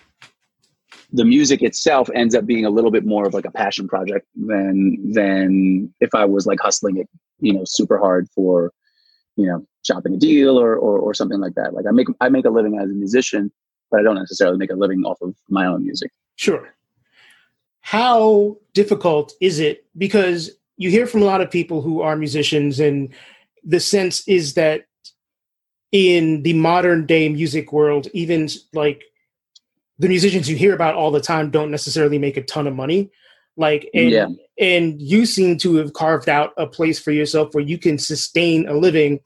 the 1.13 1.25
music 1.25 1.61
itself 1.61 2.09
ends 2.15 2.35
up 2.35 2.45
being 2.45 2.65
a 2.65 2.69
little 2.69 2.91
bit 2.91 3.05
more 3.05 3.27
of 3.27 3.33
like 3.33 3.45
a 3.45 3.51
passion 3.51 3.87
project 3.87 4.25
than 4.35 4.97
than 5.11 5.93
if 5.99 6.15
I 6.15 6.25
was 6.25 6.45
like 6.45 6.59
hustling 6.59 6.97
it 6.97 7.09
you 7.39 7.53
know 7.53 7.63
super 7.65 7.99
hard 7.99 8.27
for 8.33 8.71
you 9.35 9.45
know 9.45 9.65
shopping 9.85 10.15
a 10.15 10.17
deal 10.17 10.59
or, 10.59 10.75
or 10.75 10.97
or 10.99 11.13
something 11.13 11.39
like 11.39 11.53
that. 11.55 11.73
Like 11.73 11.85
I 11.87 11.91
make 11.91 12.07
I 12.21 12.29
make 12.29 12.45
a 12.45 12.49
living 12.49 12.79
as 12.79 12.89
a 12.89 12.93
musician 12.93 13.51
but 13.91 13.99
I 13.99 14.03
don't 14.03 14.15
necessarily 14.15 14.57
make 14.57 14.71
a 14.71 14.75
living 14.75 15.03
off 15.03 15.17
of 15.21 15.35
my 15.49 15.65
own 15.65 15.83
music. 15.83 16.11
Sure 16.37 16.73
how 17.81 18.57
difficult 18.73 19.33
is 19.41 19.59
it 19.59 19.85
because 19.97 20.51
you 20.77 20.89
hear 20.89 21.05
from 21.05 21.21
a 21.21 21.25
lot 21.25 21.41
of 21.41 21.51
people 21.51 21.81
who 21.81 22.01
are 22.01 22.15
musicians, 22.15 22.79
and 22.79 23.13
the 23.63 23.79
sense 23.79 24.27
is 24.27 24.55
that 24.55 24.85
in 25.91 26.41
the 26.43 26.53
modern 26.53 27.05
day 27.05 27.29
music 27.29 27.71
world, 27.73 28.07
even 28.13 28.49
like 28.73 29.03
the 29.99 30.07
musicians 30.07 30.49
you 30.49 30.55
hear 30.55 30.73
about 30.73 30.95
all 30.95 31.11
the 31.11 31.21
time 31.21 31.51
don't 31.51 31.69
necessarily 31.69 32.17
make 32.17 32.37
a 32.37 32.43
ton 32.43 32.65
of 32.65 32.75
money. 32.75 33.11
Like, 33.57 33.89
and, 33.93 34.09
yeah. 34.09 34.27
and 34.57 34.99
you 34.99 35.25
seem 35.25 35.57
to 35.59 35.75
have 35.75 35.93
carved 35.93 36.29
out 36.29 36.53
a 36.57 36.65
place 36.65 36.99
for 36.99 37.11
yourself 37.11 37.53
where 37.53 37.63
you 37.63 37.77
can 37.77 37.97
sustain 37.99 38.67
a 38.67 38.73
living 38.73 39.19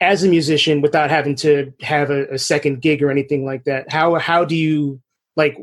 as 0.00 0.22
a 0.22 0.28
musician 0.28 0.82
without 0.82 1.10
having 1.10 1.34
to 1.36 1.72
have 1.80 2.10
a, 2.10 2.26
a 2.26 2.38
second 2.38 2.82
gig 2.82 3.02
or 3.02 3.10
anything 3.10 3.44
like 3.44 3.64
that. 3.64 3.90
How, 3.90 4.14
how 4.16 4.44
do 4.44 4.54
you 4.54 5.00
like, 5.34 5.56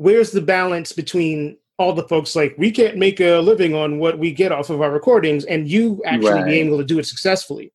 where's 0.00 0.30
the 0.30 0.40
balance 0.40 0.92
between 0.92 1.58
all 1.78 1.92
the 1.92 2.08
folks 2.08 2.34
like 2.34 2.54
we 2.56 2.70
can't 2.70 2.96
make 2.96 3.20
a 3.20 3.38
living 3.38 3.74
on 3.74 3.98
what 3.98 4.18
we 4.18 4.32
get 4.32 4.50
off 4.50 4.70
of 4.70 4.80
our 4.80 4.90
recordings 4.90 5.44
and 5.44 5.68
you 5.68 6.02
actually 6.06 6.30
right. 6.30 6.46
being 6.46 6.66
able 6.68 6.78
to 6.78 6.84
do 6.84 6.98
it 6.98 7.04
successfully? 7.06 7.70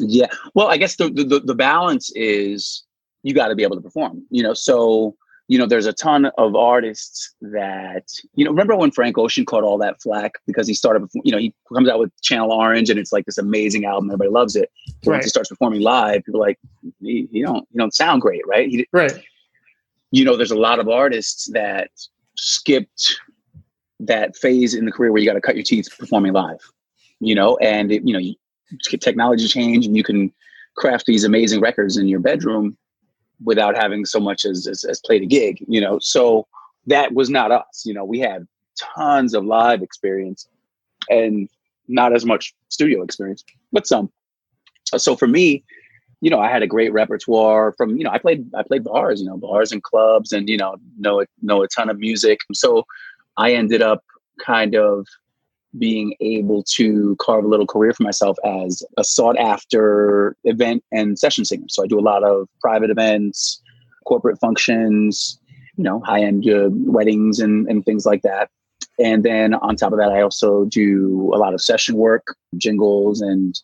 Yeah. 0.00 0.26
Well 0.54 0.66
i 0.66 0.76
guess 0.76 0.96
the 0.96 1.08
the, 1.08 1.40
the 1.40 1.54
balance 1.54 2.10
is 2.16 2.84
you 3.22 3.32
got 3.32 3.48
to 3.48 3.54
be 3.54 3.62
able 3.62 3.76
to 3.76 3.82
perform 3.82 4.24
you 4.28 4.42
know? 4.42 4.54
So 4.54 5.14
you 5.46 5.56
know 5.56 5.66
there's 5.66 5.86
a 5.86 5.92
ton 5.92 6.26
of 6.36 6.56
artists 6.56 7.32
that 7.40 8.08
you 8.34 8.44
know 8.44 8.50
remember 8.50 8.74
when 8.74 8.90
frank 8.90 9.16
ocean 9.16 9.44
caught 9.44 9.62
all 9.62 9.78
that 9.78 10.02
flack 10.02 10.32
because 10.48 10.66
he 10.66 10.74
started 10.74 11.08
you 11.22 11.30
know 11.30 11.38
he 11.38 11.54
comes 11.72 11.88
out 11.88 12.00
with 12.00 12.10
channel 12.22 12.50
orange 12.50 12.90
and 12.90 12.98
it's 12.98 13.12
like 13.12 13.24
this 13.24 13.38
amazing 13.38 13.84
album 13.84 14.10
everybody 14.10 14.30
loves 14.30 14.56
it. 14.56 14.68
Right. 15.04 15.14
once 15.14 15.26
he 15.26 15.30
starts 15.30 15.48
performing 15.48 15.82
live 15.82 16.24
people 16.24 16.42
are 16.42 16.48
like 16.48 16.58
you 17.00 17.46
don't 17.46 17.68
you 17.70 17.78
don't 17.78 17.94
sound 17.94 18.22
great 18.22 18.42
right? 18.48 18.68
He, 18.68 18.84
right 18.92 19.16
you 20.10 20.24
know 20.24 20.36
there's 20.36 20.50
a 20.50 20.58
lot 20.58 20.78
of 20.78 20.88
artists 20.88 21.50
that 21.52 21.90
skipped 22.36 23.18
that 24.00 24.36
phase 24.36 24.74
in 24.74 24.84
the 24.84 24.92
career 24.92 25.12
where 25.12 25.20
you 25.20 25.28
got 25.28 25.34
to 25.34 25.40
cut 25.40 25.56
your 25.56 25.64
teeth 25.64 25.88
performing 25.98 26.32
live, 26.32 26.60
you 27.20 27.34
know, 27.34 27.56
and 27.58 27.90
it, 27.90 28.06
you 28.06 28.12
know, 28.12 28.18
you, 28.18 28.34
technology 29.00 29.48
change 29.48 29.86
and 29.86 29.96
you 29.96 30.04
can 30.04 30.32
craft 30.76 31.06
these 31.06 31.24
amazing 31.24 31.60
records 31.60 31.96
in 31.96 32.06
your 32.06 32.20
bedroom 32.20 32.76
without 33.44 33.76
having 33.76 34.04
so 34.04 34.20
much 34.20 34.44
as, 34.44 34.66
as, 34.66 34.84
as 34.84 35.00
played 35.00 35.22
a 35.22 35.26
gig, 35.26 35.64
you 35.68 35.80
know? 35.80 35.98
So 36.00 36.46
that 36.86 37.12
was 37.14 37.30
not 37.30 37.50
us, 37.50 37.84
you 37.84 37.94
know, 37.94 38.04
we 38.04 38.18
had 38.18 38.46
tons 38.78 39.34
of 39.34 39.44
live 39.44 39.82
experience 39.82 40.46
and 41.08 41.48
not 41.88 42.14
as 42.14 42.24
much 42.24 42.54
studio 42.68 43.02
experience, 43.02 43.44
but 43.72 43.86
some. 43.86 44.10
So 44.96 45.16
for 45.16 45.26
me, 45.26 45.64
you 46.26 46.30
know, 46.30 46.40
I 46.40 46.50
had 46.50 46.64
a 46.64 46.66
great 46.66 46.92
repertoire 46.92 47.72
from, 47.76 47.96
you 47.96 48.02
know, 48.02 48.10
I 48.10 48.18
played, 48.18 48.50
I 48.52 48.64
played 48.64 48.82
bars, 48.82 49.20
you 49.20 49.28
know, 49.28 49.36
bars 49.36 49.70
and 49.70 49.80
clubs 49.80 50.32
and, 50.32 50.48
you 50.48 50.56
know, 50.56 50.74
know, 50.98 51.24
know 51.40 51.62
a 51.62 51.68
ton 51.68 51.88
of 51.88 52.00
music. 52.00 52.40
So 52.52 52.84
I 53.36 53.52
ended 53.52 53.80
up 53.80 54.02
kind 54.44 54.74
of 54.74 55.06
being 55.78 56.16
able 56.20 56.64
to 56.78 57.14
carve 57.20 57.44
a 57.44 57.46
little 57.46 57.64
career 57.64 57.92
for 57.92 58.02
myself 58.02 58.36
as 58.44 58.82
a 58.98 59.04
sought 59.04 59.38
after 59.38 60.34
event 60.42 60.82
and 60.90 61.16
session 61.16 61.44
singer. 61.44 61.66
So 61.68 61.84
I 61.84 61.86
do 61.86 62.00
a 62.00 62.08
lot 62.10 62.24
of 62.24 62.48
private 62.60 62.90
events, 62.90 63.62
corporate 64.04 64.40
functions, 64.40 65.38
you 65.76 65.84
know, 65.84 66.00
high 66.00 66.22
end 66.22 66.50
uh, 66.50 66.70
weddings 66.72 67.38
and, 67.38 67.68
and 67.68 67.84
things 67.84 68.04
like 68.04 68.22
that. 68.22 68.50
And 68.98 69.24
then 69.24 69.54
on 69.54 69.76
top 69.76 69.92
of 69.92 70.00
that, 70.00 70.10
I 70.10 70.22
also 70.22 70.64
do 70.64 71.30
a 71.32 71.38
lot 71.38 71.54
of 71.54 71.60
session 71.60 71.94
work, 71.94 72.34
jingles 72.56 73.20
and, 73.20 73.54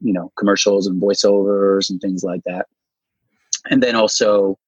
you 0.00 0.12
know, 0.12 0.32
commercials 0.36 0.86
and 0.86 1.00
voiceovers 1.00 1.90
and 1.90 2.00
things 2.00 2.24
like 2.24 2.42
that. 2.44 2.66
And 3.70 3.82
then 3.82 3.96
also 3.96 4.58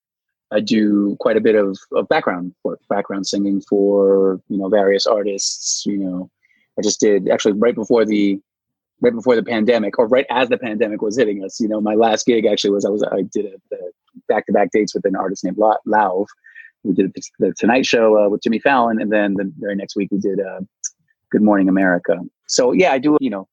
I 0.50 0.60
do 0.60 1.16
quite 1.20 1.36
a 1.36 1.40
bit 1.40 1.54
of, 1.54 1.78
of 1.92 2.08
background 2.08 2.54
work, 2.64 2.80
background 2.88 3.26
singing 3.26 3.60
for, 3.60 4.40
you 4.48 4.58
know, 4.58 4.68
various 4.68 5.06
artists, 5.06 5.84
you 5.86 5.98
know, 5.98 6.30
I 6.78 6.82
just 6.82 7.00
did 7.00 7.28
actually 7.28 7.52
right 7.52 7.74
before 7.74 8.04
the 8.04 8.40
right 9.00 9.14
before 9.14 9.36
the 9.36 9.42
pandemic 9.42 9.98
or 9.98 10.06
right 10.06 10.26
as 10.30 10.48
the 10.48 10.58
pandemic 10.58 11.02
was 11.02 11.16
hitting 11.16 11.44
us. 11.44 11.60
You 11.60 11.68
know, 11.68 11.80
my 11.80 11.94
last 11.94 12.26
gig 12.26 12.46
actually 12.46 12.70
was 12.70 12.84
I 12.84 12.90
was 12.90 13.02
I 13.02 13.22
did 13.22 13.46
a 13.46 13.76
back 14.28 14.46
to 14.46 14.52
back 14.52 14.70
dates 14.72 14.94
with 14.94 15.04
an 15.04 15.16
artist 15.16 15.44
named 15.44 15.56
Lauv. 15.56 16.26
We 16.84 16.94
did 16.94 17.14
the 17.38 17.52
Tonight 17.54 17.86
Show 17.86 18.18
uh, 18.18 18.28
with 18.28 18.42
Jimmy 18.42 18.58
Fallon, 18.58 19.00
and 19.00 19.10
then 19.10 19.34
the 19.34 19.52
very 19.58 19.74
next 19.74 19.96
week 19.96 20.08
we 20.12 20.18
did 20.18 20.40
uh, 20.40 20.60
Good 21.30 21.42
Morning 21.42 21.68
America. 21.68 22.18
So 22.46 22.72
yeah, 22.72 22.92
I 22.92 22.98
do 22.98 23.16
you 23.20 23.30
know 23.30 23.48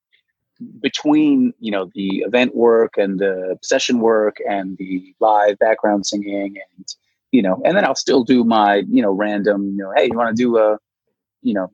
between 0.82 1.54
you 1.60 1.72
know 1.72 1.90
the 1.96 2.24
event 2.28 2.56
work 2.56 2.94
and 2.98 3.20
the 3.20 3.58
session 3.62 4.00
work 4.00 4.38
and 4.50 4.78
the 4.78 5.14
live 5.20 5.58
background 5.60 6.06
singing 6.06 6.56
and 6.78 6.86
you 7.32 7.42
know 7.42 7.62
and 7.66 7.76
then 7.76 7.86
I'll 7.86 7.96
still 7.96 8.24
do 8.24 8.44
my 8.44 8.84
you 8.90 9.02
know 9.02 9.12
random 9.12 9.72
you 9.72 9.78
know 9.78 9.92
hey 9.96 10.06
you 10.06 10.18
want 10.18 10.36
to 10.36 10.42
do 10.42 10.58
a 10.58 10.78
you 11.42 11.54
know 11.54 11.72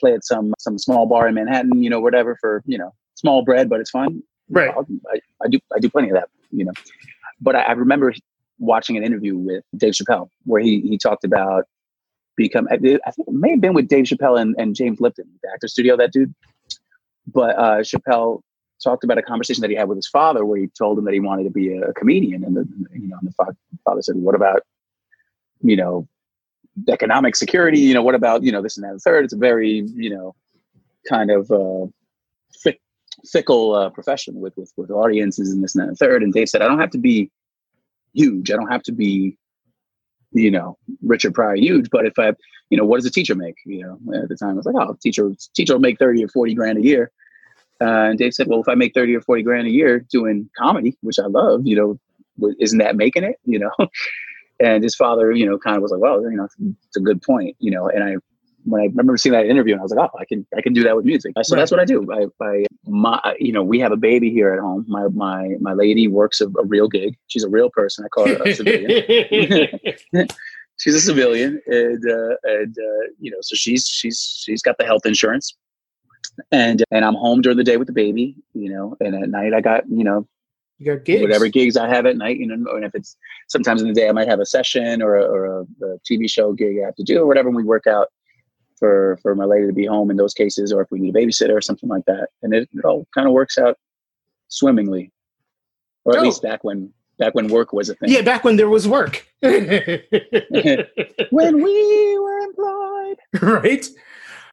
play 0.00 0.14
at 0.14 0.24
some 0.24 0.54
some 0.58 0.78
small 0.78 1.06
bar 1.06 1.28
in 1.28 1.34
Manhattan, 1.34 1.82
you 1.82 1.90
know, 1.90 2.00
whatever 2.00 2.36
for 2.40 2.62
you 2.66 2.78
know 2.78 2.92
small 3.14 3.44
bread, 3.44 3.68
but 3.68 3.80
it's 3.80 3.90
fun. 3.90 4.22
Right. 4.48 4.72
I, 5.12 5.20
I 5.44 5.48
do 5.48 5.58
I 5.74 5.78
do 5.78 5.90
plenty 5.90 6.10
of 6.10 6.14
that, 6.14 6.28
you 6.50 6.64
know. 6.64 6.72
But 7.40 7.56
I, 7.56 7.62
I, 7.62 7.72
remember 7.72 8.14
watching 8.58 8.96
an 8.96 9.02
interview 9.02 9.36
with 9.36 9.64
Dave 9.76 9.94
Chappelle 9.94 10.28
where 10.44 10.62
he 10.62 10.80
he 10.80 10.98
talked 10.98 11.24
about 11.24 11.64
become. 12.36 12.68
I 12.70 12.76
think 12.78 13.00
it 13.02 13.34
may 13.34 13.50
have 13.50 13.60
been 13.60 13.74
with 13.74 13.88
Dave 13.88 14.04
Chappelle 14.06 14.40
and, 14.40 14.54
and 14.58 14.74
James 14.74 15.00
Lipton, 15.00 15.26
the 15.42 15.50
actor 15.52 15.68
studio, 15.68 15.96
that 15.96 16.12
dude. 16.12 16.34
But 17.26 17.58
uh, 17.58 17.78
Chappelle 17.78 18.40
talked 18.82 19.04
about 19.04 19.18
a 19.18 19.22
conversation 19.22 19.62
that 19.62 19.70
he 19.70 19.76
had 19.76 19.88
with 19.88 19.96
his 19.96 20.08
father 20.08 20.44
where 20.44 20.58
he 20.58 20.68
told 20.78 20.98
him 20.98 21.04
that 21.04 21.14
he 21.14 21.20
wanted 21.20 21.44
to 21.44 21.50
be 21.50 21.76
a 21.76 21.92
comedian, 21.92 22.44
and 22.44 22.56
the 22.56 22.66
you 22.92 23.08
know 23.08 23.16
and 23.20 23.28
the 23.28 23.56
father 23.84 24.02
said, 24.02 24.16
"What 24.16 24.34
about 24.34 24.62
you 25.62 25.76
know 25.76 26.08
economic 26.88 27.36
security. 27.36 27.80
You 27.80 27.94
know, 27.94 28.02
what 28.02 28.14
about 28.14 28.42
you 28.42 28.52
know 28.52 28.62
this 28.62 28.76
and 28.76 28.84
that 28.84 28.92
and 28.92 29.00
third? 29.00 29.24
It's 29.24 29.34
a 29.34 29.38
very 29.38 29.84
you 29.94 30.10
know 30.10 30.34
kind 31.08 31.30
of 31.30 31.50
uh, 31.50 31.86
fick, 32.62 32.80
fickle 33.30 33.74
uh, 33.74 33.90
profession 33.90 34.40
with, 34.40 34.56
with 34.56 34.72
with 34.76 34.90
audiences 34.90 35.52
and 35.52 35.62
this 35.62 35.74
and 35.74 35.82
that 35.82 35.88
and 35.88 35.98
third. 35.98 36.22
And 36.22 36.32
Dave 36.32 36.48
said, 36.48 36.62
I 36.62 36.68
don't 36.68 36.80
have 36.80 36.90
to 36.90 36.98
be 36.98 37.30
huge. 38.14 38.50
I 38.50 38.56
don't 38.56 38.70
have 38.70 38.82
to 38.84 38.92
be 38.92 39.36
you 40.32 40.50
know 40.50 40.78
Richard 41.02 41.34
Pryor 41.34 41.56
huge. 41.56 41.90
But 41.90 42.06
if 42.06 42.18
I 42.18 42.32
you 42.70 42.78
know 42.78 42.84
what 42.84 42.98
does 42.98 43.06
a 43.06 43.10
teacher 43.10 43.34
make? 43.34 43.56
You 43.64 43.82
know, 43.82 44.14
at 44.22 44.28
the 44.28 44.36
time 44.36 44.50
I 44.50 44.54
was 44.54 44.66
like, 44.66 44.76
oh, 44.76 44.96
teacher 45.02 45.30
teacher 45.54 45.74
will 45.74 45.80
make 45.80 45.98
thirty 45.98 46.24
or 46.24 46.28
forty 46.28 46.54
grand 46.54 46.78
a 46.78 46.82
year. 46.82 47.10
Uh, 47.80 48.08
and 48.08 48.18
Dave 48.18 48.32
said, 48.32 48.46
well, 48.46 48.60
if 48.60 48.68
I 48.68 48.74
make 48.74 48.94
thirty 48.94 49.14
or 49.14 49.20
forty 49.20 49.42
grand 49.42 49.66
a 49.66 49.70
year 49.70 50.00
doing 50.00 50.48
comedy, 50.56 50.96
which 51.02 51.18
I 51.18 51.26
love, 51.26 51.62
you 51.64 51.76
know, 51.76 52.54
isn't 52.60 52.78
that 52.78 52.96
making 52.96 53.24
it? 53.24 53.36
You 53.44 53.58
know. 53.60 53.72
and 54.60 54.82
his 54.82 54.94
father, 54.94 55.32
you 55.32 55.46
know, 55.46 55.58
kind 55.58 55.76
of 55.76 55.82
was 55.82 55.92
like, 55.92 56.00
well, 56.00 56.22
you 56.22 56.36
know, 56.36 56.48
it's 56.86 56.96
a 56.96 57.00
good 57.00 57.22
point, 57.22 57.56
you 57.58 57.70
know, 57.70 57.88
and 57.88 58.02
I, 58.02 58.16
when 58.66 58.82
I 58.82 58.86
remember 58.86 59.16
seeing 59.16 59.32
that 59.32 59.46
interview 59.46 59.74
and 59.74 59.80
I 59.80 59.82
was 59.82 59.92
like, 59.92 60.10
oh, 60.12 60.18
I 60.18 60.24
can, 60.24 60.46
I 60.56 60.60
can 60.60 60.72
do 60.72 60.82
that 60.82 60.96
with 60.96 61.04
music. 61.04 61.32
So 61.42 61.54
right. 61.54 61.60
that's 61.60 61.70
what 61.70 61.80
I 61.80 61.84
do. 61.84 62.06
I, 62.12 62.44
I, 62.44 62.64
my, 62.86 63.36
you 63.38 63.52
know, 63.52 63.62
we 63.62 63.78
have 63.78 63.92
a 63.92 63.96
baby 63.96 64.30
here 64.30 64.52
at 64.52 64.58
home. 64.58 64.84
My, 64.88 65.06
my, 65.08 65.54
my 65.60 65.72
lady 65.72 66.08
works 66.08 66.40
a, 66.40 66.46
a 66.46 66.64
real 66.64 66.88
gig. 66.88 67.16
She's 67.28 67.44
a 67.44 67.48
real 67.48 67.70
person. 67.70 68.04
I 68.04 68.08
call 68.08 68.26
her 68.26 68.42
a 68.44 68.54
civilian. 68.54 69.68
she's 70.78 70.94
a 70.94 71.00
civilian 71.00 71.60
and, 71.66 72.04
uh, 72.04 72.36
and, 72.44 72.76
uh, 72.76 73.06
you 73.18 73.30
know, 73.30 73.38
so 73.40 73.54
she's, 73.54 73.86
she's, 73.86 74.42
she's 74.44 74.62
got 74.62 74.78
the 74.78 74.84
health 74.84 75.06
insurance 75.06 75.56
and, 76.50 76.82
and 76.90 77.04
I'm 77.04 77.14
home 77.14 77.40
during 77.40 77.56
the 77.56 77.64
day 77.64 77.76
with 77.76 77.86
the 77.86 77.94
baby, 77.94 78.36
you 78.52 78.70
know, 78.70 78.96
and 79.00 79.14
at 79.14 79.30
night 79.30 79.54
I 79.54 79.60
got, 79.60 79.88
you 79.88 80.04
know, 80.04 80.26
you 80.78 80.94
got 80.94 81.04
gigs. 81.04 81.22
Whatever 81.22 81.48
gigs 81.48 81.76
I 81.76 81.88
have 81.88 82.04
at 82.04 82.16
night, 82.16 82.38
you 82.38 82.46
know, 82.46 82.74
and 82.74 82.84
if 82.84 82.94
it's 82.94 83.16
sometimes 83.48 83.80
in 83.80 83.88
the 83.88 83.94
day 83.94 84.08
I 84.08 84.12
might 84.12 84.28
have 84.28 84.40
a 84.40 84.46
session 84.46 85.00
or 85.00 85.16
a, 85.16 85.24
or 85.24 85.46
a, 85.46 85.60
a 85.62 85.98
TV 86.00 86.30
show 86.30 86.52
gig 86.52 86.76
I 86.82 86.86
have 86.86 86.96
to 86.96 87.02
do 87.02 87.20
or 87.20 87.26
whatever. 87.26 87.48
And 87.48 87.56
we 87.56 87.64
work 87.64 87.86
out 87.86 88.08
for 88.78 89.18
for 89.22 89.34
my 89.34 89.44
lady 89.44 89.66
to 89.66 89.72
be 89.72 89.86
home 89.86 90.10
in 90.10 90.16
those 90.16 90.34
cases, 90.34 90.72
or 90.72 90.82
if 90.82 90.90
we 90.90 90.98
need 90.98 91.14
a 91.14 91.18
babysitter 91.18 91.56
or 91.56 91.60
something 91.60 91.88
like 91.88 92.04
that, 92.06 92.28
and 92.42 92.54
it, 92.54 92.68
it 92.74 92.84
all 92.84 93.06
kind 93.14 93.26
of 93.26 93.32
works 93.32 93.58
out 93.58 93.78
swimmingly, 94.48 95.10
or 96.04 96.14
at 96.14 96.20
oh. 96.20 96.22
least 96.22 96.42
back 96.42 96.64
when 96.64 96.92
back 97.18 97.34
when 97.34 97.48
work 97.48 97.72
was 97.72 97.88
a 97.88 97.94
thing. 97.94 98.10
Yeah, 98.10 98.22
back 98.22 98.44
when 98.44 98.56
there 98.56 98.68
was 98.68 98.86
work. 98.86 99.26
when 99.40 100.02
we 101.62 102.18
were 102.18 102.38
employed, 102.38 103.16
right? 103.42 103.86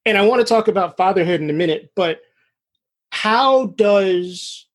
And 0.05 0.17
I 0.17 0.25
want 0.25 0.41
to 0.41 0.45
talk 0.45 0.67
about 0.67 0.97
fatherhood 0.97 1.41
in 1.41 1.49
a 1.49 1.53
minute, 1.53 1.91
but 1.95 2.21
how 3.11 3.67
does 3.67 4.65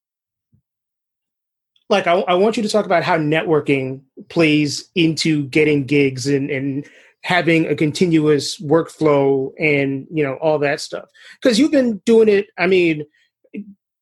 like 1.91 2.07
I, 2.07 2.15
I 2.21 2.35
want 2.35 2.57
you 2.57 2.63
to 2.63 2.69
talk 2.69 2.85
about 2.87 3.03
how 3.03 3.17
networking 3.17 4.03
plays 4.29 4.89
into 4.95 5.45
getting 5.47 5.85
gigs 5.85 6.27
and 6.27 6.51
and 6.51 6.87
having 7.23 7.67
a 7.67 7.75
continuous 7.75 8.61
workflow 8.61 9.51
and 9.59 10.07
you 10.11 10.23
know 10.23 10.35
all 10.35 10.59
that 10.59 10.81
stuff. 10.81 11.09
Because 11.41 11.59
you've 11.59 11.73
been 11.73 11.99
doing 12.05 12.29
it 12.29 12.49
i 12.59 12.67
mean 12.67 13.05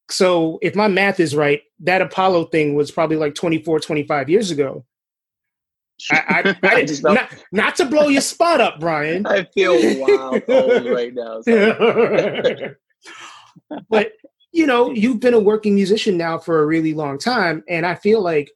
so 0.09 0.59
if 0.63 0.77
my 0.77 0.89
math 0.89 1.19
is 1.19 1.35
right 1.35 1.63
that 1.81 2.03
apollo 2.03 2.45
thing 2.47 2.75
was 2.75 2.91
probably 2.91 3.17
like 3.17 3.35
24 3.35 3.81
25 3.81 4.29
years 4.29 4.51
ago. 4.51 4.85
I, 6.11 6.55
I, 6.63 6.69
I 6.75 6.85
just 6.85 7.03
not, 7.03 7.35
not, 7.53 7.75
to 7.77 7.87
blow 7.87 8.09
your 8.09 8.21
spot 8.21 8.61
up 8.61 8.79
brian. 8.81 9.27
I 9.27 9.45
feel 9.45 9.73
wild 9.99 10.43
old 10.49 10.85
right 10.87 11.15
now 11.15 11.41
but 13.89 14.13
you 14.57 14.67
know, 14.67 14.91
you've 14.91 15.21
been 15.21 15.35
a 15.35 15.39
working 15.39 15.75
musician 15.75 16.17
now 16.17 16.39
for 16.39 16.63
a 16.63 16.67
really 16.67 16.95
long 16.95 17.19
time. 17.19 17.63
And 17.69 17.85
I 17.85 17.95
feel 17.95 18.23
like, 18.23 18.51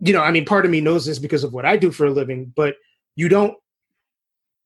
you 0.00 0.14
know, 0.14 0.22
I 0.22 0.30
mean, 0.30 0.46
part 0.46 0.64
of 0.64 0.70
me 0.70 0.80
knows 0.80 1.04
this 1.04 1.18
because 1.18 1.44
of 1.44 1.52
what 1.52 1.66
I 1.66 1.76
do 1.76 1.90
for 1.90 2.06
a 2.06 2.10
living, 2.10 2.50
but 2.56 2.76
you 3.16 3.28
don't 3.28 3.54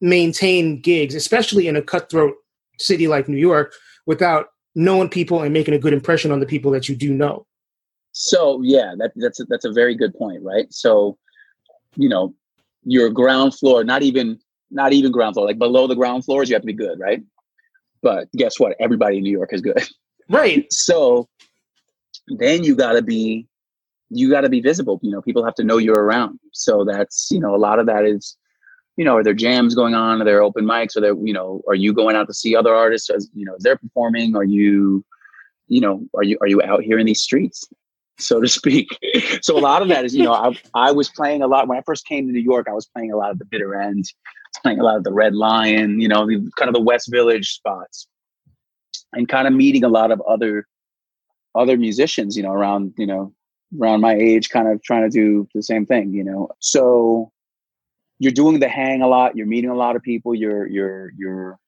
maintain 0.04 0.80
gigs, 0.80 1.14
especially 1.14 1.66
in 1.66 1.76
a 1.76 1.82
cutthroat 1.82 2.34
city 2.78 3.08
like 3.08 3.28
New 3.28 3.38
York, 3.38 3.72
without 4.06 4.48
knowing 4.74 5.08
people 5.08 5.40
and 5.40 5.52
making 5.52 5.74
a 5.74 5.78
good 5.78 5.94
impression 5.94 6.30
on 6.30 6.40
the 6.40 6.46
people 6.46 6.70
that 6.72 6.88
you 6.88 6.94
do 6.94 7.12
know. 7.12 7.46
So 8.12 8.60
yeah, 8.62 8.94
that, 8.98 9.12
that's 9.16 9.40
a, 9.40 9.44
that's 9.44 9.64
a 9.64 9.72
very 9.72 9.94
good 9.94 10.14
point, 10.14 10.42
right? 10.42 10.66
So, 10.70 11.16
you 11.96 12.08
know, 12.08 12.34
your 12.84 13.08
ground 13.08 13.54
floor, 13.54 13.82
not 13.82 14.02
even 14.02 14.38
not 14.70 14.92
even 14.92 15.10
ground 15.10 15.34
floor, 15.34 15.46
like 15.46 15.58
below 15.58 15.86
the 15.86 15.96
ground 15.96 16.24
floors, 16.24 16.48
you 16.48 16.54
have 16.54 16.62
to 16.62 16.66
be 16.66 16.72
good, 16.72 16.98
right? 17.00 17.22
But 18.02 18.30
guess 18.32 18.60
what? 18.60 18.76
Everybody 18.78 19.18
in 19.18 19.22
New 19.22 19.32
York 19.32 19.52
is 19.52 19.62
good. 19.62 19.82
Right. 20.28 20.66
So 20.70 21.28
then 22.38 22.62
you 22.62 22.76
got 22.76 22.92
to 22.92 23.02
be 23.02 23.46
you 24.10 24.30
got 24.30 24.42
to 24.42 24.48
be 24.48 24.60
visible. 24.60 25.00
You 25.02 25.10
know, 25.10 25.22
people 25.22 25.44
have 25.44 25.54
to 25.56 25.64
know 25.64 25.78
you're 25.78 26.02
around. 26.02 26.38
So 26.52 26.84
that's 26.84 27.28
you 27.30 27.40
know 27.40 27.54
a 27.54 27.58
lot 27.58 27.78
of 27.78 27.86
that 27.86 28.04
is 28.04 28.36
you 28.96 29.04
know 29.04 29.16
are 29.16 29.24
there 29.24 29.34
jams 29.34 29.74
going 29.74 29.94
on? 29.94 30.20
Are 30.20 30.24
there 30.24 30.42
open 30.42 30.64
mics? 30.64 30.96
Are 30.96 31.00
there 31.00 31.14
you 31.14 31.32
know 31.32 31.62
are 31.68 31.74
you 31.74 31.92
going 31.92 32.16
out 32.16 32.26
to 32.28 32.34
see 32.34 32.54
other 32.54 32.74
artists 32.74 33.10
as 33.10 33.28
you 33.34 33.44
know 33.44 33.56
they're 33.58 33.76
performing? 33.76 34.36
Are 34.36 34.44
you 34.44 35.04
you 35.68 35.80
know 35.80 36.04
are 36.14 36.22
you 36.22 36.38
are 36.40 36.48
you 36.48 36.62
out 36.62 36.82
here 36.82 36.98
in 36.98 37.06
these 37.06 37.22
streets? 37.22 37.66
so 38.18 38.40
to 38.40 38.48
speak. 38.48 38.96
so 39.42 39.56
a 39.56 39.60
lot 39.60 39.82
of 39.82 39.88
that 39.88 40.04
is, 40.04 40.14
you 40.14 40.24
know, 40.24 40.32
I, 40.32 40.56
I 40.74 40.92
was 40.92 41.08
playing 41.08 41.42
a 41.42 41.46
lot 41.46 41.68
when 41.68 41.78
I 41.78 41.82
first 41.82 42.06
came 42.06 42.26
to 42.26 42.32
New 42.32 42.40
York. 42.40 42.66
I 42.68 42.72
was 42.72 42.86
playing 42.86 43.12
a 43.12 43.16
lot 43.16 43.30
of 43.30 43.38
the 43.38 43.44
bitter 43.44 43.80
end, 43.80 44.04
playing 44.62 44.80
a 44.80 44.84
lot 44.84 44.96
of 44.96 45.04
the 45.04 45.12
Red 45.12 45.34
Lion, 45.34 46.00
you 46.00 46.08
know, 46.08 46.26
the, 46.26 46.50
kind 46.56 46.68
of 46.68 46.74
the 46.74 46.80
West 46.80 47.10
Village 47.10 47.50
spots 47.50 48.06
and 49.12 49.28
kind 49.28 49.46
of 49.46 49.54
meeting 49.54 49.84
a 49.84 49.88
lot 49.88 50.10
of 50.10 50.20
other 50.22 50.66
other 51.56 51.76
musicians, 51.76 52.36
you 52.36 52.42
know, 52.42 52.50
around, 52.50 52.92
you 52.98 53.06
know, 53.06 53.32
around 53.80 54.00
my 54.00 54.14
age, 54.14 54.50
kind 54.50 54.66
of 54.66 54.82
trying 54.82 55.08
to 55.08 55.08
do 55.08 55.48
the 55.54 55.62
same 55.62 55.86
thing, 55.86 56.12
you 56.12 56.24
know. 56.24 56.48
So 56.58 57.30
you're 58.18 58.32
doing 58.32 58.60
the 58.60 58.68
hang 58.68 59.02
a 59.02 59.08
lot, 59.08 59.36
you're 59.36 59.46
meeting 59.46 59.70
a 59.70 59.76
lot 59.76 59.96
of 59.96 60.02
people, 60.02 60.34
you're 60.34 60.66
you're 60.66 61.12
you're 61.16 61.58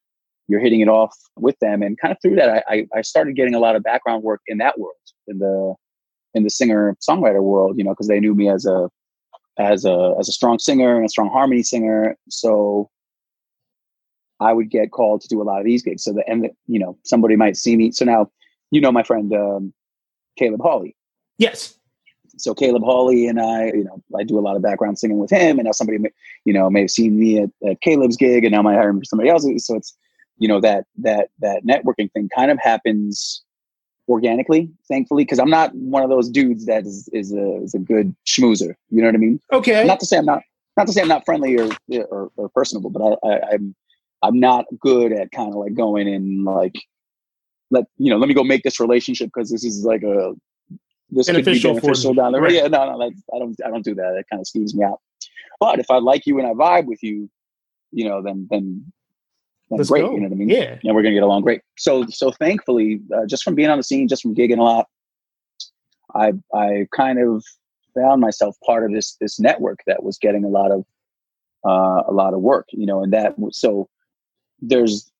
you're 0.48 0.60
hitting 0.60 0.80
it 0.80 0.88
off 0.88 1.14
with 1.36 1.58
them. 1.60 1.82
And 1.82 1.98
kind 1.98 2.12
of 2.12 2.18
through 2.22 2.36
that 2.36 2.64
I 2.68 2.86
I 2.94 3.02
started 3.02 3.36
getting 3.36 3.54
a 3.54 3.58
lot 3.58 3.76
of 3.76 3.82
background 3.82 4.22
work 4.22 4.40
in 4.46 4.58
that 4.58 4.78
world, 4.78 4.94
in 5.26 5.38
the 5.38 5.74
in 6.34 6.44
the 6.44 6.50
singer 6.50 6.96
songwriter 7.08 7.42
world, 7.42 7.78
you 7.78 7.84
know, 7.84 7.90
because 7.90 8.08
they 8.08 8.20
knew 8.20 8.34
me 8.34 8.48
as 8.48 8.66
a 8.66 8.88
as 9.58 9.84
a 9.84 10.14
as 10.18 10.28
a 10.28 10.32
strong 10.32 10.58
singer 10.58 10.96
and 10.96 11.04
a 11.04 11.08
strong 11.08 11.30
harmony 11.30 11.62
singer. 11.62 12.16
So 12.28 12.90
I 14.40 14.52
would 14.52 14.70
get 14.70 14.90
called 14.90 15.22
to 15.22 15.28
do 15.28 15.40
a 15.40 15.44
lot 15.44 15.60
of 15.60 15.64
these 15.64 15.82
gigs. 15.82 16.04
So 16.04 16.12
the 16.12 16.28
and 16.28 16.44
the, 16.44 16.50
you 16.66 16.78
know 16.78 16.96
somebody 17.04 17.36
might 17.36 17.56
see 17.56 17.76
me. 17.76 17.90
So 17.90 18.04
now 18.04 18.30
you 18.70 18.80
know 18.80 18.92
my 18.92 19.02
friend 19.02 19.32
um, 19.34 19.72
Caleb 20.38 20.60
Hawley. 20.62 20.94
Yes. 21.38 21.75
So 22.36 22.54
Caleb 22.54 22.82
Hawley 22.82 23.26
and 23.26 23.40
I, 23.40 23.66
you 23.66 23.84
know, 23.84 24.02
I 24.18 24.24
do 24.24 24.38
a 24.38 24.40
lot 24.40 24.56
of 24.56 24.62
background 24.62 24.98
singing 24.98 25.18
with 25.18 25.30
him, 25.30 25.58
and 25.58 25.66
now 25.66 25.72
somebody, 25.72 25.98
may, 25.98 26.10
you 26.44 26.52
know, 26.52 26.68
may 26.70 26.82
have 26.82 26.90
seen 26.90 27.18
me 27.18 27.40
at, 27.40 27.50
at 27.68 27.80
Caleb's 27.80 28.16
gig, 28.16 28.44
and 28.44 28.52
now 28.52 28.62
might 28.62 28.74
hire 28.74 28.90
him 28.90 28.98
for 28.98 29.04
somebody 29.04 29.30
else. 29.30 29.46
So 29.58 29.76
it's 29.76 29.96
you 30.38 30.48
know 30.48 30.60
that 30.60 30.84
that 30.98 31.30
that 31.40 31.64
networking 31.64 32.12
thing 32.12 32.28
kind 32.34 32.50
of 32.50 32.58
happens 32.60 33.42
organically, 34.08 34.70
thankfully, 34.88 35.24
because 35.24 35.38
I'm 35.38 35.50
not 35.50 35.74
one 35.74 36.02
of 36.02 36.10
those 36.10 36.28
dudes 36.28 36.66
that 36.66 36.86
is 36.86 37.08
is 37.12 37.32
a 37.32 37.62
is 37.62 37.74
a 37.74 37.78
good 37.78 38.14
schmoozer. 38.26 38.74
You 38.90 39.00
know 39.02 39.08
what 39.08 39.14
I 39.14 39.18
mean? 39.18 39.40
Okay. 39.52 39.84
Not 39.86 40.00
to 40.00 40.06
say 40.06 40.18
I'm 40.18 40.26
not 40.26 40.42
not 40.76 40.86
to 40.86 40.92
say 40.92 41.02
I'm 41.02 41.08
not 41.08 41.24
friendly 41.24 41.58
or 41.58 41.70
or, 42.10 42.30
or 42.36 42.48
personable, 42.50 42.90
but 42.90 43.02
I, 43.02 43.28
I 43.28 43.40
I'm 43.52 43.74
I'm 44.22 44.40
not 44.40 44.66
good 44.78 45.12
at 45.12 45.32
kind 45.32 45.50
of 45.50 45.56
like 45.56 45.74
going 45.74 46.08
and 46.08 46.44
like 46.44 46.74
let 47.70 47.84
you 47.98 48.10
know 48.10 48.18
let 48.18 48.28
me 48.28 48.34
go 48.34 48.44
make 48.44 48.62
this 48.62 48.80
relationship 48.80 49.30
because 49.34 49.50
this 49.50 49.64
is 49.64 49.84
like 49.84 50.02
a 50.02 50.34
this 51.10 51.26
could 51.26 51.44
be 51.44 51.60
beneficial 51.60 52.14
down 52.14 52.32
the 52.32 52.40
road. 52.40 52.52
Yeah, 52.52 52.66
no, 52.66 52.90
no, 52.90 52.98
that's, 52.98 53.22
I 53.34 53.38
don't 53.38 53.56
I 53.64 53.68
don't 53.68 53.84
do 53.84 53.94
that. 53.94 54.14
That 54.16 54.24
kind 54.30 54.40
of 54.40 54.46
skeeves 54.46 54.74
me 54.74 54.84
out. 54.84 55.00
But 55.60 55.78
if 55.78 55.90
I 55.90 55.98
like 55.98 56.26
you 56.26 56.38
and 56.38 56.46
I 56.46 56.52
vibe 56.52 56.86
with 56.86 57.02
you, 57.02 57.30
you 57.92 58.08
know, 58.08 58.22
then 58.22 58.46
then 58.50 58.92
that's 59.70 59.88
great. 59.88 60.02
Go. 60.02 60.12
You 60.12 60.20
know 60.20 60.28
what 60.28 60.34
I 60.34 60.38
mean? 60.38 60.48
Yeah. 60.48 60.78
And 60.82 60.94
we're 60.94 61.02
gonna 61.02 61.14
get 61.14 61.22
along 61.22 61.42
great. 61.42 61.62
So 61.76 62.06
so 62.06 62.30
thankfully, 62.30 63.00
uh, 63.14 63.26
just 63.26 63.42
from 63.42 63.54
being 63.54 63.68
on 63.68 63.78
the 63.78 63.84
scene, 63.84 64.08
just 64.08 64.22
from 64.22 64.34
gigging 64.34 64.58
a 64.58 64.62
lot, 64.62 64.86
I 66.14 66.32
I 66.54 66.86
kind 66.94 67.18
of 67.18 67.44
found 67.94 68.20
myself 68.20 68.56
part 68.64 68.84
of 68.84 68.92
this 68.92 69.16
this 69.20 69.40
network 69.40 69.80
that 69.86 70.02
was 70.02 70.18
getting 70.18 70.44
a 70.44 70.48
lot 70.48 70.70
of 70.70 70.84
uh, 71.64 72.02
a 72.08 72.12
lot 72.12 72.34
of 72.34 72.40
work. 72.40 72.66
You 72.70 72.86
know, 72.86 73.02
and 73.02 73.12
that 73.12 73.34
so 73.50 73.88
there's 74.60 75.10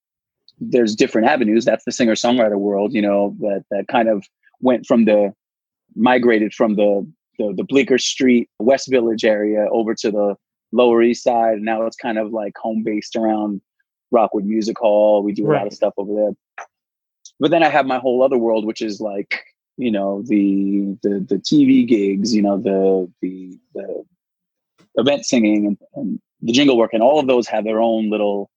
there's 0.61 0.95
different 0.95 1.29
avenues. 1.29 1.65
That's 1.65 1.85
the 1.85 1.93
singer 1.93 2.15
songwriter 2.15 2.59
world. 2.59 2.93
You 2.93 3.03
know 3.03 3.37
that 3.41 3.65
that 3.71 3.89
kind 3.89 4.09
of 4.09 4.25
went 4.61 4.87
from 4.87 5.05
the 5.05 5.35
migrated 5.97 6.53
from 6.55 6.77
the 6.77 7.11
the, 7.39 7.53
the 7.57 7.65
Bleecker 7.65 7.99
Street 7.99 8.49
West 8.59 8.91
Village 8.91 9.25
area 9.25 9.67
over 9.71 9.95
to 9.95 10.11
the 10.11 10.37
Lower 10.73 11.03
East 11.03 11.23
Side. 11.23 11.55
And 11.55 11.65
now 11.65 11.85
it's 11.87 11.97
kind 11.97 12.19
of 12.19 12.33
like 12.33 12.57
home 12.57 12.83
based 12.83 13.17
around 13.17 13.61
Rockwood 14.11 14.45
Music 14.45 14.79
Hall. 14.79 15.23
We 15.23 15.33
do 15.33 15.45
a 15.47 15.49
right. 15.49 15.59
lot 15.59 15.67
of 15.67 15.75
stuff 15.75 15.95
over 15.97 16.15
there. 16.15 16.31
But 17.39 17.51
then 17.51 17.63
I 17.63 17.69
have 17.69 17.87
my 17.87 17.99
whole 17.99 18.23
other 18.23 18.39
world, 18.39 18.65
which 18.65 18.81
is 18.81 19.01
like, 19.01 19.43
you 19.77 19.91
know, 19.91 20.23
the 20.23 20.97
the 21.03 21.21
the 21.29 21.37
TV 21.37 21.87
gigs, 21.87 22.35
you 22.35 22.43
know, 22.43 22.57
the 22.57 23.13
the 23.21 23.59
the 23.75 24.05
event 24.95 25.27
singing 25.27 25.67
and, 25.67 25.79
and 25.95 26.21
the 26.41 26.53
jingle 26.53 26.79
work, 26.79 26.95
and 26.95 27.03
all 27.03 27.19
of 27.21 27.27
those 27.27 27.47
have 27.49 27.65
their 27.65 27.83
own 27.83 28.09
little, 28.09 28.51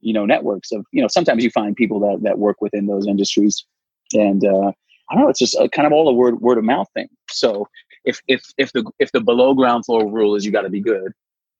you 0.00 0.14
know, 0.14 0.24
networks 0.24 0.72
of, 0.72 0.86
you 0.90 1.02
know, 1.02 1.08
sometimes 1.08 1.44
you 1.44 1.50
find 1.50 1.76
people 1.76 2.00
that 2.00 2.22
that 2.22 2.38
work 2.38 2.62
within 2.62 2.86
those 2.86 3.06
industries. 3.06 3.66
And 4.14 4.44
uh 4.44 4.72
I 5.10 5.14
don't 5.14 5.24
know, 5.24 5.30
it's 5.30 5.38
just 5.38 5.56
a, 5.58 5.68
kind 5.68 5.86
of 5.86 5.92
all 5.92 6.08
a 6.08 6.12
word 6.12 6.40
word 6.40 6.58
of 6.58 6.64
mouth 6.64 6.88
thing. 6.94 7.08
So 7.30 7.68
if 8.04 8.20
if 8.28 8.44
if 8.58 8.72
the 8.72 8.90
if 8.98 9.12
the 9.12 9.20
below 9.20 9.54
ground 9.54 9.84
floor 9.84 10.10
rule 10.10 10.34
is 10.34 10.44
you 10.44 10.52
got 10.52 10.62
to 10.62 10.70
be 10.70 10.80
good, 10.80 11.12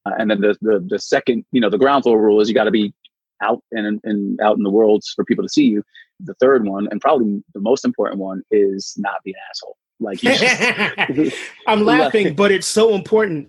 uh, 0.06 0.12
and 0.18 0.30
then 0.30 0.40
the, 0.40 0.56
the 0.60 0.84
the 0.88 0.98
second 0.98 1.44
you 1.52 1.60
know 1.60 1.70
the 1.70 1.78
ground 1.78 2.04
floor 2.04 2.20
rule 2.20 2.40
is 2.40 2.48
you 2.48 2.54
got 2.54 2.64
to 2.64 2.70
be 2.70 2.94
out 3.42 3.62
and, 3.72 4.00
and 4.04 4.40
out 4.40 4.56
in 4.56 4.62
the 4.62 4.70
world 4.70 5.02
for 5.14 5.24
people 5.24 5.44
to 5.44 5.48
see 5.48 5.64
you. 5.64 5.82
The 6.20 6.34
third 6.34 6.64
one, 6.66 6.88
and 6.90 7.00
probably 7.00 7.42
the 7.54 7.60
most 7.60 7.84
important 7.84 8.20
one, 8.20 8.42
is 8.50 8.94
not 8.96 9.16
be 9.24 9.32
an 9.32 9.36
asshole. 9.50 9.76
Like 10.00 10.18
just, 10.18 11.36
I'm 11.66 11.84
laughing, 11.84 12.34
but 12.34 12.50
it's 12.50 12.66
so 12.66 12.94
important. 12.94 13.48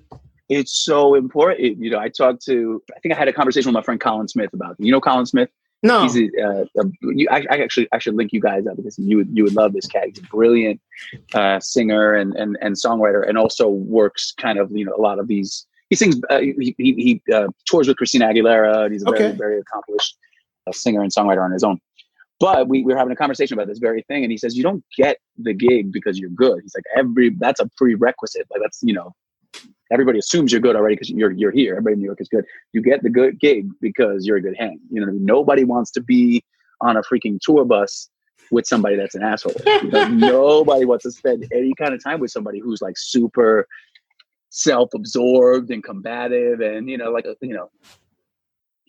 It's 0.50 0.84
so 0.84 1.16
important. 1.16 1.78
You 1.78 1.92
know, 1.92 2.00
I 2.00 2.10
talked 2.10 2.44
to. 2.46 2.82
I 2.96 3.00
think 3.00 3.14
I 3.14 3.18
had 3.18 3.28
a 3.28 3.34
conversation 3.34 3.70
with 3.70 3.76
my 3.76 3.82
friend 3.82 4.00
Colin 4.00 4.28
Smith 4.28 4.54
about. 4.54 4.76
You 4.80 4.92
know, 4.92 5.02
Colin 5.02 5.26
Smith. 5.26 5.50
No, 5.84 6.04
he's 6.04 6.18
a, 6.18 6.42
uh, 6.42 6.66
a 6.78 6.84
you, 7.02 7.28
I, 7.30 7.46
I, 7.50 7.58
actually 7.58 7.88
I 7.92 8.00
should 8.00 8.16
link 8.16 8.34
you 8.34 8.42
guys 8.42 8.66
up 8.66 8.76
because 8.76 8.98
you 8.98 9.18
would 9.18 9.30
you 9.32 9.44
would 9.44 9.54
love 9.54 9.74
this 9.74 9.86
cat. 9.86 10.08
He's 10.08 10.20
a 10.20 10.24
brilliant 10.24 10.82
uh, 11.34 11.60
singer 11.60 12.16
and, 12.16 12.34
and 12.36 12.58
and 12.62 12.76
songwriter, 12.76 13.28
and 13.28 13.38
also 13.38 13.70
works 13.70 14.34
kind 14.38 14.58
of 14.58 14.72
you 14.72 14.86
know 14.86 14.94
a 14.98 15.02
lot 15.02 15.20
of 15.20 15.28
these 15.28 15.68
he 15.90 15.96
sings. 15.96 16.16
Uh, 16.30 16.40
he 16.40 16.76
he, 16.78 17.22
he 17.26 17.34
uh, 17.34 17.48
tours 17.66 17.88
with 17.88 17.98
Christina 17.98 18.28
Aguilera. 18.28 18.86
And 18.86 18.94
he's 18.94 19.04
a 19.04 19.10
okay. 19.10 19.20
very 19.20 19.34
very 19.34 19.60
accomplished 19.60 20.18
uh, 20.66 20.72
singer 20.72 21.02
and 21.02 21.14
songwriter 21.14 21.44
on 21.44 21.52
his 21.52 21.64
own. 21.64 21.80
But 22.40 22.68
we, 22.68 22.84
we 22.84 22.92
were 22.92 22.98
having 22.98 23.14
a 23.14 23.16
conversation 23.16 23.54
about 23.58 23.68
this 23.68 23.80
very 23.80 24.02
thing, 24.04 24.24
and 24.24 24.32
he 24.32 24.38
says 24.38 24.58
you 24.58 24.64
don't 24.64 24.84
get 24.98 25.18
the 25.38 25.54
gig 25.54 25.92
because 25.92 26.20
you're 26.20 26.30
good. 26.30 26.62
He's 26.64 26.76
like 26.76 26.84
every 26.98 27.30
that's 27.38 27.60
a 27.60 27.70
prerequisite. 27.78 28.48
Like 28.52 28.62
that's 28.62 28.80
you 28.82 28.94
know 28.94 29.14
everybody 29.92 30.20
assumes 30.20 30.52
you're 30.52 30.62
good 30.62 30.76
already 30.76 30.96
because 30.96 31.10
you're 31.10 31.32
you're 31.32 31.52
here. 31.52 31.74
Everybody 31.74 31.94
in 31.94 32.00
New 32.00 32.06
York 32.06 32.22
is 32.22 32.28
good. 32.28 32.46
You 32.74 32.82
get 32.82 33.04
the 33.04 33.10
good 33.10 33.40
gig 33.40 33.70
because 33.82 34.26
you're 34.26 34.38
a 34.38 34.42
good 34.42 34.56
hang. 34.58 34.80
You 34.92 35.02
know, 35.02 35.08
I 35.08 35.12
mean? 35.12 35.26
nobody 35.26 35.64
wants 35.64 35.92
to 35.92 36.02
be 36.02 36.44
on 36.82 36.98
a 36.98 37.02
freaking 37.02 37.40
tour 37.42 37.66
bus 37.66 38.10
with 38.52 38.68
somebody 38.68 38.96
that's 38.96 39.16
an 39.16 39.24
asshole. 39.24 39.56
nobody 40.10 40.86
wants 40.86 41.04
to 41.04 41.12
spend 41.12 41.48
any 41.52 41.74
kind 41.76 41.94
of 41.94 42.04
time 42.04 42.20
with 42.20 42.32
somebody 42.32 42.60
who's 42.60 42.82
like 42.82 42.98
super 42.98 43.68
self-absorbed 44.50 45.70
and 45.70 45.84
combative 45.84 46.62
and 46.62 46.90
you 46.90 46.98
know 46.98 47.12
like 47.12 47.26
you 47.42 47.54
know 47.54 47.70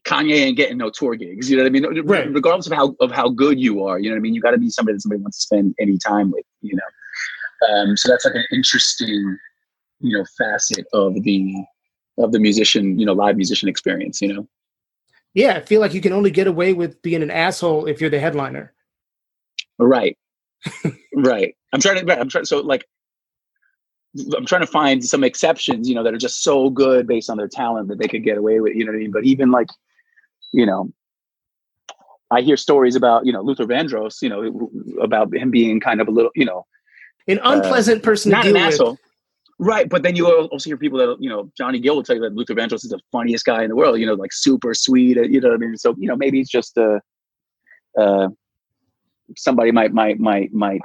Kanye 0.06 0.34
ain't 0.34 0.56
getting 0.56 0.78
no 0.78 0.88
tour 0.88 1.16
gigs. 1.16 1.50
You 1.50 1.56
know 1.56 1.64
what 1.64 1.68
I 1.68 1.72
mean? 1.72 2.06
Right. 2.06 2.32
Regardless 2.32 2.68
of 2.68 2.72
how 2.72 2.94
of 3.00 3.10
how 3.10 3.28
good 3.28 3.58
you 3.58 3.84
are, 3.84 3.98
you 3.98 4.08
know 4.08 4.14
what 4.14 4.20
I 4.20 4.22
mean. 4.22 4.34
You 4.34 4.40
got 4.40 4.52
to 4.52 4.58
be 4.58 4.70
somebody 4.70 4.94
that 4.94 5.00
somebody 5.00 5.20
wants 5.20 5.38
to 5.38 5.42
spend 5.42 5.74
any 5.80 5.98
time 5.98 6.30
with. 6.30 6.44
You 6.62 6.76
know, 6.76 7.68
um, 7.68 7.96
so 7.96 8.08
that's 8.08 8.24
like 8.24 8.34
an 8.34 8.44
interesting, 8.52 9.36
you 10.00 10.16
know, 10.16 10.24
facet 10.38 10.86
of 10.92 11.14
the 11.22 11.54
of 12.18 12.32
the 12.32 12.38
musician, 12.38 12.98
you 12.98 13.06
know, 13.06 13.12
live 13.12 13.36
musician 13.36 13.68
experience. 13.68 14.20
You 14.20 14.34
know. 14.34 14.48
Yeah, 15.34 15.54
I 15.54 15.60
feel 15.60 15.80
like 15.80 15.94
you 15.94 16.00
can 16.00 16.12
only 16.12 16.30
get 16.30 16.46
away 16.46 16.72
with 16.72 17.00
being 17.02 17.22
an 17.22 17.30
asshole 17.30 17.86
if 17.86 18.00
you're 18.00 18.10
the 18.10 18.20
headliner. 18.20 18.72
Right. 19.78 20.16
right. 21.14 21.54
I'm 21.72 21.80
trying 21.80 22.04
to. 22.04 22.20
I'm 22.20 22.28
trying. 22.28 22.46
So 22.46 22.60
like, 22.60 22.86
I'm 24.36 24.46
trying 24.46 24.62
to 24.62 24.66
find 24.66 25.04
some 25.04 25.24
exceptions, 25.24 25.88
you 25.88 25.94
know, 25.94 26.02
that 26.02 26.14
are 26.14 26.18
just 26.18 26.42
so 26.42 26.70
good 26.70 27.06
based 27.06 27.28
on 27.30 27.36
their 27.36 27.48
talent 27.48 27.88
that 27.88 27.98
they 27.98 28.08
could 28.08 28.24
get 28.24 28.38
away 28.38 28.60
with, 28.60 28.74
you 28.74 28.84
know 28.84 28.92
what 28.92 28.96
I 28.96 29.00
mean? 29.00 29.10
But 29.10 29.24
even 29.24 29.50
like, 29.50 29.68
you 30.52 30.66
know, 30.66 30.92
I 32.30 32.40
hear 32.40 32.56
stories 32.56 32.96
about, 32.96 33.26
you 33.26 33.32
know, 33.32 33.42
Luther 33.42 33.66
Vandross, 33.66 34.22
you 34.22 34.28
know, 34.28 34.70
about 35.00 35.34
him 35.34 35.50
being 35.50 35.80
kind 35.80 36.00
of 36.00 36.08
a 36.08 36.10
little, 36.10 36.30
you 36.34 36.44
know, 36.44 36.66
an 37.28 37.40
unpleasant 37.42 38.02
uh, 38.02 38.04
person 38.04 38.32
not 38.32 38.46
an 38.46 38.56
asshole. 38.56 38.98
Right, 39.58 39.88
but 39.88 40.02
then 40.02 40.16
you 40.16 40.28
also 40.28 40.68
hear 40.68 40.76
people 40.76 40.98
that 40.98 41.16
you 41.18 41.30
know 41.30 41.50
Johnny 41.56 41.80
Gill 41.80 41.96
will 41.96 42.02
tell 42.02 42.16
you 42.16 42.22
that 42.22 42.34
Luther 42.34 42.54
Vandross 42.54 42.84
is 42.84 42.90
the 42.90 43.00
funniest 43.10 43.46
guy 43.46 43.62
in 43.62 43.70
the 43.70 43.76
world. 43.76 43.98
You 43.98 44.06
know, 44.06 44.14
like 44.14 44.32
super 44.32 44.74
sweet. 44.74 45.16
You 45.16 45.40
know 45.40 45.48
what 45.48 45.54
I 45.54 45.58
mean? 45.58 45.76
So 45.78 45.94
you 45.98 46.08
know 46.08 46.16
maybe 46.16 46.40
it's 46.40 46.50
just 46.50 46.76
uh, 46.76 47.00
uh 47.98 48.28
somebody 49.36 49.72
might 49.72 49.92
might 49.92 50.20
might 50.20 50.52
might 50.52 50.82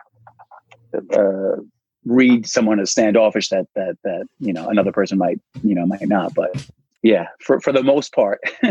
uh, 1.14 1.58
read 2.06 2.48
someone 2.48 2.80
as 2.80 2.92
standoffish 2.92 3.50
that 3.50 3.66
that 3.76 3.98
that 4.04 4.28
you 4.40 4.54
know 4.54 4.68
another 4.70 4.92
person 4.92 5.18
might 5.18 5.40
you 5.64 5.76
know 5.76 5.86
might 5.86 6.08
not 6.08 6.34
but 6.34 6.68
yeah 7.04 7.28
for 7.40 7.60
for 7.60 7.72
the 7.72 7.84
most 7.84 8.14
part 8.14 8.40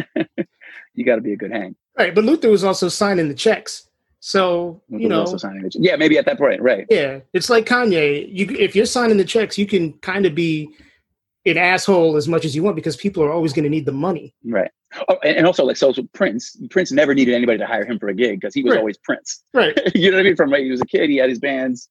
you 0.95 1.05
got 1.05 1.17
to 1.17 1.21
be 1.21 1.33
a 1.33 1.37
good 1.37 1.53
hang 1.53 1.77
right 1.97 2.15
but 2.15 2.25
luther 2.25 2.51
was 2.51 2.65
also 2.65 2.89
signing 2.89 3.29
the 3.29 3.35
checks 3.35 3.89
so 4.21 4.83
you 4.89 5.09
know 5.09 5.27
yeah 5.75 5.97
maybe 5.97 6.19
at 6.19 6.27
that 6.27 6.39
point 6.39 6.61
right 6.61 6.87
yeah 6.91 7.21
it's 7.33 7.49
like 7.49 7.67
kanye 7.67 8.29
you 8.31 8.47
if 8.59 8.77
you're 8.77 8.87
signing 8.87 9.17
the 9.17 9.25
checks 9.25 9.57
you 9.57 9.67
can 9.67 9.93
kind 10.01 10.27
of 10.27 10.35
be 10.35 10.69
an 11.47 11.57
asshole 11.57 12.17
as 12.17 12.29
much 12.29 12.45
as 12.45 12.55
you 12.55 12.63
want 12.63 12.77
because 12.77 12.97
people 12.97 13.23
are 13.23 13.33
always 13.33 13.55
going 13.55 13.65
to 13.65 13.71
need 13.71 13.87
the 13.87 13.93
money 13.93 14.35
right 14.45 14.71
oh, 15.09 15.17
and, 15.25 15.39
and 15.39 15.47
also 15.47 15.65
like 15.65 15.77
so, 15.77 15.91
so 15.91 16.03
prince 16.13 16.55
prince 16.69 16.93
never 16.93 17.15
needed 17.15 17.35
anybody 17.35 17.57
to 17.57 17.67
hire 17.67 17.85
him 17.85 17.99
for 17.99 18.09
a 18.09 18.15
gig 18.15 18.39
because 18.39 18.53
he 18.53 18.63
was 18.63 18.73
right. 18.73 18.79
always 18.79 18.99
prince 18.99 19.43
right 19.55 19.79
you 19.95 20.11
know 20.11 20.19
what 20.19 20.21
i 20.21 20.25
mean 20.25 20.37
from 20.37 20.53
right 20.53 20.65
he 20.65 20.71
was 20.71 20.83
a 20.83 20.87
kid 20.87 21.09
he 21.09 21.17
had 21.17 21.31
his 21.31 21.39
bands 21.39 21.89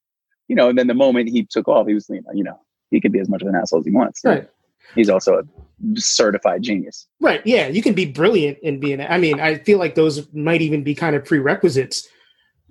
you 0.49 0.55
know, 0.55 0.67
and 0.67 0.77
then 0.77 0.87
the 0.87 0.95
moment 0.95 1.29
he 1.29 1.45
took 1.45 1.69
off, 1.69 1.87
he 1.87 1.93
was, 1.93 2.09
you 2.09 2.21
know, 2.21 2.31
you 2.33 2.43
know, 2.43 2.59
he 2.89 2.99
could 2.99 3.13
be 3.13 3.19
as 3.19 3.29
much 3.29 3.43
of 3.43 3.47
an 3.47 3.55
asshole 3.55 3.79
as 3.79 3.85
he 3.85 3.91
wants. 3.91 4.21
Right. 4.25 4.49
He's 4.95 5.09
also 5.09 5.35
a 5.35 5.99
certified 5.99 6.63
genius. 6.63 7.07
Right. 7.21 7.45
Yeah. 7.45 7.67
You 7.67 7.83
can 7.83 7.93
be 7.93 8.05
brilliant 8.05 8.57
in 8.63 8.79
being, 8.79 8.99
I 8.99 9.19
mean, 9.19 9.39
I 9.39 9.59
feel 9.59 9.77
like 9.77 9.93
those 9.93 10.27
might 10.33 10.61
even 10.61 10.83
be 10.83 10.95
kind 10.95 11.15
of 11.15 11.23
prerequisites. 11.23 12.07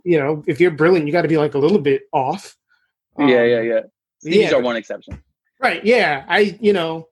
You 0.09 0.18
know, 0.18 0.42
if 0.46 0.61
you're 0.61 0.70
brilliant, 0.70 1.06
you 1.06 1.12
got 1.12 1.22
to 1.22 1.28
be 1.28 1.36
like 1.36 1.54
a 1.54 1.59
little 1.59 1.78
bit 1.78 2.02
off. 2.12 2.56
Um, 3.18 3.28
yeah. 3.28 3.44
Yeah. 3.44 3.61
Yeah. 3.61 3.80
Stevie's 4.20 4.50
yeah, 4.50 4.56
are 4.56 4.62
one 4.62 4.76
exception. 4.76 5.22
Right. 5.61 5.84
Yeah. 5.84 6.24
I, 6.28 6.56
you 6.61 6.72
know, 6.72 7.09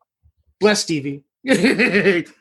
bless 0.61 0.80
Stevie. 0.80 1.24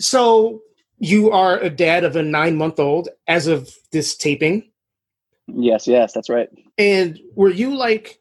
so 0.00 0.62
you 0.98 1.30
are 1.30 1.58
a 1.58 1.68
dad 1.68 2.04
of 2.04 2.16
a 2.16 2.22
nine 2.22 2.56
month 2.56 2.78
old 2.78 3.08
as 3.26 3.46
of 3.46 3.70
this 3.92 4.16
taping. 4.16 4.70
Yes, 5.48 5.86
yes, 5.86 6.12
that's 6.12 6.28
right. 6.28 6.48
And 6.78 7.20
were 7.34 7.50
you 7.50 7.76
like 7.76 8.18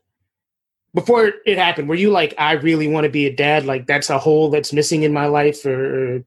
before 0.94 1.34
it 1.46 1.58
happened, 1.58 1.90
were 1.90 1.96
you 1.96 2.10
like, 2.10 2.34
I 2.38 2.54
really 2.54 2.88
want 2.88 3.04
to 3.04 3.10
be 3.10 3.26
a 3.26 3.36
dad? 3.36 3.66
Like 3.66 3.86
that's 3.86 4.10
a 4.10 4.18
hole 4.18 4.50
that's 4.50 4.74
missing 4.74 5.04
in 5.04 5.14
my 5.14 5.26
life, 5.28 5.66
or 5.66 6.24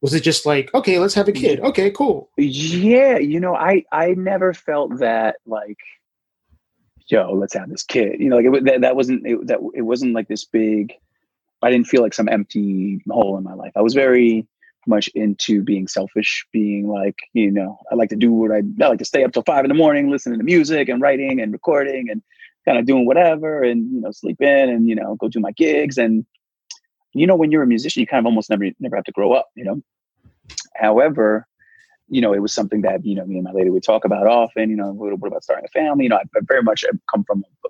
was 0.00 0.14
it 0.14 0.22
just 0.22 0.46
like, 0.46 0.72
okay, 0.74 0.98
let's 0.98 1.14
have 1.14 1.28
a 1.28 1.32
kid? 1.32 1.60
Okay, 1.60 1.90
cool. 1.90 2.30
Yeah, 2.36 3.18
you 3.18 3.40
know, 3.40 3.54
I 3.54 3.84
I 3.92 4.14
never 4.14 4.54
felt 4.54 4.98
that 4.98 5.36
like, 5.46 5.78
yo, 7.08 7.32
let's 7.32 7.54
have 7.54 7.68
this 7.68 7.82
kid. 7.82 8.20
You 8.20 8.28
know, 8.28 8.36
like 8.36 8.46
it, 8.46 8.64
that, 8.64 8.80
that 8.82 8.96
wasn't 8.96 9.26
it, 9.26 9.46
that 9.48 9.58
it 9.74 9.82
wasn't 9.82 10.14
like 10.14 10.28
this 10.28 10.44
big. 10.44 10.92
I 11.62 11.70
didn't 11.70 11.88
feel 11.88 12.02
like 12.02 12.14
some 12.14 12.28
empty 12.28 13.02
hole 13.10 13.36
in 13.36 13.42
my 13.42 13.54
life. 13.54 13.72
I 13.74 13.82
was 13.82 13.94
very 13.94 14.46
much 14.86 15.08
into 15.08 15.62
being 15.62 15.88
selfish, 15.88 16.46
being 16.52 16.88
like, 16.88 17.16
you 17.32 17.50
know, 17.50 17.78
I 17.90 17.96
like 17.96 18.08
to 18.10 18.16
do 18.16 18.30
what 18.32 18.52
I, 18.52 18.62
I 18.80 18.88
like 18.88 19.00
to 19.00 19.04
stay 19.04 19.24
up 19.24 19.32
till 19.32 19.42
five 19.42 19.64
in 19.64 19.68
the 19.68 19.74
morning, 19.74 20.08
listening 20.08 20.38
to 20.38 20.44
music 20.44 20.88
and 20.88 21.02
writing 21.02 21.40
and 21.40 21.52
recording 21.52 22.08
and 22.08 22.22
kind 22.64 22.78
of 22.78 22.86
doing 22.86 23.06
whatever 23.06 23.62
and, 23.62 23.92
you 23.92 24.00
know, 24.00 24.12
sleep 24.12 24.40
in 24.40 24.70
and, 24.70 24.88
you 24.88 24.94
know, 24.94 25.16
go 25.16 25.28
do 25.28 25.40
my 25.40 25.50
gigs. 25.52 25.98
And, 25.98 26.24
you 27.12 27.26
know, 27.26 27.36
when 27.36 27.50
you're 27.50 27.62
a 27.62 27.66
musician, 27.66 28.00
you 28.00 28.06
kind 28.06 28.20
of 28.20 28.26
almost 28.26 28.50
never, 28.50 28.66
never 28.80 28.96
have 28.96 29.04
to 29.04 29.12
grow 29.12 29.32
up, 29.32 29.48
you 29.54 29.64
know? 29.64 29.82
However, 30.76 31.46
you 32.08 32.20
know, 32.20 32.32
it 32.32 32.40
was 32.40 32.52
something 32.52 32.82
that, 32.82 33.04
you 33.04 33.14
know, 33.14 33.26
me 33.26 33.36
and 33.36 33.44
my 33.44 33.52
lady 33.52 33.70
would 33.70 33.82
talk 33.82 34.04
about 34.04 34.26
often, 34.26 34.70
you 34.70 34.76
know, 34.76 34.92
what, 34.92 35.18
what 35.18 35.28
about 35.28 35.44
starting 35.44 35.66
a 35.66 35.78
family? 35.78 36.04
You 36.04 36.10
know, 36.10 36.16
I, 36.16 36.22
I 36.36 36.40
very 36.42 36.62
much 36.62 36.84
I 36.84 36.96
come 37.10 37.24
from 37.24 37.44
a, 37.64 37.68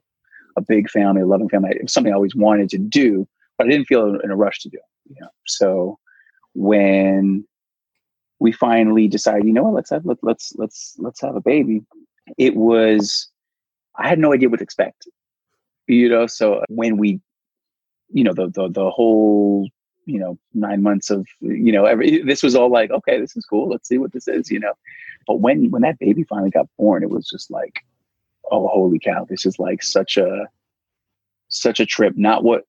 a, 0.56 0.60
big 0.60 0.88
family, 0.90 1.22
a 1.22 1.26
loving 1.26 1.48
family. 1.48 1.70
It 1.70 1.82
was 1.82 1.92
something 1.92 2.12
I 2.12 2.16
always 2.16 2.36
wanted 2.36 2.68
to 2.70 2.78
do, 2.78 3.26
but 3.56 3.66
I 3.66 3.70
didn't 3.70 3.86
feel 3.86 4.18
in 4.20 4.30
a 4.30 4.36
rush 4.36 4.60
to 4.60 4.68
do, 4.68 4.76
it, 4.78 5.14
you 5.14 5.16
know. 5.20 5.28
So 5.46 5.98
when 6.54 7.44
we 8.38 8.52
finally 8.52 9.08
decided, 9.08 9.46
you 9.46 9.52
know 9.52 9.64
what, 9.64 9.74
let's 9.74 9.90
have, 9.90 10.06
let, 10.06 10.18
let's, 10.22 10.52
let's, 10.56 10.94
let's 10.98 11.20
have 11.20 11.34
a 11.34 11.40
baby. 11.40 11.82
It 12.36 12.54
was, 12.54 13.28
I 13.96 14.08
had 14.08 14.20
no 14.20 14.32
idea 14.32 14.48
what 14.48 14.58
to 14.58 14.64
expect, 14.64 15.08
you 15.88 16.08
know? 16.08 16.26
So 16.28 16.62
when 16.68 16.96
we, 16.96 17.20
you 18.10 18.24
know, 18.24 18.32
the, 18.32 18.48
the, 18.48 18.68
the 18.68 18.90
whole 18.90 19.68
you 20.04 20.18
know 20.18 20.38
nine 20.54 20.82
months 20.82 21.10
of 21.10 21.26
you 21.40 21.70
know 21.70 21.84
every 21.84 22.22
this 22.22 22.42
was 22.42 22.54
all 22.54 22.70
like 22.70 22.90
okay 22.90 23.20
this 23.20 23.36
is 23.36 23.44
cool. 23.44 23.68
Let's 23.68 23.88
see 23.88 23.98
what 23.98 24.12
this 24.12 24.26
is 24.26 24.50
you 24.50 24.58
know? 24.58 24.72
But 25.26 25.40
when 25.40 25.70
when 25.70 25.82
that 25.82 25.98
baby 25.98 26.24
finally 26.24 26.50
got 26.50 26.66
born 26.78 27.02
it 27.02 27.10
was 27.10 27.28
just 27.28 27.50
like 27.50 27.84
oh 28.50 28.68
holy 28.68 28.98
cow 28.98 29.26
this 29.28 29.44
is 29.44 29.58
like 29.58 29.82
such 29.82 30.16
a 30.16 30.46
such 31.48 31.78
a 31.78 31.86
trip. 31.86 32.14
Not 32.16 32.42
what 32.42 32.64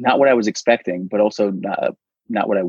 not 0.00 0.18
what 0.18 0.28
i 0.28 0.34
was 0.34 0.46
expecting 0.46 1.06
but 1.06 1.20
also 1.20 1.50
not 1.50 1.94
not 2.28 2.48
what 2.48 2.58
i 2.58 2.62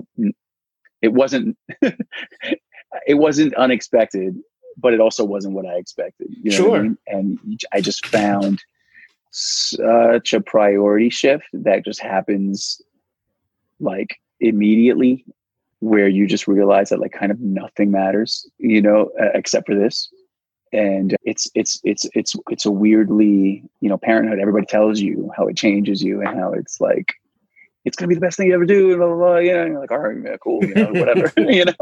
it 1.02 1.14
wasn't 1.14 1.58
it 1.82 3.18
wasn't 3.18 3.54
unexpected 3.56 4.36
but 4.78 4.94
it 4.94 5.00
also 5.00 5.24
wasn't 5.24 5.54
what 5.54 5.66
i 5.66 5.76
expected 5.76 6.28
you 6.44 6.52
know 6.52 6.58
sure 6.58 6.78
I 6.78 6.82
mean? 6.82 6.98
and 7.08 7.40
i 7.74 7.82
just 7.82 8.06
found 8.06 8.64
such 9.32 10.34
a 10.34 10.42
priority 10.42 11.10
shift 11.10 11.46
that 11.54 11.86
just 11.86 12.02
happens 12.02 12.82
like 13.80 14.20
immediately 14.40 15.26
where 15.80 16.08
you 16.08 16.28
just 16.28 16.48
realize 16.48 16.90
that 16.90 17.00
like 17.00 17.14
kind 17.14 17.32
of 17.32 17.40
nothing 17.40 17.90
matters 17.90 18.48
you 18.58 18.82
know 18.82 19.10
uh, 19.20 19.30
except 19.34 19.66
for 19.66 19.76
this. 19.76 20.10
And 20.74 21.18
it's 21.24 21.50
it's 21.54 21.82
it's 21.84 22.06
it's 22.14 22.34
it's 22.50 22.66
a 22.66 22.72
weirdly 22.72 23.64
you 23.82 23.90
know 23.90 23.98
parenthood. 23.98 24.40
Everybody 24.40 24.66
tells 24.68 25.02
you 25.02 25.30
how 25.36 25.48
it 25.48 25.58
changes 25.58 26.02
you 26.02 26.22
and 26.22 26.40
how 26.40 26.54
it's 26.54 26.80
like 26.80 27.14
it's 27.84 27.98
gonna 27.98 28.08
be 28.08 28.16
the 28.16 28.22
best 28.22 28.38
thing 28.38 28.48
you 28.48 28.54
ever 28.54 28.66
do 28.66 28.96
blah 28.96 29.08
blah 29.08 29.16
blah 29.16 29.38
you 29.38 29.54
know 29.54 29.64
and 29.64 29.72
you're 29.72 29.82
like 29.82 29.92
all 29.92 29.98
right 29.98 30.18
yeah, 30.24 30.38
cool 30.38 30.64
you 30.64 30.74
know 30.74 30.92
whatever 30.94 31.32
you 31.52 31.66
know? 31.66 31.74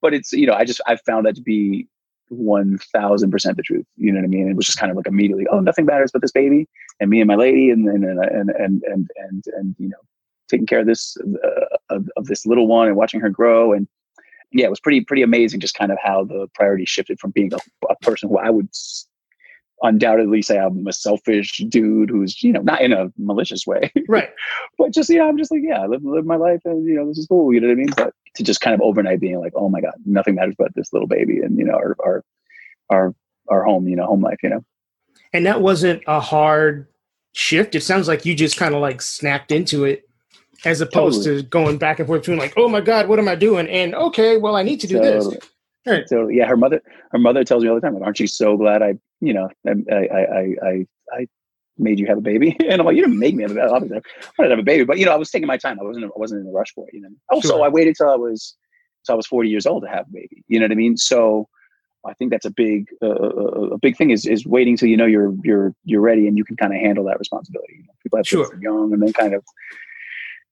But 0.00 0.14
it's 0.14 0.32
you 0.32 0.46
know 0.46 0.54
i 0.54 0.64
just 0.64 0.80
i 0.86 0.96
found 0.96 1.26
that 1.26 1.36
to 1.36 1.42
be 1.42 1.86
1000% 2.32 3.56
the 3.56 3.62
truth 3.62 3.86
you 3.96 4.12
know 4.12 4.20
what 4.20 4.24
i 4.24 4.28
mean? 4.28 4.48
It 4.48 4.56
was 4.56 4.66
just 4.66 4.78
kind 4.78 4.90
of 4.90 4.96
like 4.96 5.06
immediately 5.06 5.46
oh 5.50 5.60
nothing 5.60 5.86
matters 5.86 6.10
but 6.12 6.22
this 6.22 6.32
baby 6.32 6.68
and 7.00 7.10
me 7.10 7.20
and 7.20 7.28
my 7.28 7.36
lady 7.36 7.70
and 7.70 7.88
and 7.88 8.04
and 8.04 8.18
and 8.20 8.50
and 8.50 8.82
and, 8.84 9.10
and, 9.16 9.44
and 9.56 9.74
you 9.78 9.88
know 9.88 9.98
taking 10.48 10.66
care 10.66 10.80
of 10.80 10.86
this 10.86 11.16
uh, 11.44 11.94
of, 11.94 12.08
of, 12.16 12.26
this 12.26 12.46
little 12.46 12.66
one 12.66 12.88
and 12.88 12.96
watching 12.96 13.20
her 13.20 13.28
grow. 13.28 13.74
And 13.74 13.86
yeah 14.52 14.66
it 14.66 14.70
was 14.70 14.80
pretty 14.80 15.02
pretty 15.02 15.22
amazing 15.22 15.60
just 15.60 15.74
kind 15.74 15.92
of 15.92 15.98
how 16.02 16.24
the 16.24 16.48
priority 16.54 16.84
shifted 16.84 17.20
from 17.20 17.30
being 17.30 17.52
a, 17.52 17.58
a 17.90 17.96
person 17.96 18.28
who 18.28 18.38
i 18.38 18.50
would 18.50 18.68
undoubtedly 19.82 20.42
say 20.42 20.58
i'm 20.58 20.86
a 20.86 20.92
selfish 20.92 21.58
dude 21.68 22.10
who's 22.10 22.42
you 22.42 22.52
know 22.52 22.62
not 22.62 22.80
in 22.80 22.92
a 22.92 23.12
malicious 23.16 23.66
way 23.66 23.92
right 24.08 24.30
but 24.76 24.92
just 24.92 25.10
yeah 25.10 25.24
i'm 25.24 25.38
just 25.38 25.50
like 25.50 25.60
yeah 25.62 25.82
I 25.82 25.86
live, 25.86 26.04
live 26.04 26.26
my 26.26 26.36
life 26.36 26.60
and 26.64 26.84
you 26.86 26.94
know 26.94 27.06
this 27.06 27.18
is 27.18 27.26
cool 27.26 27.52
you 27.52 27.60
know 27.60 27.68
what 27.68 27.72
i 27.72 27.76
mean 27.76 27.92
but 27.96 28.12
to 28.34 28.42
just 28.42 28.60
kind 28.60 28.74
of 28.74 28.80
overnight 28.80 29.20
being 29.20 29.38
like 29.38 29.52
oh 29.54 29.68
my 29.68 29.80
god 29.80 29.94
nothing 30.04 30.34
matters 30.34 30.56
but 30.58 30.74
this 30.74 30.92
little 30.92 31.08
baby 31.08 31.40
and 31.40 31.58
you 31.58 31.64
know 31.64 31.74
our 31.74 31.96
our 32.04 32.24
our, 32.90 33.14
our 33.48 33.64
home 33.64 33.86
you 33.86 33.96
know 33.96 34.06
home 34.06 34.22
life 34.22 34.38
you 34.42 34.50
know 34.50 34.64
and 35.32 35.46
that 35.46 35.60
wasn't 35.60 36.02
a 36.06 36.20
hard 36.20 36.86
shift 37.32 37.74
it 37.74 37.82
sounds 37.82 38.08
like 38.08 38.24
you 38.24 38.34
just 38.34 38.56
kind 38.56 38.74
of 38.74 38.80
like 38.80 39.00
snapped 39.00 39.52
into 39.52 39.84
it 39.84 40.08
as 40.64 40.80
opposed 40.80 41.24
totally. 41.24 41.42
to 41.42 41.48
going 41.48 41.78
back 41.78 41.98
and 41.98 42.06
forth 42.06 42.22
between 42.22 42.38
like, 42.38 42.54
oh 42.56 42.68
my 42.68 42.80
god, 42.80 43.08
what 43.08 43.18
am 43.18 43.28
I 43.28 43.34
doing? 43.34 43.68
And 43.68 43.94
okay, 43.94 44.36
well, 44.36 44.56
I 44.56 44.62
need 44.62 44.80
to 44.80 44.86
do 44.86 44.98
totally. 44.98 45.36
this. 45.36 45.48
Right. 45.86 46.08
So 46.08 46.28
yeah, 46.28 46.46
her 46.46 46.56
mother, 46.56 46.82
her 47.12 47.18
mother 47.18 47.44
tells 47.44 47.62
me 47.62 47.68
all 47.68 47.76
the 47.76 47.80
time, 47.80 47.94
like, 47.94 48.02
aren't 48.02 48.20
you 48.20 48.26
so 48.26 48.56
glad 48.56 48.82
I, 48.82 48.98
you 49.20 49.32
know, 49.32 49.48
um, 49.68 49.84
I, 49.90 49.94
I, 49.94 50.54
I, 50.62 50.86
I, 51.12 51.26
made 51.80 52.00
you 52.00 52.06
have 52.06 52.18
a 52.18 52.22
baby? 52.22 52.56
And 52.68 52.80
I'm 52.80 52.86
like, 52.86 52.96
you 52.96 53.02
didn't 53.02 53.20
make 53.20 53.36
me 53.36 53.42
have 53.42 53.52
a 53.52 53.54
baby. 53.54 53.66
I 53.66 53.70
wanted 53.70 53.88
to 53.88 54.48
have 54.48 54.58
a 54.58 54.62
baby, 54.62 54.84
but 54.84 54.98
you 54.98 55.06
know, 55.06 55.12
I 55.12 55.16
was 55.16 55.30
taking 55.30 55.46
my 55.46 55.56
time. 55.56 55.78
I 55.80 55.84
wasn't, 55.84 56.06
I 56.06 56.08
wasn't 56.16 56.40
in 56.40 56.48
a 56.48 56.50
rush 56.50 56.72
for 56.74 56.88
it. 56.88 56.94
You 56.94 57.02
know. 57.02 57.08
Oh, 57.30 57.36
also, 57.36 57.48
sure. 57.48 57.64
I 57.64 57.68
waited 57.68 57.94
till 57.96 58.08
I 58.08 58.16
was, 58.16 58.56
till 59.06 59.12
I 59.12 59.16
was 59.16 59.26
40 59.26 59.48
years 59.48 59.64
old 59.64 59.84
to 59.84 59.88
have 59.88 60.06
a 60.08 60.12
baby. 60.12 60.44
You 60.48 60.58
know 60.58 60.64
what 60.64 60.72
I 60.72 60.76
mean? 60.76 60.96
So. 60.96 61.48
I 62.06 62.14
think 62.14 62.30
that's 62.30 62.46
a 62.46 62.50
big 62.50 62.86
uh, 63.02 63.06
uh, 63.06 63.10
uh, 63.10 63.60
uh 63.60 63.74
a 63.74 63.78
big 63.78 63.96
thing 63.96 64.10
is 64.10 64.24
is 64.24 64.46
waiting 64.46 64.76
till 64.76 64.88
you 64.88 64.96
know 64.96 65.04
you're 65.04 65.34
you're 65.42 65.74
you're 65.84 66.00
ready 66.00 66.28
and 66.28 66.38
you 66.38 66.44
can 66.44 66.56
kind 66.56 66.72
of 66.72 66.80
handle 66.80 67.04
that 67.04 67.18
responsibility. 67.18 67.74
You 67.78 67.82
know, 67.82 67.92
people 68.02 68.18
have 68.18 68.26
sure. 68.26 68.48
kids 68.48 68.62
young 68.62 68.92
and 68.94 69.02
then 69.02 69.12
kind 69.12 69.34
of 69.34 69.44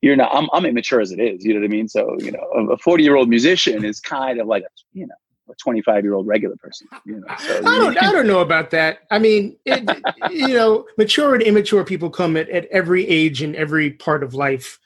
you're 0.02 0.16
not 0.16 0.34
I'm, 0.34 0.48
I'm 0.52 0.64
immature 0.64 1.00
as 1.00 1.12
it 1.12 1.20
is 1.20 1.44
you 1.44 1.54
know 1.54 1.60
what 1.60 1.66
i 1.66 1.68
mean 1.68 1.88
so 1.88 2.16
you 2.18 2.30
know 2.30 2.40
a 2.70 2.76
40 2.78 3.02
year 3.02 3.16
old 3.16 3.28
musician 3.28 3.84
is 3.84 4.00
kind 4.00 4.40
of 4.40 4.46
like 4.46 4.64
you 4.92 5.06
know 5.06 5.14
a 5.48 5.54
25 5.54 6.04
year 6.04 6.14
old 6.14 6.26
regular 6.26 6.56
person 6.56 6.86
you 7.04 7.20
know 7.20 7.26
so, 7.38 7.58
i 7.66 7.78
don't 7.78 8.02
i 8.02 8.12
don't 8.12 8.26
know 8.26 8.40
about 8.40 8.70
that 8.70 9.00
i 9.10 9.18
mean 9.18 9.56
it, 9.64 9.88
you 10.30 10.48
know 10.48 10.86
mature 10.98 11.34
and 11.34 11.42
immature 11.42 11.84
people 11.84 12.10
come 12.10 12.36
at, 12.36 12.48
at 12.50 12.66
every 12.66 13.06
age 13.06 13.42
and 13.42 13.54
every 13.56 13.90
part 13.90 14.22
of 14.22 14.34
life 14.34 14.78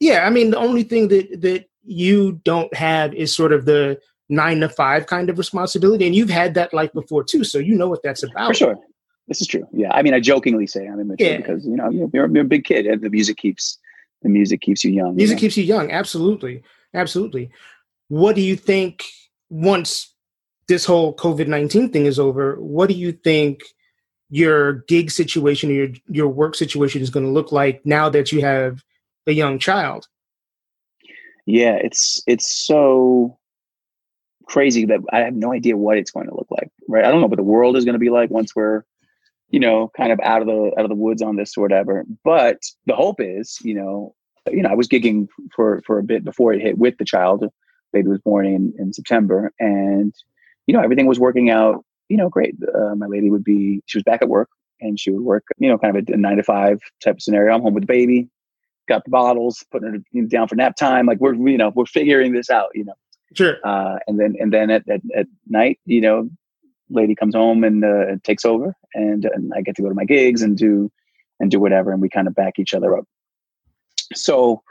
yeah 0.00 0.26
i 0.26 0.30
mean 0.30 0.50
the 0.50 0.58
only 0.58 0.82
thing 0.82 1.08
that 1.08 1.40
that 1.40 1.68
you 1.84 2.40
don't 2.44 2.72
have 2.74 3.14
is 3.14 3.34
sort 3.34 3.52
of 3.52 3.64
the 3.64 3.98
nine 4.28 4.60
to 4.60 4.68
five 4.68 5.06
kind 5.06 5.30
of 5.30 5.38
responsibility 5.38 6.06
and 6.06 6.14
you've 6.14 6.28
had 6.28 6.54
that 6.54 6.72
life 6.74 6.92
before 6.92 7.24
too 7.24 7.44
so 7.44 7.58
you 7.58 7.74
know 7.74 7.88
what 7.88 8.02
that's 8.02 8.22
about 8.22 8.48
for 8.48 8.54
sure 8.54 8.76
this 9.26 9.40
is 9.40 9.46
true 9.46 9.66
yeah 9.72 9.90
i 9.92 10.02
mean 10.02 10.14
i 10.14 10.20
jokingly 10.20 10.66
say 10.66 10.86
i'm 10.86 11.00
immature 11.00 11.26
yeah. 11.26 11.36
because 11.38 11.66
you 11.66 11.76
know 11.76 11.88
you're, 11.90 12.10
you're 12.12 12.24
a 12.24 12.44
big 12.44 12.64
kid 12.64 12.86
and 12.86 13.00
the 13.02 13.10
music 13.10 13.36
keeps 13.36 13.78
the 14.22 14.28
music 14.28 14.60
keeps 14.60 14.84
you 14.84 14.90
young. 14.90 15.16
Music 15.16 15.34
you 15.34 15.36
know? 15.36 15.40
keeps 15.40 15.56
you 15.56 15.64
young. 15.64 15.90
Absolutely. 15.90 16.62
Absolutely. 16.94 17.50
What 18.08 18.34
do 18.34 18.42
you 18.42 18.56
think 18.56 19.04
once 19.50 20.14
this 20.66 20.84
whole 20.84 21.14
COVID 21.14 21.46
19 21.46 21.90
thing 21.90 22.06
is 22.06 22.18
over? 22.18 22.56
What 22.56 22.88
do 22.88 22.94
you 22.94 23.12
think 23.12 23.60
your 24.30 24.84
gig 24.88 25.10
situation 25.10 25.70
or 25.70 25.74
your, 25.74 25.88
your 26.08 26.28
work 26.28 26.54
situation 26.54 27.02
is 27.02 27.10
going 27.10 27.24
to 27.24 27.32
look 27.32 27.52
like 27.52 27.84
now 27.86 28.08
that 28.10 28.32
you 28.32 28.42
have 28.42 28.82
a 29.26 29.32
young 29.32 29.58
child? 29.58 30.06
Yeah, 31.46 31.74
it's 31.74 32.22
it's 32.26 32.50
so 32.50 33.38
crazy 34.46 34.84
that 34.86 35.00
I 35.12 35.20
have 35.20 35.34
no 35.34 35.52
idea 35.52 35.76
what 35.76 35.98
it's 35.98 36.10
going 36.10 36.28
to 36.28 36.34
look 36.34 36.50
like. 36.50 36.70
Right? 36.88 37.04
I 37.04 37.10
don't 37.10 37.20
know 37.20 37.26
what 37.26 37.36
the 37.36 37.42
world 37.42 37.76
is 37.76 37.84
going 37.84 37.94
to 37.94 37.98
be 37.98 38.10
like 38.10 38.30
once 38.30 38.54
we're 38.54 38.84
you 39.50 39.60
know, 39.60 39.90
kind 39.96 40.12
of 40.12 40.20
out 40.22 40.42
of 40.42 40.46
the 40.46 40.72
out 40.76 40.84
of 40.84 40.88
the 40.88 40.94
woods 40.94 41.22
on 41.22 41.36
this 41.36 41.56
or 41.56 41.62
whatever. 41.62 42.04
But 42.24 42.62
the 42.86 42.94
hope 42.94 43.20
is, 43.20 43.58
you 43.62 43.74
know, 43.74 44.14
you 44.50 44.62
know, 44.62 44.68
I 44.68 44.74
was 44.74 44.88
gigging 44.88 45.28
for 45.54 45.82
for 45.86 45.98
a 45.98 46.02
bit 46.02 46.24
before 46.24 46.52
it 46.52 46.60
hit 46.60 46.78
with 46.78 46.98
the 46.98 47.04
child. 47.04 47.44
Was 48.06 48.20
born 48.20 48.46
in 48.46 48.72
in 48.78 48.92
September, 48.92 49.52
and 49.58 50.14
you 50.66 50.74
know, 50.74 50.80
everything 50.80 51.06
was 51.06 51.18
working 51.18 51.50
out. 51.50 51.84
You 52.08 52.16
know, 52.16 52.28
great. 52.28 52.54
Uh, 52.74 52.94
my 52.94 53.06
lady 53.06 53.30
would 53.30 53.44
be 53.44 53.82
she 53.86 53.98
was 53.98 54.04
back 54.04 54.22
at 54.22 54.28
work, 54.28 54.48
and 54.80 54.98
she 54.98 55.10
would 55.10 55.22
work. 55.22 55.44
You 55.58 55.68
know, 55.68 55.78
kind 55.78 55.96
of 55.96 56.04
a, 56.08 56.12
a 56.12 56.16
nine 56.16 56.36
to 56.36 56.42
five 56.42 56.80
type 57.02 57.16
of 57.16 57.22
scenario. 57.22 57.54
I'm 57.54 57.62
home 57.62 57.74
with 57.74 57.82
the 57.82 57.86
baby, 57.86 58.28
got 58.88 59.04
the 59.04 59.10
bottles, 59.10 59.64
putting 59.70 60.04
her 60.14 60.22
down 60.26 60.48
for 60.48 60.54
nap 60.54 60.76
time. 60.76 61.06
Like 61.06 61.20
we're 61.20 61.34
you 61.34 61.58
know 61.58 61.72
we're 61.74 61.86
figuring 61.86 62.32
this 62.32 62.50
out. 62.50 62.70
You 62.74 62.84
know. 62.84 62.94
Sure. 63.34 63.56
Uh, 63.62 63.98
and 64.06 64.18
then 64.18 64.36
and 64.40 64.52
then 64.52 64.70
at, 64.70 64.88
at, 64.88 65.02
at 65.14 65.26
night, 65.48 65.78
you 65.84 66.00
know, 66.00 66.30
lady 66.90 67.14
comes 67.14 67.34
home 67.34 67.64
and 67.64 67.84
uh, 67.84 68.16
takes 68.24 68.44
over, 68.44 68.74
and, 68.94 69.24
and 69.26 69.52
I 69.54 69.60
get 69.60 69.76
to 69.76 69.82
go 69.82 69.88
to 69.88 69.94
my 69.94 70.04
gigs 70.04 70.42
and 70.42 70.56
do 70.56 70.90
and 71.40 71.50
do 71.50 71.60
whatever, 71.60 71.92
and 71.92 72.00
we 72.00 72.08
kind 72.08 72.26
of 72.26 72.34
back 72.34 72.58
each 72.58 72.74
other 72.74 72.96
up. 72.96 73.04
So 74.14 74.62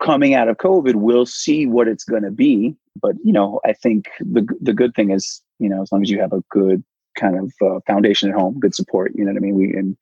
coming 0.00 0.34
out 0.34 0.48
of 0.48 0.56
COVID, 0.58 0.94
we'll 0.96 1.26
see 1.26 1.66
what 1.66 1.88
it's 1.88 2.04
going 2.04 2.22
to 2.22 2.30
be. 2.30 2.76
But 3.00 3.16
you 3.24 3.32
know, 3.32 3.60
I 3.64 3.72
think 3.72 4.08
the 4.20 4.46
the 4.60 4.72
good 4.72 4.94
thing 4.94 5.10
is, 5.10 5.42
you 5.58 5.68
know, 5.68 5.82
as 5.82 5.92
long 5.92 6.02
as 6.02 6.10
you 6.10 6.20
have 6.20 6.32
a 6.32 6.42
good 6.50 6.84
kind 7.16 7.36
of 7.38 7.52
uh, 7.62 7.80
foundation 7.86 8.28
at 8.28 8.34
home, 8.34 8.58
good 8.58 8.74
support, 8.74 9.12
you 9.14 9.24
know 9.24 9.32
what 9.32 9.38
I 9.38 9.40
mean. 9.40 9.54
We 9.54 9.72
and 9.74 9.96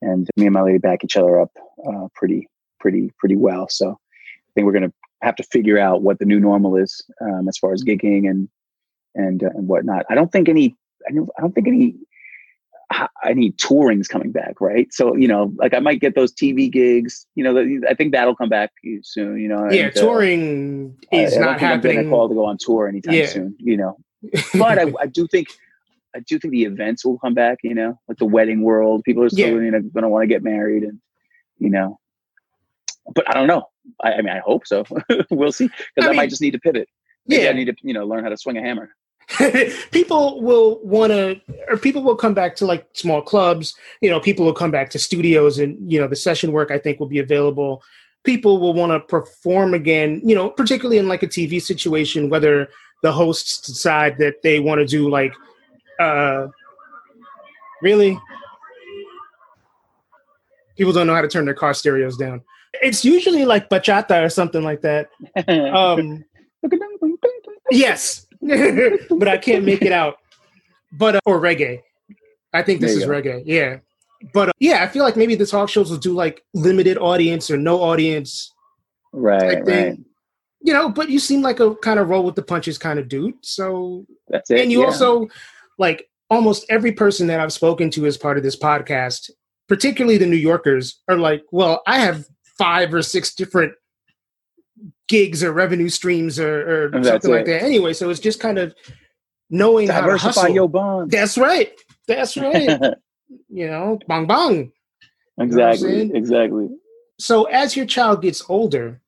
and 0.00 0.28
me 0.36 0.46
and 0.46 0.54
my 0.54 0.62
lady 0.62 0.78
back 0.78 1.04
each 1.04 1.16
other 1.16 1.40
up 1.40 1.52
uh, 1.86 2.08
pretty 2.14 2.48
pretty 2.80 3.12
pretty 3.18 3.36
well. 3.36 3.68
So 3.68 3.90
I 3.90 4.50
think 4.54 4.66
we're 4.66 4.72
going 4.72 4.88
to 4.88 4.92
have 5.22 5.36
to 5.36 5.42
figure 5.42 5.78
out 5.78 6.02
what 6.02 6.18
the 6.18 6.24
new 6.24 6.40
normal 6.40 6.76
is 6.76 7.04
um, 7.20 7.48
as 7.48 7.58
far 7.58 7.72
as 7.72 7.84
gigging 7.84 8.28
and 8.28 8.48
and 9.14 9.42
uh, 9.42 9.50
and 9.54 9.68
whatnot. 9.68 10.06
I 10.08 10.14
don't 10.14 10.32
think 10.32 10.48
any. 10.48 10.76
I 11.08 11.12
don't, 11.12 11.30
I 11.38 11.40
don't 11.40 11.54
think 11.54 11.68
any 11.68 11.94
any 13.24 13.52
touring's 13.52 14.08
coming 14.08 14.32
back, 14.32 14.60
right? 14.60 14.92
So 14.92 15.14
you 15.14 15.28
know, 15.28 15.52
like 15.56 15.74
I 15.74 15.80
might 15.80 16.00
get 16.00 16.14
those 16.14 16.32
TV 16.32 16.70
gigs. 16.70 17.26
You 17.34 17.44
know, 17.44 17.80
I 17.88 17.94
think 17.94 18.12
that'll 18.12 18.36
come 18.36 18.48
back 18.48 18.72
soon. 19.02 19.38
You 19.38 19.48
know, 19.48 19.70
yeah, 19.70 19.86
and, 19.86 19.96
uh, 19.96 20.00
touring 20.00 20.96
uh, 21.12 21.16
is 21.16 21.36
I, 21.36 21.40
not 21.40 21.56
I 21.56 21.58
happening. 21.58 21.98
I'm 21.98 22.10
call 22.10 22.28
to 22.28 22.34
go 22.34 22.44
on 22.44 22.56
tour 22.58 22.88
anytime 22.88 23.14
yeah. 23.14 23.26
soon. 23.26 23.56
You 23.58 23.76
know, 23.76 23.96
but 24.54 24.78
I, 24.78 24.92
I, 25.00 25.06
do 25.06 25.26
think 25.28 25.48
I 26.14 26.20
do 26.20 26.38
think 26.38 26.52
the 26.52 26.64
events 26.64 27.04
will 27.04 27.18
come 27.18 27.34
back. 27.34 27.58
You 27.62 27.74
know, 27.74 27.98
like 28.08 28.18
the 28.18 28.24
wedding 28.24 28.62
world, 28.62 29.04
people 29.04 29.22
are 29.22 29.30
still 29.30 29.48
yeah. 29.48 29.64
you 29.64 29.70
know 29.70 29.80
going 29.80 30.02
to 30.02 30.08
want 30.08 30.22
to 30.22 30.28
get 30.28 30.42
married, 30.42 30.82
and 30.82 31.00
you 31.58 31.70
know, 31.70 31.98
but 33.14 33.28
I 33.28 33.34
don't 33.34 33.48
know. 33.48 33.68
I, 34.02 34.14
I 34.14 34.16
mean, 34.18 34.30
I 34.30 34.40
hope 34.40 34.66
so. 34.66 34.84
we'll 35.30 35.52
see 35.52 35.66
because 35.66 35.84
I, 35.98 36.06
I 36.06 36.08
mean, 36.08 36.16
might 36.16 36.30
just 36.30 36.42
need 36.42 36.52
to 36.52 36.60
pivot. 36.60 36.88
Maybe 37.26 37.42
yeah, 37.42 37.50
I 37.50 37.52
need 37.52 37.66
to 37.66 37.74
you 37.82 37.94
know 37.94 38.06
learn 38.06 38.24
how 38.24 38.30
to 38.30 38.36
swing 38.36 38.58
a 38.58 38.62
hammer. 38.62 38.90
people 39.90 40.40
will 40.40 40.80
want 40.82 41.12
to 41.12 41.40
or 41.68 41.76
people 41.76 42.02
will 42.02 42.16
come 42.16 42.32
back 42.32 42.56
to 42.56 42.66
like 42.66 42.86
small 42.94 43.20
clubs. 43.20 43.74
You 44.00 44.10
know 44.10 44.20
people 44.20 44.44
will 44.44 44.54
come 44.54 44.70
back 44.70 44.88
to 44.90 44.98
studios 44.98 45.58
and 45.58 45.90
you 45.90 46.00
know 46.00 46.08
the 46.08 46.16
session 46.16 46.50
work 46.52 46.70
i 46.70 46.78
think 46.78 46.98
will 46.98 47.08
be 47.08 47.18
available. 47.18 47.82
People 48.24 48.58
will 48.58 48.74
want 48.74 48.92
to 48.92 49.00
perform 49.00 49.74
again, 49.74 50.20
you 50.24 50.34
know, 50.34 50.50
particularly 50.50 50.98
in 50.98 51.08
like 51.08 51.22
a 51.22 51.26
TV 51.26 51.62
situation, 51.62 52.28
whether 52.28 52.68
the 53.02 53.12
hosts 53.12 53.60
decide 53.60 54.18
that 54.18 54.42
they 54.42 54.60
want 54.60 54.80
to 54.80 54.86
do 54.86 55.08
like, 55.08 55.32
uh, 56.00 56.48
really, 57.80 58.18
people 60.76 60.92
don't 60.92 61.06
know 61.06 61.14
how 61.14 61.22
to 61.22 61.28
turn 61.28 61.44
their 61.44 61.54
car 61.54 61.74
stereos 61.74 62.16
down. 62.16 62.42
It's 62.82 63.04
usually 63.04 63.44
like 63.44 63.70
bachata 63.70 64.24
or 64.24 64.28
something 64.28 64.62
like 64.62 64.82
that. 64.82 65.10
Um, 65.48 66.24
yes, 67.70 68.26
but 69.10 69.28
I 69.28 69.38
can't 69.38 69.64
make 69.64 69.82
it 69.82 69.92
out. 69.92 70.18
But 70.92 71.16
uh, 71.16 71.20
or 71.26 71.40
reggae. 71.40 71.82
I 72.52 72.62
think 72.62 72.80
this 72.80 72.92
is 72.92 73.04
go. 73.04 73.10
reggae. 73.10 73.42
Yeah. 73.44 73.78
But 74.32 74.50
uh, 74.50 74.52
yeah, 74.58 74.82
I 74.82 74.88
feel 74.88 75.04
like 75.04 75.16
maybe 75.16 75.34
the 75.34 75.46
talk 75.46 75.68
shows 75.68 75.90
will 75.90 75.98
do 75.98 76.12
like 76.12 76.42
limited 76.54 76.98
audience 76.98 77.50
or 77.50 77.56
no 77.56 77.82
audience. 77.82 78.52
Right, 79.12 79.64
right. 79.64 79.98
You 80.60 80.72
know, 80.72 80.88
but 80.88 81.08
you 81.08 81.18
seem 81.18 81.42
like 81.42 81.60
a 81.60 81.74
kind 81.76 82.00
of 82.00 82.08
roll 82.08 82.24
with 82.24 82.34
the 82.34 82.42
punches 82.42 82.78
kind 82.78 82.98
of 82.98 83.08
dude. 83.08 83.34
So 83.42 84.06
that's 84.28 84.50
it. 84.50 84.60
And 84.60 84.72
you 84.72 84.80
yeah. 84.80 84.86
also 84.86 85.28
like 85.78 86.08
almost 86.30 86.66
every 86.68 86.92
person 86.92 87.26
that 87.28 87.40
I've 87.40 87.52
spoken 87.52 87.90
to 87.90 88.06
as 88.06 88.16
part 88.16 88.36
of 88.36 88.42
this 88.42 88.58
podcast, 88.58 89.30
particularly 89.68 90.18
the 90.18 90.26
New 90.26 90.36
Yorkers, 90.36 91.00
are 91.08 91.16
like, 91.16 91.44
well, 91.52 91.82
I 91.86 92.00
have 92.00 92.26
five 92.58 92.92
or 92.92 93.02
six 93.02 93.34
different 93.34 93.72
gigs 95.08 95.42
or 95.42 95.52
revenue 95.52 95.88
streams 95.88 96.38
or, 96.38 96.86
or 96.94 97.04
something 97.04 97.30
it. 97.30 97.34
like 97.34 97.46
that. 97.46 97.62
Anyway, 97.62 97.92
so 97.92 98.10
it's 98.10 98.20
just 98.20 98.40
kind 98.40 98.58
of 98.58 98.74
knowing 99.50 99.88
Diversify 99.88 100.26
how 100.26 100.32
to 100.32 100.40
hustle. 100.40 100.54
your 100.54 100.68
bond. 100.68 101.10
That's 101.10 101.36
right. 101.36 101.72
That's 102.06 102.36
right. 102.36 102.78
you 103.48 103.66
know, 103.66 103.98
bang 104.06 104.26
bang. 104.26 104.72
Exactly. 105.40 105.98
You 105.98 106.04
know 106.06 106.14
exactly. 106.14 106.68
So 107.18 107.44
as 107.44 107.76
your 107.76 107.86
child 107.86 108.22
gets 108.22 108.42
older, 108.48 109.00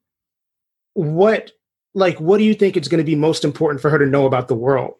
what 0.94 1.52
like 1.94 2.20
what 2.20 2.38
do 2.38 2.44
you 2.44 2.54
think 2.54 2.76
is 2.76 2.88
going 2.88 2.98
to 2.98 3.04
be 3.04 3.14
most 3.14 3.44
important 3.44 3.80
for 3.80 3.90
her 3.90 3.98
to 3.98 4.06
know 4.06 4.26
about 4.26 4.48
the 4.48 4.54
world? 4.54 4.94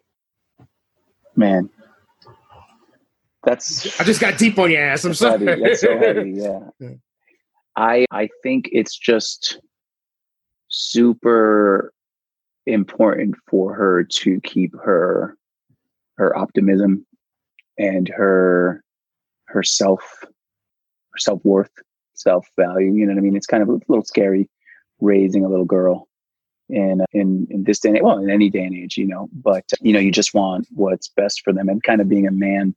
Man. 1.35 1.69
That's 3.43 3.99
I 3.99 4.03
just 4.03 4.21
got 4.21 4.37
deep 4.37 4.59
on 4.59 4.69
your 4.69 4.83
ass. 4.83 5.03
I'm 5.03 5.13
sorry. 5.15 5.43
Heavy. 5.45 5.63
That's 5.63 5.81
so 5.81 5.97
heavy, 5.97 6.31
yeah. 6.35 6.59
I 7.75 8.05
I 8.11 8.29
think 8.43 8.69
it's 8.71 8.97
just 8.97 9.59
super 10.71 11.93
important 12.65 13.35
for 13.47 13.73
her 13.73 14.03
to 14.03 14.39
keep 14.41 14.73
her 14.75 15.37
her 16.17 16.35
optimism 16.37 17.05
and 17.77 18.07
her 18.09 18.83
her 19.45 19.63
self 19.63 20.01
her 21.11 21.17
self-worth 21.17 21.71
self-value 22.13 22.93
you 22.93 23.05
know 23.05 23.13
what 23.13 23.19
i 23.19 23.21
mean? 23.21 23.35
It's 23.35 23.47
kind 23.47 23.63
of 23.63 23.69
a 23.69 23.79
little 23.87 24.05
scary 24.05 24.49
raising 24.99 25.43
a 25.43 25.49
little 25.49 25.65
girl 25.65 26.07
in 26.69 27.03
in 27.11 27.47
in 27.49 27.63
this 27.63 27.79
day 27.79 27.89
and 27.89 27.97
age, 27.97 28.03
well 28.03 28.19
in 28.19 28.29
any 28.29 28.49
day 28.49 28.63
and 28.63 28.75
age 28.75 28.97
you 28.97 29.07
know? 29.07 29.27
But 29.33 29.65
you 29.81 29.91
know 29.91 29.99
you 29.99 30.11
just 30.11 30.33
want 30.33 30.67
what's 30.71 31.09
best 31.09 31.41
for 31.43 31.51
them 31.51 31.67
and 31.67 31.83
kind 31.83 32.01
of 32.01 32.07
being 32.07 32.27
a 32.27 32.31
man 32.31 32.75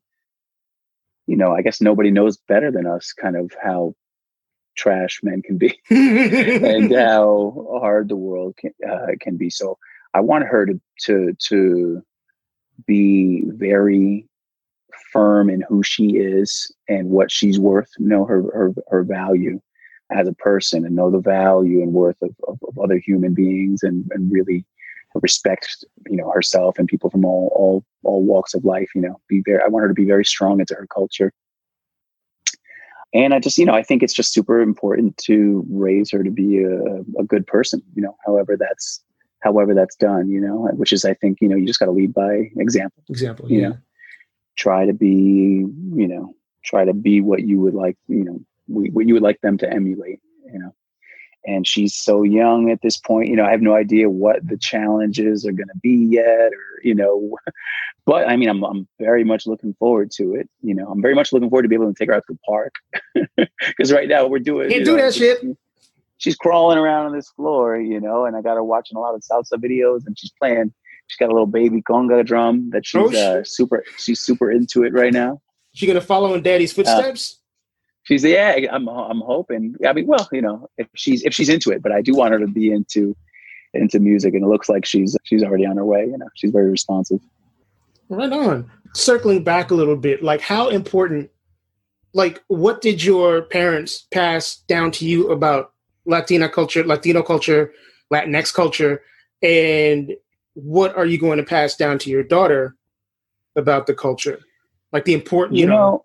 you 1.26 1.36
know 1.36 1.54
i 1.54 1.62
guess 1.62 1.80
nobody 1.80 2.10
knows 2.10 2.38
better 2.48 2.70
than 2.70 2.86
us 2.86 3.12
kind 3.12 3.36
of 3.36 3.52
how 3.62 3.94
trash 4.76 5.20
men 5.22 5.42
can 5.42 5.58
be. 5.58 5.78
And 5.90 6.92
how 6.94 7.66
hard 7.80 8.08
the 8.08 8.16
world 8.16 8.56
can 8.56 8.72
uh, 8.88 9.12
can 9.20 9.36
be. 9.36 9.50
So 9.50 9.78
i 10.14 10.20
want 10.20 10.46
her 10.46 10.66
to 10.66 10.80
to 11.06 11.34
to 11.48 12.02
be 12.86 13.42
very 13.46 14.26
firm 15.12 15.50
in 15.50 15.60
who 15.68 15.82
she 15.82 16.16
is 16.16 16.72
and 16.88 17.10
what 17.10 17.30
she's 17.30 17.58
worth, 17.58 17.90
know 17.98 18.24
her 18.24 18.42
her, 18.52 18.72
her 18.90 19.04
value 19.04 19.60
as 20.10 20.28
a 20.28 20.34
person 20.34 20.84
and 20.84 20.96
know 20.96 21.10
the 21.10 21.18
value 21.18 21.82
and 21.82 21.92
worth 21.92 22.20
of, 22.22 22.34
of, 22.46 22.58
of, 22.68 22.78
other 22.78 22.98
human 22.98 23.32
beings 23.32 23.82
and, 23.82 24.06
and 24.10 24.30
really 24.30 24.64
respect 25.22 25.84
you 26.08 26.16
know 26.16 26.30
herself 26.30 26.76
and 26.76 26.88
people 26.88 27.08
from 27.08 27.24
all 27.24 27.52
all 27.54 27.84
all 28.02 28.22
walks 28.24 28.52
of 28.52 28.64
life 28.64 28.90
you 28.94 29.00
know. 29.00 29.20
Be 29.28 29.42
very 29.46 29.62
i 29.62 29.68
want 29.68 29.82
her 29.82 29.88
to 29.88 29.94
be 29.94 30.04
very 30.04 30.24
strong 30.24 30.58
into 30.60 30.74
her 30.74 30.88
culture 30.88 31.32
and 33.14 33.32
i 33.32 33.38
just 33.38 33.56
you 33.56 33.64
know 33.64 33.72
i 33.72 33.82
think 33.82 34.02
it's 34.02 34.12
just 34.12 34.32
super 34.32 34.60
important 34.60 35.16
to 35.16 35.64
raise 35.70 36.10
her 36.10 36.22
to 36.22 36.30
be 36.30 36.62
a, 36.62 37.00
a 37.18 37.24
good 37.24 37.46
person 37.46 37.82
you 37.94 38.02
know 38.02 38.16
however 38.26 38.56
that's 38.58 39.02
however 39.40 39.74
that's 39.74 39.96
done 39.96 40.28
you 40.28 40.40
know 40.40 40.68
which 40.74 40.92
is 40.92 41.04
i 41.04 41.14
think 41.14 41.38
you 41.40 41.48
know 41.48 41.56
you 41.56 41.66
just 41.66 41.78
got 41.78 41.86
to 41.86 41.92
lead 41.92 42.12
by 42.12 42.50
example 42.56 43.02
example 43.08 43.50
you 43.50 43.60
yeah. 43.60 43.68
know 43.68 43.78
try 44.56 44.84
to 44.84 44.92
be 44.92 45.64
you 45.94 46.08
know 46.08 46.34
try 46.64 46.84
to 46.84 46.92
be 46.92 47.20
what 47.20 47.46
you 47.46 47.60
would 47.60 47.74
like 47.74 47.96
you 48.08 48.24
know 48.24 48.40
what 48.66 49.06
you 49.06 49.14
would 49.14 49.22
like 49.22 49.40
them 49.42 49.56
to 49.58 49.70
emulate 49.70 50.20
you 50.52 50.58
know 50.58 50.74
and 51.46 51.66
she's 51.66 51.94
so 51.94 52.22
young 52.22 52.70
at 52.70 52.80
this 52.82 52.96
point 52.96 53.28
you 53.28 53.36
know 53.36 53.44
i 53.44 53.50
have 53.50 53.62
no 53.62 53.74
idea 53.74 54.08
what 54.08 54.46
the 54.46 54.56
challenges 54.56 55.46
are 55.46 55.52
going 55.52 55.68
to 55.68 55.78
be 55.82 56.08
yet 56.10 56.52
or 56.52 56.80
you 56.82 56.94
know 56.94 57.36
but 58.06 58.28
i 58.28 58.36
mean 58.36 58.48
I'm, 58.48 58.62
I'm 58.64 58.88
very 58.98 59.24
much 59.24 59.46
looking 59.46 59.74
forward 59.78 60.10
to 60.16 60.34
it 60.34 60.48
you 60.62 60.74
know 60.74 60.88
i'm 60.88 61.02
very 61.02 61.14
much 61.14 61.32
looking 61.32 61.50
forward 61.50 61.62
to 61.62 61.68
be 61.68 61.74
able 61.74 61.92
to 61.92 61.98
take 61.98 62.08
her 62.08 62.14
out 62.14 62.24
to 62.28 62.34
the 62.34 62.38
park 62.46 62.74
because 63.66 63.92
right 63.92 64.08
now 64.08 64.26
we're 64.26 64.38
doing 64.38 64.70
can't 64.70 64.84
do 64.84 64.96
know, 64.96 65.02
that 65.02 65.14
shit 65.14 65.40
she's 66.18 66.36
crawling 66.36 66.78
around 66.78 67.06
on 67.06 67.12
this 67.12 67.30
floor 67.30 67.76
you 67.76 68.00
know 68.00 68.24
and 68.24 68.36
i 68.36 68.42
got 68.42 68.54
her 68.54 68.64
watching 68.64 68.96
a 68.96 69.00
lot 69.00 69.14
of 69.14 69.22
salsa 69.22 69.58
videos 69.58 70.06
and 70.06 70.18
she's 70.18 70.32
playing 70.40 70.72
She's 71.06 71.18
got 71.18 71.26
a 71.26 71.32
little 71.32 71.46
baby 71.46 71.82
conga 71.82 72.24
drum 72.24 72.70
that 72.70 72.86
she's 72.86 73.14
oh, 73.14 73.40
uh, 73.40 73.44
super. 73.44 73.84
She's 73.98 74.20
super 74.20 74.50
into 74.50 74.84
it 74.84 74.92
right 74.92 75.12
now. 75.12 75.40
She 75.74 75.86
gonna 75.86 76.00
follow 76.00 76.34
in 76.34 76.42
Daddy's 76.42 76.72
footsteps. 76.72 77.34
Uh, 77.34 77.43
she's 78.04 78.24
yeah. 78.24 78.56
I'm 78.70 78.88
I'm 78.88 79.20
hoping. 79.20 79.74
I 79.86 79.92
mean, 79.92 80.06
well, 80.06 80.28
you 80.32 80.40
know, 80.40 80.68
if 80.78 80.86
she's 80.94 81.24
if 81.24 81.34
she's 81.34 81.48
into 81.48 81.70
it, 81.72 81.82
but 81.82 81.92
I 81.92 82.00
do 82.00 82.14
want 82.14 82.32
her 82.32 82.38
to 82.38 82.46
be 82.46 82.70
into 82.70 83.16
into 83.74 83.98
music, 83.98 84.34
and 84.34 84.44
it 84.44 84.48
looks 84.48 84.68
like 84.68 84.86
she's 84.86 85.16
she's 85.24 85.42
already 85.42 85.66
on 85.66 85.76
her 85.76 85.84
way. 85.84 86.06
You 86.06 86.16
know, 86.16 86.28
she's 86.34 86.52
very 86.52 86.70
responsive. 86.70 87.20
Right 88.08 88.32
on. 88.32 88.70
Circling 88.94 89.42
back 89.42 89.70
a 89.70 89.74
little 89.74 89.96
bit, 89.96 90.22
like 90.22 90.40
how 90.40 90.68
important, 90.68 91.30
like 92.12 92.42
what 92.46 92.80
did 92.80 93.02
your 93.02 93.42
parents 93.42 94.06
pass 94.12 94.56
down 94.68 94.92
to 94.92 95.04
you 95.04 95.30
about 95.30 95.72
Latina 96.06 96.48
culture, 96.48 96.84
Latino 96.84 97.22
culture, 97.22 97.72
Latinx 98.12 98.54
culture, 98.54 99.02
and 99.42 100.14
what 100.52 100.96
are 100.96 101.06
you 101.06 101.18
going 101.18 101.38
to 101.38 101.44
pass 101.44 101.74
down 101.74 101.98
to 101.98 102.10
your 102.10 102.22
daughter 102.22 102.76
about 103.56 103.88
the 103.88 103.94
culture? 103.94 104.38
Like 104.92 105.06
the 105.06 105.14
important, 105.14 105.56
you, 105.56 105.62
you 105.62 105.66
know, 105.66 105.74
know 105.74 106.04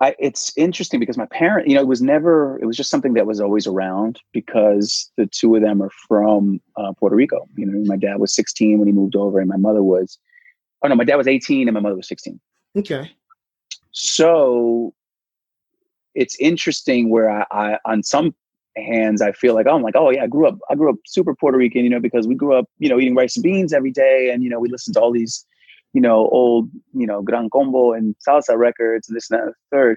I, 0.00 0.14
it's 0.18 0.52
interesting 0.56 1.00
because 1.00 1.16
my 1.16 1.26
parent, 1.26 1.68
you 1.68 1.74
know, 1.74 1.80
it 1.80 1.86
was 1.86 2.02
never, 2.02 2.58
it 2.60 2.66
was 2.66 2.76
just 2.76 2.90
something 2.90 3.14
that 3.14 3.26
was 3.26 3.40
always 3.40 3.66
around 3.66 4.20
because 4.32 5.10
the 5.16 5.26
two 5.26 5.56
of 5.56 5.62
them 5.62 5.82
are 5.82 5.90
from 6.06 6.60
uh, 6.76 6.92
Puerto 6.98 7.16
Rico. 7.16 7.48
You 7.56 7.66
know, 7.66 7.82
my 7.86 7.96
dad 7.96 8.18
was 8.18 8.34
16 8.34 8.78
when 8.78 8.86
he 8.86 8.92
moved 8.92 9.16
over 9.16 9.40
and 9.40 9.48
my 9.48 9.56
mother 9.56 9.82
was, 9.82 10.18
oh 10.82 10.88
no, 10.88 10.94
my 10.94 11.04
dad 11.04 11.16
was 11.16 11.26
18 11.26 11.66
and 11.66 11.74
my 11.74 11.80
mother 11.80 11.96
was 11.96 12.08
16. 12.08 12.38
Okay. 12.76 13.10
So 13.92 14.92
it's 16.14 16.36
interesting 16.38 17.08
where 17.08 17.30
I, 17.30 17.46
I 17.50 17.78
on 17.86 18.02
some 18.02 18.34
hands, 18.76 19.22
I 19.22 19.32
feel 19.32 19.54
like, 19.54 19.66
oh, 19.66 19.74
I'm 19.74 19.82
like, 19.82 19.96
oh 19.96 20.10
yeah, 20.10 20.24
I 20.24 20.26
grew 20.26 20.46
up, 20.46 20.58
I 20.70 20.74
grew 20.74 20.90
up 20.90 20.96
super 21.06 21.34
Puerto 21.34 21.56
Rican, 21.56 21.84
you 21.84 21.90
know, 21.90 22.00
because 22.00 22.26
we 22.26 22.34
grew 22.34 22.54
up, 22.54 22.68
you 22.78 22.88
know, 22.88 22.98
eating 22.98 23.14
rice 23.14 23.36
and 23.36 23.42
beans 23.42 23.72
every 23.72 23.90
day, 23.90 24.30
and 24.30 24.42
you 24.42 24.50
know, 24.50 24.60
we 24.60 24.68
listened 24.68 24.94
to 24.94 25.00
all 25.00 25.12
these, 25.12 25.46
you 25.96 26.02
know, 26.02 26.28
old, 26.28 26.68
you 26.92 27.06
know, 27.06 27.22
Gran 27.22 27.48
Combo 27.48 27.94
and 27.94 28.14
salsa 28.26 28.54
records, 28.54 29.06
this 29.06 29.30
and 29.30 29.40
that, 29.40 29.44
and 29.46 29.54
third. 29.72 29.96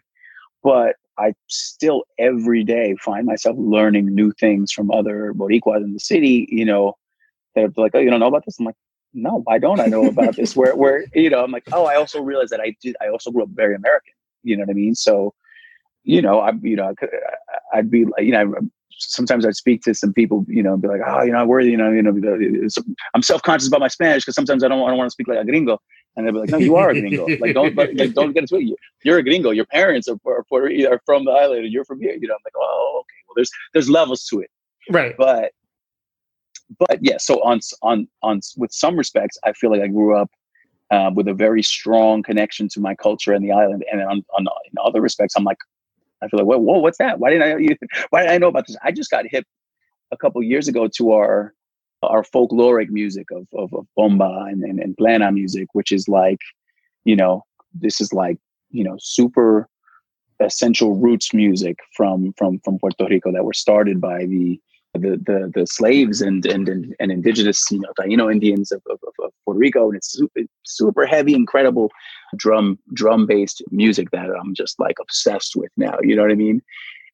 But 0.64 0.96
I 1.18 1.34
still 1.48 2.06
every 2.18 2.64
day 2.64 2.96
find 3.02 3.26
myself 3.26 3.58
learning 3.60 4.16
new 4.16 4.32
things 4.40 4.72
from 4.72 4.92
other 4.92 5.34
Boricuas 5.34 5.84
in 5.84 5.92
the 5.92 6.00
city. 6.00 6.48
You 6.50 6.64
know, 6.64 6.94
they're 7.54 7.68
like, 7.76 7.92
oh, 7.96 8.00
you 8.00 8.10
don't 8.10 8.22
know 8.22 8.28
about 8.28 8.46
this? 8.46 8.58
I'm 8.60 8.66
like, 8.66 8.78
no, 9.14 9.42
why 9.44 9.58
don't 9.60 9.82
I 9.82 9.88
know 9.88 10.06
about 10.06 10.38
this? 10.38 10.56
Where, 10.56 10.74
where, 10.74 11.04
you 11.14 11.30
know, 11.30 11.44
I'm 11.44 11.52
like, 11.52 11.68
oh, 11.74 11.86
I 11.86 11.98
also 11.98 12.22
realized 12.22 12.52
that 12.52 12.62
I 12.62 12.78
did. 12.82 12.96
I 13.02 13.10
also 13.10 13.30
grew 13.30 13.44
up 13.44 13.50
very 13.50 13.76
American. 13.76 14.14
You 14.44 14.56
know 14.56 14.62
what 14.62 14.70
I 14.70 14.74
mean? 14.74 14.96
So 14.96 15.34
you 16.04 16.22
know, 16.22 16.40
I, 16.40 16.52
you 16.62 16.76
know, 16.76 16.94
I'd 17.74 17.92
be 17.92 18.06
like, 18.06 18.24
you 18.24 18.32
know, 18.32 18.56
sometimes 19.00 19.46
I'd 19.46 19.56
speak 19.56 19.82
to 19.84 19.94
some 19.94 20.14
people, 20.14 20.46
you 20.48 20.62
know, 20.62 20.74
and 20.74 20.82
be 20.82 20.88
like, 20.88 21.02
oh, 21.06 21.24
you 21.24 21.32
know, 21.32 21.40
I 21.40 21.44
worry, 21.44 21.70
you 21.70 21.78
know, 21.78 21.92
you 21.92 22.02
know, 22.02 22.12
I'm 23.14 23.22
self 23.22 23.42
conscious 23.42 23.68
about 23.68 23.80
my 23.80 23.88
Spanish 23.88 24.24
because 24.24 24.36
sometimes 24.36 24.64
I 24.64 24.68
don't, 24.68 24.82
I 24.84 24.90
don't 24.90 24.98
want 24.98 25.08
to 25.08 25.12
speak 25.12 25.28
like 25.28 25.40
a 25.40 25.46
gringo, 25.46 25.82
and 26.16 26.26
they'll 26.26 26.34
be 26.34 26.40
like, 26.40 26.50
no, 26.50 26.58
you 26.58 26.76
are 26.76 26.90
a 26.90 27.00
gringo, 27.00 27.26
like 27.40 27.54
don't, 27.54 27.76
like, 27.76 28.14
don't 28.14 28.34
get 28.34 28.44
it 28.44 28.50
twisted. 28.50 28.76
You're 29.04 29.18
a 29.18 29.24
gringo. 29.24 29.52
Your 29.52 29.66
parents 29.66 30.08
are, 30.08 30.18
are, 30.26 30.44
are 30.52 31.02
from 31.06 31.26
the 31.26 31.32
island, 31.32 31.64
and 31.64 31.74
you're 31.74 31.86
from 31.86 32.02
here. 32.02 32.14
You 32.14 32.28
know, 32.28 32.36
I'm 32.36 32.42
like, 32.46 32.54
oh, 32.58 33.02
okay. 33.02 33.16
Well, 33.28 33.34
there's 33.36 33.52
there's 33.74 33.90
levels 33.90 34.26
to 34.26 34.42
it, 34.42 34.52
right? 34.90 35.16
But 35.18 35.54
but 36.78 37.00
yeah, 37.02 37.18
so 37.18 37.42
on 37.44 37.60
on 37.82 38.08
on 38.22 38.42
with 38.58 38.72
some 38.72 38.98
respects, 38.98 39.38
I 39.44 39.54
feel 39.54 39.72
like 39.72 39.82
I 39.82 39.88
grew 39.88 40.16
up 40.16 40.30
uh, 40.92 41.12
with 41.14 41.28
a 41.28 41.34
very 41.34 41.64
strong 41.64 42.24
connection 42.24 42.68
to 42.70 42.80
my 42.80 42.96
culture 42.96 43.34
and 43.34 43.44
the 43.44 43.52
island, 43.52 43.84
and 43.92 44.02
on, 44.02 44.26
on 44.38 44.42
in 44.42 44.74
other 44.84 45.02
respects, 45.02 45.36
I'm 45.36 45.44
like, 45.44 45.58
I 46.22 46.28
feel 46.28 46.40
like, 46.40 46.48
whoa, 46.48 46.58
whoa, 46.58 46.80
what's 46.80 46.98
that? 46.98 47.20
Why 47.20 47.32
didn't 47.32 47.72
I? 47.72 47.78
Why 48.10 48.24
did 48.24 48.32
I 48.32 48.38
know 48.38 48.48
about 48.48 48.68
this? 48.68 48.78
I 48.84 48.92
just 48.92 49.12
got 49.12 49.26
hip 49.28 49.46
a 50.12 50.18
couple 50.18 50.42
years 50.44 50.68
ago 50.68 50.88
to 50.96 51.12
our 51.12 51.54
our 52.04 52.24
folkloric 52.24 52.90
music 52.90 53.28
of 53.32 53.48
of, 53.54 53.74
of 53.74 53.86
bomba 53.96 54.46
and, 54.50 54.64
and 54.64 54.80
and 54.80 54.98
plena 54.98 55.32
music, 55.32 55.68
which 55.74 55.92
is 55.92 56.08
like, 56.08 56.40
you 57.04 57.16
know, 57.16 57.44
this 57.74 58.02
is 58.02 58.14
like 58.14 58.38
you 58.70 58.84
know 58.84 58.98
super 59.00 59.68
essential 60.40 60.96
roots 60.96 61.34
music 61.34 61.78
from 61.96 62.34
from 62.38 62.60
from 62.64 62.80
Puerto 62.80 63.08
Rico 63.10 63.32
that 63.32 63.44
were 63.44 63.54
started 63.54 64.00
by 64.00 64.26
the 64.26 64.60
the 64.94 65.22
the, 65.26 65.52
the 65.54 65.68
slaves 65.68 66.22
and, 66.22 66.46
and 66.46 66.68
and 66.68 66.96
and 67.00 67.12
indigenous 67.12 67.64
you 67.72 67.80
know 67.80 67.92
Taino 68.00 68.32
Indians 68.32 68.72
of, 68.72 68.82
of, 68.90 69.00
of 69.04 69.32
Puerto 69.46 69.60
Rico, 69.60 69.88
and 69.88 69.96
it's 69.96 70.14
super, 70.14 70.42
super 70.64 71.06
heavy, 71.06 71.34
incredible 71.34 71.92
drum 72.36 72.80
drum 72.94 73.26
based 73.26 73.62
music 73.72 74.12
that 74.12 74.30
I'm 74.30 74.54
just 74.54 74.80
like 74.80 74.98
obsessed 75.00 75.56
with 75.56 75.72
now. 75.78 75.98
You 76.02 76.16
know 76.16 76.24
what 76.24 76.32
I 76.32 76.36
mean? 76.36 76.62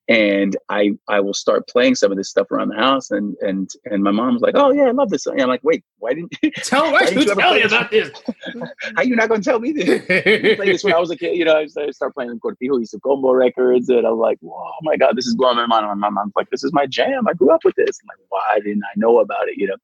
And 0.08 0.56
I 0.70 0.92
I 1.08 1.20
will 1.20 1.34
start 1.34 1.68
playing 1.68 1.96
some 1.96 2.12
of 2.12 2.18
this 2.18 2.30
stuff 2.30 2.52
around 2.52 2.70
the 2.70 2.76
house, 2.76 3.10
and 3.10 3.36
and 3.42 3.70
and 3.86 4.04
my 4.04 4.12
mom's 4.12 4.42
like, 4.42 4.54
"Oh 4.56 4.72
yeah, 4.72 4.84
I 4.84 4.92
love 4.92 5.10
this." 5.10 5.26
And 5.26 5.42
I'm 5.42 5.48
like, 5.48 5.64
"Wait, 5.64 5.84
why 5.98 6.14
didn't 6.14 6.32
tell 6.58 6.92
why, 6.92 7.06
didn't 7.06 7.28
you 7.28 7.36
tell 7.36 7.54
me 7.54 7.62
about 7.64 7.90
this? 7.90 8.12
How 8.96 9.02
you 9.02 9.16
not 9.16 9.30
gonna 9.30 9.42
tell 9.42 9.60
me 9.60 9.72
this?" 9.72 10.04
I 10.10 10.66
this 10.66 10.84
when 10.84 10.94
I 10.94 11.00
was 11.00 11.10
a 11.10 11.18
kid, 11.18 11.36
you 11.36 11.46
know. 11.46 11.56
I 11.56 11.92
start 11.92 12.14
playing 12.14 12.32
the 12.32 12.38
Cortijo 12.38 12.78
y 12.78 12.84
su 12.84 13.00
Combo 13.00 13.32
records, 13.32 13.90
and 13.90 14.06
I'm 14.06 14.18
like, 14.18 14.38
"Oh 14.46 14.72
my 14.84 14.96
god, 14.96 15.18
this 15.18 15.26
is 15.26 15.36
blowing 15.36 15.58
my 15.58 15.66
mind." 15.66 15.86
And 15.86 16.00
My 16.00 16.10
mom's 16.10 16.34
like, 16.36 16.50
"This 16.52 16.64
is 16.64 16.72
my 16.72 16.86
jam. 16.86 17.28
I 17.28 17.34
grew 17.34 17.52
up 17.52 17.64
with 17.64 17.76
this." 17.76 18.00
I'm 18.04 18.08
like, 18.08 18.26
why 18.30 18.60
didn't 18.64 18.84
I 18.84 18.94
know 18.98 19.20
about 19.20 19.48
it? 19.48 19.58
You 19.58 19.68
know, 19.68 19.78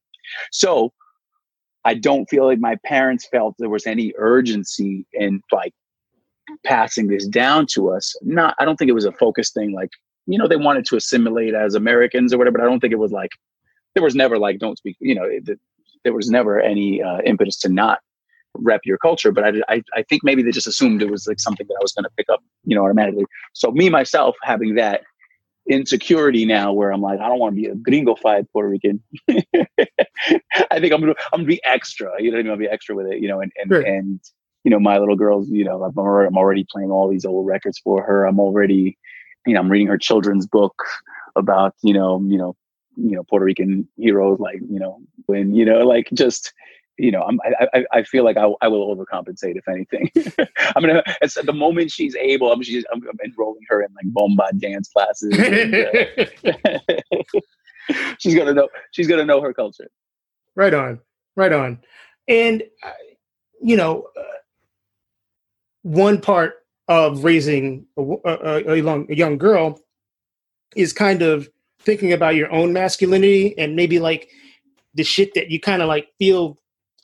so. 0.52 0.94
I 1.84 1.96
don't 1.96 2.30
feel 2.30 2.46
like 2.46 2.60
my 2.60 2.78
parents 2.86 3.28
felt 3.32 3.56
there 3.58 3.68
was 3.68 3.88
any 3.88 4.14
urgency 4.16 5.08
in 5.14 5.42
like 5.52 5.74
passing 6.64 7.08
this 7.08 7.26
down 7.28 7.66
to 7.72 7.90
us. 7.90 8.16
Not, 8.22 8.56
I 8.60 8.66
don't 8.66 8.78
think 8.78 8.90
it 8.90 8.94
was 8.94 9.06
a 9.06 9.12
focus 9.14 9.50
thing. 9.50 9.74
Like, 9.74 9.90
you 10.28 10.38
know, 10.38 10.48
they 10.48 10.56
wanted 10.56 10.86
to 10.86 10.96
assimilate 10.96 11.54
as 11.54 11.76
Americans 11.76 12.34
or 12.34 12.38
whatever, 12.38 12.58
but 12.58 12.64
I 12.64 12.70
don't 12.70 12.80
think 12.80 12.94
it 12.94 13.00
was 13.00 13.12
like, 13.12 13.32
there 13.94 14.04
was 14.04 14.16
never 14.16 14.38
like, 14.38 14.60
don't 14.60 14.78
speak, 14.78 14.98
you 15.00 15.16
know, 15.16 15.24
it, 15.24 15.60
there 16.04 16.14
was 16.14 16.30
never 16.30 16.60
any 16.60 17.02
uh, 17.02 17.20
impetus 17.26 17.58
to 17.60 17.70
not 17.70 18.00
rep 18.56 18.82
your 18.86 18.98
culture. 18.98 19.32
But 19.32 19.44
I, 19.44 19.62
I, 19.68 19.84
I 19.96 20.04
think 20.04 20.24
maybe 20.24 20.42
they 20.42 20.52
just 20.52 20.68
assumed 20.68 21.02
it 21.02 21.12
was 21.12 21.28
like 21.28 21.40
something 21.40 21.66
that 21.68 21.76
I 21.76 21.82
was 21.82 21.94
going 21.94 22.04
to 22.04 22.10
pick 22.18 22.30
up, 22.30 22.44
you 22.66 22.76
know, 22.76 22.84
automatically. 22.84 23.26
So 23.54 23.72
me, 23.72 23.90
myself, 23.90 24.36
having 24.44 24.76
that 24.76 25.02
insecurity 25.70 26.46
now 26.46 26.74
where 26.74 26.92
I'm 26.92 27.02
like, 27.02 27.20
I 27.20 27.28
don't 27.28 27.40
want 27.40 27.56
to 27.56 27.62
be 27.62 27.68
a 27.68 27.76
gringo-fied 27.76 28.48
Puerto 28.52 28.70
Rican. 28.70 29.02
I 29.30 30.80
think 30.80 30.94
I'm 30.94 31.02
gonna 31.02 31.16
I'm 31.34 31.40
gonna 31.40 31.46
be 31.46 31.64
extra. 31.64 32.12
You 32.20 32.32
know, 32.32 32.38
I'm 32.38 32.46
gonna 32.46 32.58
be 32.58 32.68
extra 32.68 32.96
with 32.96 33.08
it. 33.08 33.20
You 33.20 33.28
know, 33.28 33.42
and 33.42 33.52
and 33.58 33.70
sure. 33.70 33.82
and 33.82 34.20
you 34.64 34.72
know, 34.72 34.80
my 34.80 34.98
little 34.98 35.16
girls. 35.16 35.50
You 35.50 35.66
know, 35.66 35.84
I'm 35.84 35.98
already, 35.98 36.28
I'm 36.28 36.38
already 36.38 36.66
playing 36.72 36.92
all 36.92 37.10
these 37.10 37.26
old 37.26 37.46
records 37.46 37.80
for 37.80 38.04
her. 38.04 38.26
I'm 38.26 38.40
already 38.40 38.98
you 39.46 39.54
know, 39.54 39.60
I'm 39.60 39.72
reading 39.72 39.88
her 39.88 39.98
children's 39.98 40.48
book 40.48 40.84
about, 41.36 41.76
you 41.82 41.94
know, 41.94 42.22
you 42.28 42.38
know, 42.38 42.56
you 42.96 43.16
know, 43.16 43.24
Puerto 43.24 43.46
Rican 43.46 43.88
heroes, 43.98 44.39
like, 44.39 44.60
you 44.70 44.80
know, 44.80 45.00
when, 45.26 45.56
you 45.56 45.66
know, 45.66 45.80
like 45.80 46.10
just, 46.14 46.54
you 46.98 47.12
know, 47.12 47.22
I'm, 47.24 47.39
I, 47.74 47.86
I 47.92 48.04
feel 48.04 48.24
like 48.24 48.38
I, 48.38 48.48
I 48.62 48.68
will 48.68 48.96
overcompensate 48.96 49.56
if 49.56 49.68
anything. 49.68 50.12
I'm 50.76 50.84
gonna, 50.84 51.04
the 51.44 51.54
moment 51.54 51.92
she's 51.92 52.16
able, 52.16 52.52
I'm, 52.52 52.62
she's, 52.62 52.84
I'm, 52.92 53.02
I'm 53.08 53.18
enrolling 53.26 53.62
her 53.70 53.82
in 53.82 53.88
like 53.96 54.06
bomba 54.14 54.50
dance 54.58 54.89
classes. 54.89 55.36
And, 55.38 55.76
uh, 55.76 56.80
she's 58.20 58.36
gonna 58.36 58.54
know, 58.54 58.68
she's 58.92 59.08
gonna 59.08 59.26
know 59.26 59.42
her 59.42 59.54
culture. 59.54 59.89
Right 60.56 60.74
on, 60.74 61.00
right 61.36 61.54
on. 61.54 61.80
And, 62.28 62.64
uh, 62.84 62.92
you 63.62 63.78
know, 63.78 64.08
uh, 64.18 64.24
one 65.84 66.22
part 66.22 66.61
of 66.92 67.24
raising 67.24 67.86
a, 67.98 68.02
a, 68.02 68.74
a, 68.74 68.76
young, 68.76 69.10
a 69.10 69.16
young 69.16 69.38
girl 69.38 69.80
is 70.76 70.92
kind 70.92 71.22
of 71.22 71.50
thinking 71.80 72.12
about 72.12 72.36
your 72.36 72.52
own 72.52 72.74
masculinity 72.74 73.58
and 73.58 73.78
maybe 73.78 73.98
like 73.98 74.28
the 74.94 75.04
shit 75.04 75.34
that 75.34 75.50
you 75.50 75.58
kind 75.58 75.82
of 75.82 75.88
like 75.88 76.10
feel 76.20 76.58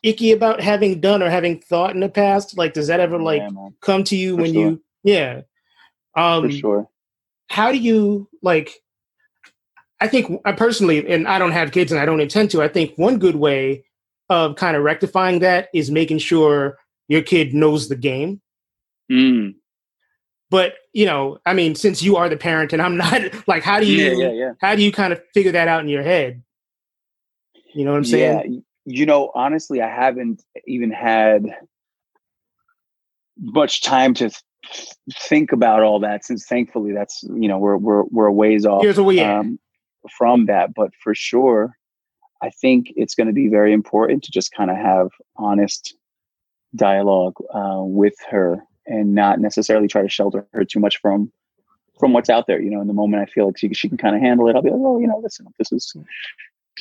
icky 0.03 0.33
about 0.33 0.59
having 0.59 0.99
done 0.99 1.23
or 1.23 1.29
having 1.29 1.61
thought 1.61 1.91
in 1.91 2.01
the 2.01 2.09
past. 2.09 2.57
Like 2.57 2.73
does 2.73 2.87
that 2.87 2.99
ever 2.99 3.17
like 3.17 3.41
yeah, 3.41 3.69
come 3.79 4.03
to 4.03 4.17
you 4.17 4.35
For 4.35 4.41
when 4.41 4.53
sure. 4.53 4.61
you 4.61 4.83
yeah. 5.03 5.41
Um 6.15 6.51
For 6.51 6.51
sure. 6.51 6.89
how 7.47 7.71
do 7.71 7.77
you 7.77 8.27
like 8.43 8.73
i 10.01 10.07
think 10.07 10.41
i 10.43 10.51
personally 10.51 11.07
and 11.07 11.29
i 11.29 11.39
don't 11.39 11.53
have 11.53 11.71
kids 11.71 11.93
and 11.93 12.01
i 12.01 12.05
don't 12.05 12.19
intend 12.19 12.51
to 12.51 12.61
i 12.61 12.67
think 12.67 12.91
one 12.97 13.17
good 13.19 13.37
way 13.37 13.85
of 14.29 14.57
kind 14.57 14.75
of 14.75 14.83
rectifying 14.83 15.39
that 15.39 15.69
is 15.73 15.89
making 15.89 16.17
sure 16.17 16.77
your 17.07 17.21
kid 17.21 17.53
knows 17.53 17.87
the 17.87 17.95
game. 17.95 18.41
Mm 19.09 19.55
but 20.49 20.73
you 20.93 21.05
know 21.05 21.37
i 21.45 21.53
mean 21.53 21.75
since 21.75 22.01
you 22.01 22.15
are 22.15 22.29
the 22.29 22.37
parent 22.37 22.73
and 22.73 22.81
i'm 22.81 22.97
not 23.05 23.21
like 23.47 23.63
how 23.63 23.79
do 23.79 23.85
you 23.85 24.05
yeah, 24.05 24.27
yeah, 24.27 24.31
yeah. 24.31 24.51
how 24.61 24.75
do 24.75 24.81
you 24.81 24.91
kind 24.91 25.13
of 25.13 25.21
figure 25.33 25.51
that 25.51 25.67
out 25.67 25.81
in 25.81 25.89
your 25.89 26.03
head? 26.03 26.41
You 27.73 27.85
know 27.85 27.91
what 27.91 27.97
i'm 27.97 28.05
saying? 28.05 28.53
Yeah 28.53 28.59
you 28.87 29.05
know 29.05 29.31
honestly 29.35 29.81
i 29.81 29.89
haven't 29.89 30.41
even 30.65 30.89
had 30.89 31.43
much 33.37 33.81
time 33.81 34.13
to 34.13 34.29
th- 34.29 34.89
think 35.13 35.51
about 35.51 35.83
all 35.83 35.99
that 35.99 36.25
since 36.25 36.45
thankfully 36.45 36.93
that's 36.93 37.21
you 37.23 37.49
know 37.49 37.59
we're 37.59 37.77
we're, 37.77 38.03
we're 38.05 38.27
a 38.27 38.33
ways 38.33 38.65
off 38.65 38.81
Here's 38.81 38.99
we 38.99 39.19
um, 39.19 39.59
from 40.17 40.45
that. 40.45 40.73
But 40.73 40.91
for 41.03 41.13
sure 41.13 41.77
i 42.41 42.49
think 42.49 42.87
it's 42.95 43.13
going 43.13 43.27
to 43.27 43.33
be 43.33 43.49
very 43.49 43.73
important 43.73 44.23
to 44.23 44.31
just 44.31 44.53
kind 44.53 44.71
of 44.71 44.77
have 44.77 45.09
honest 45.35 45.95
dialogue 46.75 47.35
uh, 47.53 47.81
with 47.81 48.15
her 48.29 48.63
and 48.87 49.13
not 49.13 49.39
necessarily 49.39 49.87
try 49.87 50.01
to 50.01 50.09
shelter 50.09 50.47
her 50.53 50.65
too 50.65 50.79
much 50.79 50.99
from 50.99 51.31
from 51.99 52.13
what's 52.13 52.29
out 52.29 52.47
there. 52.47 52.61
You 52.61 52.71
know, 52.71 52.81
in 52.81 52.87
the 52.87 52.93
moment 52.93 53.23
I 53.23 53.31
feel 53.31 53.47
like 53.47 53.57
she, 53.57 53.73
she 53.73 53.89
can 53.89 53.97
kind 53.97 54.15
of 54.15 54.21
handle 54.21 54.47
it, 54.47 54.55
I'll 54.55 54.61
be 54.61 54.69
like, 54.69 54.79
oh, 54.81 54.99
you 54.99 55.07
know, 55.07 55.19
listen, 55.19 55.47
this 55.57 55.71
is 55.71 55.95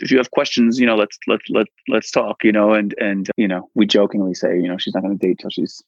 if 0.00 0.10
you 0.10 0.18
have 0.18 0.30
questions, 0.30 0.78
you 0.78 0.86
know, 0.86 0.96
let's 0.96 1.18
let 1.26 1.40
let 1.48 1.66
let's 1.88 2.10
talk. 2.10 2.44
You 2.44 2.52
know, 2.52 2.72
and 2.72 2.94
and 2.98 3.30
you 3.36 3.48
know, 3.48 3.68
we 3.74 3.86
jokingly 3.86 4.34
say, 4.34 4.56
you 4.56 4.68
know, 4.68 4.78
she's 4.78 4.94
not 4.94 5.02
going 5.02 5.18
to 5.18 5.26
date 5.26 5.38
till 5.38 5.50
she's 5.50 5.82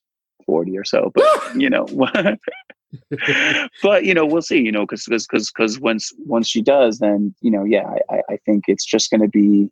forty 0.45 0.77
or 0.77 0.85
so, 0.85 1.12
but 1.14 1.55
you 1.55 1.71
know. 1.71 1.87
but 3.83 4.05
you 4.05 4.14
know 4.14 4.25
we'll 4.25 4.41
see 4.41 4.59
you 4.59 4.73
know 4.73 4.87
because 4.87 5.05
because 5.05 5.27
because 5.27 5.51
because 5.51 5.79
once 5.79 6.11
once 6.21 6.49
she 6.49 6.62
does 6.62 7.01
then 7.01 7.35
you 7.43 7.51
know 7.51 7.62
yeah 7.62 7.97
i 8.09 8.23
i 8.31 8.37
think 8.47 8.64
it's 8.66 8.85
just 8.85 9.11
going 9.11 9.21
to 9.21 9.29
be 9.29 9.71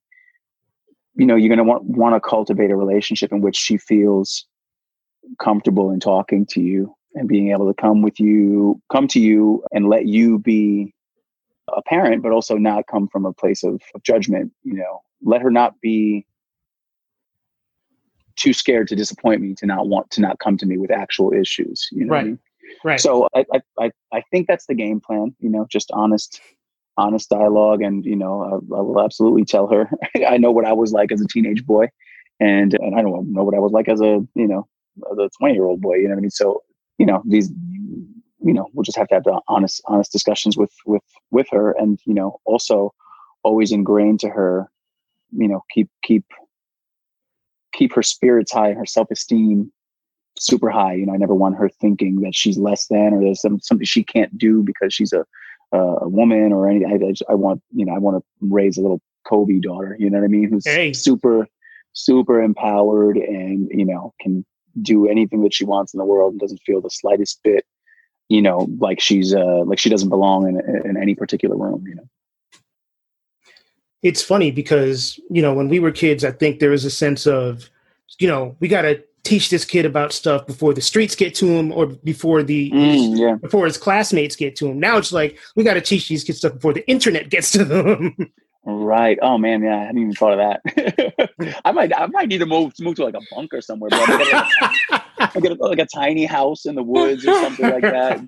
you 1.15 1.25
know 1.25 1.35
you're 1.35 1.49
going 1.49 1.57
to 1.57 1.65
want 1.65 1.83
want 1.85 2.15
to 2.15 2.21
cultivate 2.21 2.71
a 2.71 2.77
relationship 2.77 3.33
in 3.33 3.41
which 3.41 3.57
she 3.57 3.79
feels 3.79 4.45
comfortable 5.39 5.91
in 5.91 6.01
talking 6.01 6.47
to 6.47 6.61
you 6.61 6.95
and 7.15 7.29
being 7.29 7.51
able 7.51 7.67
to 7.67 7.75
come 7.75 8.03
with 8.03 8.21
you, 8.21 8.81
come 8.91 9.09
to 9.09 9.21
you 9.21 9.65
and 9.73 9.89
let 9.89 10.07
you 10.07 10.39
be 10.39 10.95
a 11.75 11.83
parent, 11.83 12.23
but 12.23 12.33
also 12.33 12.57
not 12.57 12.87
come 12.87 13.09
from 13.09 13.25
a 13.25 13.33
place 13.33 13.65
of, 13.65 13.81
of 13.95 14.03
judgment. 14.03 14.53
You 14.63 14.75
know, 14.75 15.03
let 15.23 15.43
her 15.43 15.51
not 15.51 15.81
be 15.81 16.27
too 18.37 18.53
scared 18.53 18.89
to 18.89 18.97
disappoint 18.97 19.41
me 19.41 19.55
to 19.55 19.67
not 19.67 19.89
want 19.89 20.11
to 20.11 20.21
not 20.21 20.39
come 20.39 20.57
to 20.59 20.67
me 20.67 20.77
with 20.77 20.91
actual 20.91 21.33
issues. 21.33 21.89
You 21.91 22.05
know 22.05 22.13
right. 22.13 22.21
I 22.21 22.25
mean? 22.25 22.39
Right. 22.85 23.01
So 23.01 23.29
I, 23.35 23.45
I, 23.81 23.91
I 24.13 24.23
think 24.31 24.47
that's 24.47 24.67
the 24.67 24.75
game 24.75 25.01
plan, 25.01 25.35
you 25.41 25.49
know, 25.49 25.67
just 25.71 25.91
honest, 25.93 26.41
honest 26.97 27.31
dialogue. 27.31 27.83
And, 27.83 28.05
you 28.05 28.17
know, 28.17 28.43
I, 28.43 28.77
I 28.77 28.81
will 28.81 29.01
absolutely 29.01 29.45
tell 29.45 29.67
her, 29.69 29.91
I 30.29 30.37
know 30.37 30.51
what 30.51 30.67
I 30.67 30.73
was 30.73 30.93
like 30.93 31.13
as 31.13 31.21
a 31.21 31.27
teenage 31.27 31.65
boy 31.65 31.89
and, 32.41 32.75
and 32.75 32.95
I 32.95 33.03
don't 33.03 33.33
know 33.33 33.45
what 33.45 33.55
I 33.55 33.59
was 33.59 33.73
like 33.73 33.89
as 33.89 34.01
a, 34.01 34.27
you 34.35 34.47
know, 34.47 34.69
the 34.97 35.31
20 35.39 35.55
year 35.55 35.65
old 35.65 35.81
boy 35.81 35.95
you 35.95 36.05
know 36.05 36.15
what 36.15 36.19
i 36.19 36.23
mean? 36.23 36.31
So 36.31 36.63
you 36.99 37.07
know 37.07 37.23
these 37.27 37.51
you 38.43 38.53
know 38.53 38.69
we'll 38.73 38.85
just 38.85 38.97
have 38.97 39.09
to 39.09 39.15
have 39.15 39.25
the 39.25 39.41
honest 39.49 39.83
honest 39.87 40.13
discussions 40.13 40.57
with 40.57 40.73
with 40.87 41.03
with 41.31 41.49
her 41.51 41.73
and 41.73 41.99
you 42.07 42.15
know 42.15 42.41
also 42.45 42.95
always 43.43 43.73
ingrained 43.73 44.21
to 44.21 44.29
her 44.29 44.71
you 45.33 45.49
know 45.49 45.63
keep 45.71 45.89
keep 46.03 46.25
keep 47.73 47.93
her 47.95 48.03
spirits 48.03 48.53
high 48.53 48.73
her 48.73 48.87
self-esteem 48.87 49.71
super 50.39 50.71
high. 50.71 50.95
You 50.95 51.07
know 51.07 51.15
i 51.15 51.17
never 51.17 51.35
want 51.35 51.57
her 51.57 51.69
thinking 51.69 52.21
that 52.21 52.35
she's 52.35 52.59
less 52.59 52.87
than 52.87 53.15
or 53.15 53.21
there's 53.21 53.41
some, 53.41 53.61
something 53.61 53.87
she 53.87 54.05
can't 54.05 54.37
do 54.37 54.63
because 54.63 54.95
she's 54.95 55.13
a 55.13 55.25
a 55.73 56.09
woman 56.09 56.53
or 56.53 56.69
anything 56.69 56.93
I, 56.93 57.11
just, 57.11 57.25
I 57.29 57.35
want 57.35 57.63
you 57.75 57.85
know 57.85 57.95
i 57.95 57.99
want 57.99 58.19
to 58.19 58.25
raise 58.41 58.79
a 58.79 58.83
little 58.83 59.01
kobe 59.27 59.59
daughter 59.59 59.97
you 59.99 60.09
know 60.09 60.19
what 60.19 60.25
i 60.25 60.29
mean? 60.29 60.49
Who's 60.49 60.67
hey. 60.67 60.93
super 60.93 61.49
super 61.93 62.41
empowered 62.41 63.17
and 63.17 63.69
you 63.71 63.85
know 63.85 64.15
can 64.21 64.45
do 64.81 65.09
anything 65.09 65.43
that 65.43 65.55
she 65.55 65.65
wants 65.65 65.95
in 65.95 65.99
the 65.99 66.05
world 66.05 66.33
and 66.33 66.41
doesn't 66.41 66.63
feel 66.63 66.81
the 66.81 66.91
slightest 66.91 67.43
bit, 67.43 67.65
you 68.29 68.43
know, 68.43 68.69
like 68.79 69.01
she's 69.01 69.35
uh 69.35 69.65
like 69.65 69.79
she 69.79 69.91
doesn't 69.91 70.09
belong 70.09 70.49
in 70.49 70.61
in 70.85 70.97
any 70.97 71.15
particular 71.15 71.57
room, 71.57 71.85
you 71.87 71.95
know. 71.95 72.09
It's 74.03 74.23
funny 74.23 74.51
because, 74.51 75.19
you 75.31 75.43
know, 75.43 75.55
when 75.55 75.69
we 75.69 75.81
were 75.81 75.91
kids, 75.91 76.25
I 76.25 76.31
think 76.31 76.61
there 76.61 76.71
was 76.71 76.85
a 76.85 76.91
sense 76.91 77.27
of, 77.27 77.69
you 78.21 78.29
know, 78.29 78.55
we 78.61 78.69
got 78.69 78.83
to 78.83 79.03
teach 79.27 79.51
this 79.51 79.65
kid 79.65 79.85
about 79.85 80.13
stuff 80.13 80.47
before 80.47 80.73
the 80.73 80.81
streets 80.81 81.17
get 81.17 81.35
to 81.35 81.47
him 81.47 81.73
or 81.73 81.87
before 81.87 82.43
the 82.45 82.71
mm, 82.71 83.19
yeah. 83.19 83.35
before 83.35 83.65
his 83.65 83.77
classmates 83.77 84.37
get 84.37 84.55
to 84.57 84.69
him. 84.69 84.79
Now 84.79 84.97
it's 84.97 85.13
like 85.13 85.39
we 85.57 85.65
got 85.65 85.75
to 85.75 85.81
teach 85.81 86.09
these 86.09 86.23
kids 86.23 86.39
stuff 86.39 86.55
before 86.55 86.73
the 86.73 86.89
internet 86.89 87.29
gets 87.29 87.51
to 87.53 87.65
them. 87.65 88.17
Right. 88.69 89.17
Oh 89.23 89.39
man, 89.39 89.63
yeah, 89.63 89.77
I 89.77 89.85
hadn't 89.85 89.99
even 89.99 90.15
thought 90.15 90.41
of 90.41 90.61
that. 90.65 91.61
I 91.65 91.71
might, 91.71 91.97
I 91.97 92.07
might 92.07 92.29
need 92.29 92.39
to 92.39 92.47
move, 92.47 92.73
move 92.81 92.97
to 92.97 93.05
like 93.05 93.15
a 93.15 93.21
bunker 93.33 93.61
somewhere, 93.61 93.91
bro. 93.91 94.01
I 94.01 95.31
get, 95.41 95.53
a, 95.53 95.55
like 95.55 95.79
a 95.79 95.87
tiny 95.87 96.25
house 96.25 96.67
in 96.67 96.75
the 96.75 96.83
woods 96.83 97.25
or 97.25 97.33
something 97.35 97.71
like 97.71 97.83
that. 97.83 98.21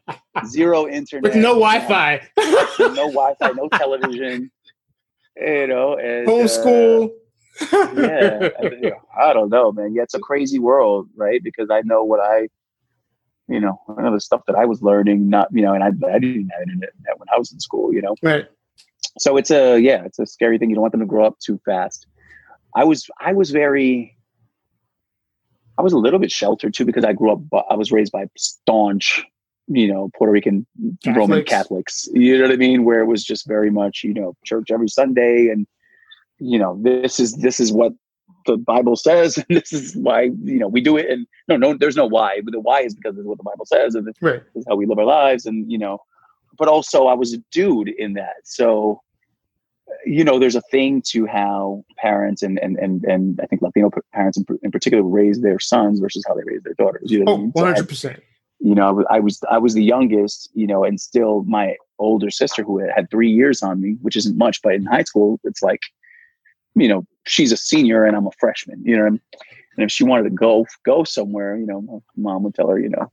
Zero 0.47 0.87
internet, 0.87 1.35
with 1.35 1.43
no 1.43 1.55
Wi-Fi, 1.55 2.29
no 2.79 3.11
Wi-Fi, 3.11 3.51
no 3.51 3.69
television. 3.69 4.49
You 5.37 5.67
know, 5.67 5.97
and, 5.99 6.29
homeschool. 6.29 7.11
Uh, 7.61 8.51
yeah, 8.81 8.91
I 9.21 9.33
don't 9.33 9.51
know, 9.51 9.73
man. 9.73 9.93
Yeah, 9.93 10.03
it's 10.03 10.15
a 10.15 10.21
crazy 10.21 10.61
world, 10.61 11.09
right? 11.17 11.43
Because 11.43 11.69
I 11.69 11.83
know 11.83 12.05
what 12.05 12.21
I 12.21 12.49
you 13.49 13.61
know, 13.61 13.81
I 13.97 14.03
know, 14.03 14.13
the 14.13 14.21
stuff 14.21 14.43
that 14.47 14.57
I 14.57 14.67
was 14.67 14.83
learning, 14.83 15.31
not, 15.31 15.49
you 15.51 15.63
know, 15.63 15.73
and 15.73 15.83
I, 15.83 15.89
I 15.89 16.19
didn't 16.19 16.51
have 16.51 16.63
internet 16.63 16.93
when 17.17 17.29
I 17.35 17.39
was 17.39 17.51
in 17.51 17.59
school, 17.59 17.93
you 17.95 18.03
know? 18.03 18.15
Right. 18.23 18.47
So 19.19 19.37
it's 19.37 19.51
a, 19.51 19.79
yeah, 19.79 20.05
it's 20.05 20.19
a 20.19 20.27
scary 20.27 20.59
thing. 20.59 20.71
You 20.71 20.77
don't 20.77 20.83
want 20.83 20.93
them 20.93 21.01
to 21.01 21.07
grow 21.07 21.25
up 21.25 21.39
too 21.41 21.61
fast. 21.65 22.07
I 22.75 22.85
was, 22.85 23.09
I 23.21 23.33
was 23.33 23.51
very, 23.51 24.17
I 25.79 25.83
was 25.83 25.93
a 25.93 25.99
little 25.99 26.19
bit 26.19 26.31
sheltered 26.31 26.75
too 26.75 26.85
because 26.85 27.05
I 27.05 27.13
grew 27.13 27.33
up, 27.33 27.41
I 27.71 27.75
was 27.75 27.93
raised 27.93 28.13
by 28.13 28.27
staunch, 28.37 29.25
you 29.67 29.93
know, 29.93 30.11
Puerto 30.17 30.33
Rican 30.33 30.67
Catholics. 31.03 31.19
Roman 31.19 31.45
Catholics. 31.45 32.09
You 32.13 32.39
know 32.39 32.45
what 32.45 32.53
I 32.53 32.57
mean? 32.57 32.85
Where 32.85 33.01
it 33.01 33.07
was 33.07 33.25
just 33.25 33.47
very 33.47 33.71
much, 33.71 34.03
you 34.05 34.15
know, 34.15 34.37
church 34.45 34.71
every 34.71 34.89
Sunday 34.89 35.49
and, 35.49 35.67
you 36.39 36.59
know, 36.59 36.79
this 36.83 37.19
is, 37.19 37.37
this 37.37 37.59
is 37.59 37.73
what 37.73 37.93
the 38.49 38.57
Bible 38.57 38.97
says, 38.97 39.37
and 39.37 39.47
this 39.51 39.73
is 39.73 39.95
why 39.95 40.23
you 40.23 40.59
know 40.59 40.67
we 40.67 40.81
do 40.81 40.97
it. 40.97 41.09
And 41.09 41.27
no, 41.47 41.57
no, 41.57 41.75
there's 41.75 41.97
no 41.97 42.07
why, 42.07 42.41
but 42.43 42.53
the 42.53 42.61
why 42.61 42.81
is 42.81 42.95
because 42.95 43.17
of 43.17 43.25
what 43.25 43.39
the 43.39 43.45
Bible 43.45 43.67
says, 43.67 43.95
and 43.95 44.07
this 44.07 44.17
right. 44.21 44.43
is 44.57 44.65
how 44.69 44.75
we 44.75 44.87
live 44.87 44.99
our 44.99 45.05
lives. 45.05 45.47
And 45.47 45.71
you 45.71 45.79
know, 45.79 45.99
but 46.59 46.69
also 46.69 47.07
I 47.07 47.15
was 47.15 47.33
a 47.33 47.39
dude 47.51 47.89
in 47.89 48.15
that, 48.15 48.37
so 48.45 49.03
you 50.05 50.23
know, 50.23 50.39
there's 50.39 50.55
a 50.55 50.61
thing 50.63 51.03
to 51.09 51.27
how 51.27 51.85
parents 51.97 52.43
and 52.43 52.59
and 52.59 52.77
and 52.79 53.05
and 53.05 53.41
I 53.43 53.47
think 53.47 53.63
Latino 53.63 53.91
parents 54.13 54.37
in, 54.39 54.47
in 54.63 54.71
particular 54.71 55.03
raise 55.03 55.41
their 55.41 55.59
sons 55.59 56.01
versus 56.01 56.25
how 56.27 56.35
they 56.35 56.43
raise 56.45 56.63
their 56.63 56.75
daughters. 56.75 57.11
You 57.11 57.25
know, 57.25 57.33
oh, 57.33 57.51
one 57.53 57.67
hundred 57.67 57.89
percent. 57.89 58.23
You 58.61 58.75
know, 58.75 59.05
I 59.09 59.21
was 59.21 59.41
I 59.51 59.59
was 59.59 59.75
the 59.75 59.85
youngest, 59.85 60.51
you 60.53 60.67
know, 60.67 60.85
and 60.85 61.01
still 61.01 61.45
my 61.45 61.77
older 61.99 62.31
sister 62.31 62.63
who 62.63 62.79
had 62.79 63.11
three 63.11 63.31
years 63.31 63.63
on 63.63 63.81
me, 63.81 63.97
which 64.03 64.17
isn't 64.17 64.37
much, 64.37 64.61
but 64.63 64.75
in 64.75 64.85
high 64.85 65.05
school 65.05 65.41
it's 65.45 65.63
like 65.63 65.81
you 66.75 66.89
know, 66.89 67.07
she's 67.27 67.53
a 67.53 67.57
senior 67.57 68.05
and 68.05 68.17
I'm 68.17 68.27
a 68.27 68.33
freshman, 68.39 68.83
you 68.85 68.97
know, 68.97 69.07
and 69.07 69.21
if 69.79 69.91
she 69.91 70.05
wanted 70.05 70.25
to 70.25 70.31
go, 70.31 70.67
go 70.85 71.05
somewhere, 71.05 71.57
you 71.57 71.67
know, 71.67 72.03
mom 72.17 72.43
would 72.43 72.55
tell 72.55 72.69
her, 72.69 72.79
you 72.79 72.89
know, 72.89 73.11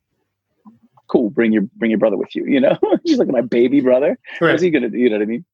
cool, 1.08 1.30
bring 1.30 1.51
your, 1.51 1.64
bring 1.76 1.91
your 1.91 1.99
brother 1.99 2.18
with 2.18 2.36
you, 2.36 2.45
you 2.45 2.60
know, 2.60 2.78
she's 3.06 3.18
like 3.18 3.28
my 3.28 3.41
baby 3.41 3.82
brother. 3.82 4.18
Right. 4.39 4.51
What's 4.51 4.64
he 4.64 4.72
to 4.72 4.89
do? 4.89 4.97
You 4.97 5.10
know 5.10 5.18
what 5.18 5.24
I 5.24 5.26
mean? 5.26 5.45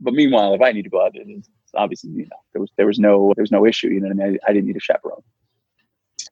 But 0.00 0.14
meanwhile, 0.14 0.54
if 0.54 0.60
I 0.60 0.72
need 0.72 0.82
to 0.82 0.90
go 0.90 1.04
out 1.04 1.12
there, 1.14 1.22
obviously, 1.74 2.10
you 2.10 2.24
know, 2.24 2.36
there 2.52 2.60
was, 2.60 2.70
there 2.76 2.86
was 2.86 2.98
no, 2.98 3.32
there 3.36 3.42
was 3.42 3.52
no 3.52 3.64
issue, 3.64 3.88
you 3.88 4.00
know 4.00 4.10
I 4.10 4.14
mean? 4.14 4.38
I, 4.46 4.50
I 4.50 4.52
didn't 4.52 4.66
need 4.66 4.76
a 4.76 4.80
chaperone. 4.80 5.22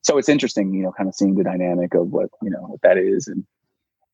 So 0.01 0.17
it's 0.17 0.29
interesting, 0.29 0.73
you 0.73 0.83
know, 0.83 0.91
kind 0.91 1.07
of 1.07 1.15
seeing 1.15 1.35
the 1.35 1.43
dynamic 1.43 1.93
of 1.93 2.11
what, 2.11 2.29
you 2.41 2.49
know, 2.49 2.59
what 2.61 2.81
that 2.81 2.97
is. 2.97 3.27
And, 3.27 3.45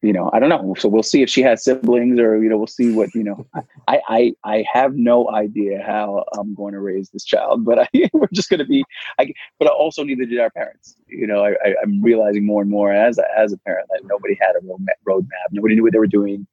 you 0.01 0.13
know, 0.13 0.29
I 0.31 0.39
don't 0.39 0.49
know. 0.49 0.73
So 0.77 0.87
we'll 0.87 1.03
see 1.03 1.21
if 1.21 1.29
she 1.29 1.41
has 1.41 1.63
siblings 1.63 2.19
or, 2.19 2.41
you 2.41 2.49
know, 2.49 2.57
we'll 2.57 2.67
see 2.67 2.93
what, 2.93 3.13
you 3.13 3.23
know, 3.23 3.45
I, 3.87 3.99
I, 4.07 4.33
I 4.45 4.65
have 4.71 4.95
no 4.95 5.29
idea 5.29 5.83
how 5.85 6.23
I'm 6.37 6.53
going 6.53 6.73
to 6.73 6.79
raise 6.79 7.09
this 7.09 7.25
child, 7.25 7.65
but 7.65 7.79
I, 7.79 7.87
we're 8.13 8.29
just 8.31 8.49
going 8.49 8.59
to 8.59 8.65
be, 8.65 8.85
I, 9.19 9.33
but 9.57 9.67
I 9.67 9.71
also 9.71 10.03
neither 10.03 10.25
did 10.25 10.39
our 10.39 10.51
parents. 10.51 10.95
You 11.07 11.27
know, 11.27 11.43
I, 11.43 11.51
I, 11.51 11.75
am 11.83 12.01
realizing 12.01 12.45
more 12.45 12.61
and 12.61 12.71
more 12.71 12.93
as 12.93 13.17
a, 13.17 13.25
as 13.37 13.51
a 13.51 13.57
parent 13.57 13.89
that 13.91 14.01
nobody 14.05 14.37
had 14.39 14.55
a 14.55 14.65
road 15.05 15.27
map. 15.27 15.49
Nobody 15.51 15.75
knew 15.75 15.83
what 15.83 15.91
they 15.91 15.99
were 15.99 16.07
doing. 16.07 16.47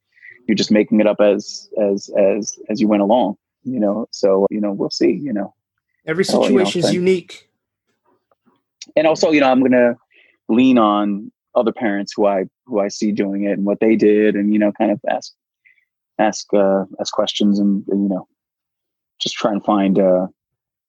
You're 0.47 0.55
just 0.55 0.71
making 0.71 0.99
it 0.99 1.07
up 1.07 1.21
as, 1.21 1.69
as, 1.81 2.09
as, 2.17 2.57
as 2.69 2.81
you 2.81 2.89
went 2.89 3.01
along, 3.01 3.37
you 3.63 3.79
know? 3.79 4.07
So, 4.11 4.45
you 4.49 4.59
know, 4.59 4.73
we'll 4.73 4.89
see, 4.89 5.11
you 5.11 5.31
know, 5.31 5.53
every 6.05 6.25
situation 6.25 6.83
is 6.83 6.93
unique. 6.93 7.49
And 8.97 9.07
also, 9.07 9.31
you 9.31 9.39
know, 9.39 9.49
I'm 9.49 9.59
going 9.59 9.71
to 9.71 9.95
lean 10.49 10.77
on 10.77 11.31
other 11.57 11.71
parents 11.71 12.13
who 12.15 12.25
I 12.25 12.45
who 12.65 12.79
I 12.79 12.87
see 12.87 13.11
doing 13.11 13.43
it 13.43 13.53
and 13.53 13.65
what 13.65 13.79
they 13.79 13.95
did, 13.95 14.35
and 14.35 14.53
you 14.53 14.59
know, 14.59 14.71
kind 14.71 14.91
of 14.91 14.99
ask 15.09 15.33
ask 16.19 16.53
uh, 16.53 16.85
ask 16.99 17.13
questions 17.13 17.59
and 17.59 17.83
you 17.87 18.09
know, 18.09 18.27
just 19.19 19.35
try 19.35 19.51
and 19.51 19.63
find 19.63 19.99
uh, 19.99 20.27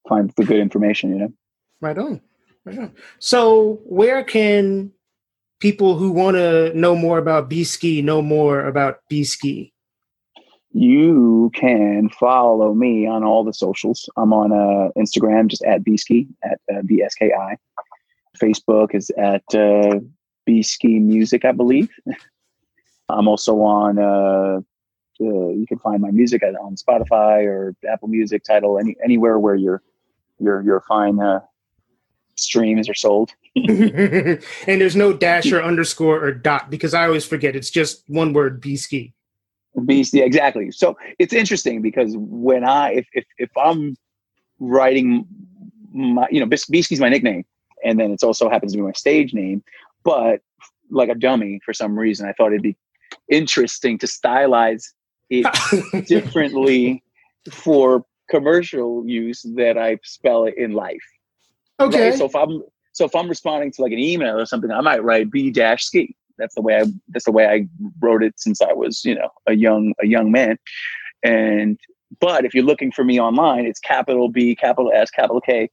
find 0.08 0.30
the 0.36 0.44
good 0.44 0.60
information. 0.60 1.10
You 1.10 1.18
know, 1.18 1.32
right 1.80 1.98
on, 1.98 2.20
right 2.64 2.78
on. 2.78 2.92
So, 3.18 3.80
where 3.84 4.22
can 4.22 4.92
people 5.60 5.96
who 5.96 6.12
want 6.12 6.36
to 6.36 6.72
know 6.78 6.94
more 6.94 7.18
about 7.18 7.48
B 7.48 7.64
ski 7.64 8.02
know 8.02 8.22
more 8.22 8.64
about 8.64 9.00
B 9.08 9.24
ski? 9.24 9.72
You 10.72 11.50
can 11.54 12.10
follow 12.10 12.74
me 12.74 13.06
on 13.06 13.24
all 13.24 13.42
the 13.42 13.54
socials. 13.54 14.08
I'm 14.16 14.32
on 14.32 14.52
uh, 14.52 14.90
Instagram, 15.00 15.48
just 15.48 15.64
at 15.64 15.82
bski 15.82 16.28
at 16.44 16.60
uh, 16.70 16.82
bski. 16.82 17.56
Facebook 18.40 18.94
is 18.94 19.10
at 19.18 19.42
uh, 19.54 19.98
B 20.48 20.62
Ski 20.62 20.98
Music, 20.98 21.44
I 21.44 21.52
believe. 21.52 21.90
I'm 23.10 23.28
also 23.28 23.60
on. 23.60 23.98
Uh, 23.98 24.60
uh, 25.20 25.48
you 25.50 25.66
can 25.68 25.78
find 25.78 26.00
my 26.00 26.10
music 26.10 26.42
on 26.42 26.74
Spotify 26.74 27.44
or 27.44 27.76
Apple 27.86 28.08
Music, 28.08 28.44
Tidal, 28.44 28.78
any 28.78 28.96
anywhere 29.04 29.38
where 29.38 29.56
your 29.56 29.82
your 30.40 30.62
your 30.62 30.80
fine 30.88 31.20
uh, 31.20 31.40
streams 32.34 32.88
are 32.88 32.94
sold. 32.94 33.34
and 33.56 34.40
there's 34.66 34.96
no 34.96 35.12
dash 35.12 35.52
or 35.52 35.62
underscore 35.62 36.24
or 36.24 36.32
dot 36.32 36.70
because 36.70 36.94
I 36.94 37.04
always 37.04 37.26
forget. 37.26 37.54
It's 37.54 37.68
just 37.68 38.04
one 38.06 38.32
word, 38.32 38.58
B 38.58 38.78
Ski. 38.78 39.12
B 39.84 40.02
Ski, 40.02 40.22
exactly. 40.22 40.70
So 40.70 40.96
it's 41.18 41.34
interesting 41.34 41.82
because 41.82 42.14
when 42.16 42.64
I 42.64 42.92
if 42.92 43.06
if, 43.12 43.26
if 43.36 43.50
I'm 43.54 43.96
writing 44.60 45.26
my 45.92 46.26
you 46.30 46.40
know 46.40 46.46
B 46.46 46.80
Ski's 46.80 47.00
my 47.00 47.10
nickname, 47.10 47.44
and 47.84 48.00
then 48.00 48.12
it 48.12 48.22
also 48.22 48.48
happens 48.48 48.72
to 48.72 48.78
be 48.78 48.82
my 48.82 48.92
stage 48.92 49.34
name. 49.34 49.62
But 50.04 50.40
like 50.90 51.08
a 51.08 51.14
dummy 51.14 51.60
for 51.64 51.74
some 51.74 51.98
reason, 51.98 52.28
I 52.28 52.32
thought 52.32 52.48
it'd 52.48 52.62
be 52.62 52.76
interesting 53.28 53.98
to 53.98 54.06
stylize 54.06 54.84
it 55.30 56.06
differently 56.06 57.02
for 57.50 58.04
commercial 58.28 59.06
use 59.06 59.42
that 59.56 59.78
I 59.78 59.98
spell 60.02 60.44
it 60.44 60.56
in 60.56 60.72
life. 60.72 60.96
Okay. 61.80 62.10
Right? 62.10 62.18
So 62.18 62.26
if 62.26 62.34
I'm 62.34 62.62
so 62.92 63.04
if 63.04 63.14
I'm 63.14 63.28
responding 63.28 63.72
to 63.72 63.82
like 63.82 63.92
an 63.92 63.98
email 63.98 64.38
or 64.38 64.46
something, 64.46 64.70
I 64.70 64.80
might 64.80 65.02
write 65.02 65.30
B 65.30 65.50
dash 65.50 65.84
ski. 65.84 66.16
That's 66.36 66.54
the 66.54 66.62
way 66.62 66.80
I 66.80 66.84
that's 67.08 67.24
the 67.24 67.32
way 67.32 67.46
I 67.46 67.66
wrote 68.00 68.22
it 68.22 68.34
since 68.38 68.60
I 68.60 68.72
was, 68.72 69.04
you 69.04 69.14
know, 69.14 69.30
a 69.46 69.54
young 69.54 69.94
a 70.02 70.06
young 70.06 70.30
man. 70.30 70.58
And 71.22 71.78
but 72.20 72.44
if 72.44 72.54
you're 72.54 72.64
looking 72.64 72.90
for 72.90 73.04
me 73.04 73.20
online, 73.20 73.66
it's 73.66 73.80
capital 73.80 74.28
B, 74.28 74.56
capital 74.56 74.90
S, 74.94 75.10
capital 75.10 75.40
K, 75.40 75.70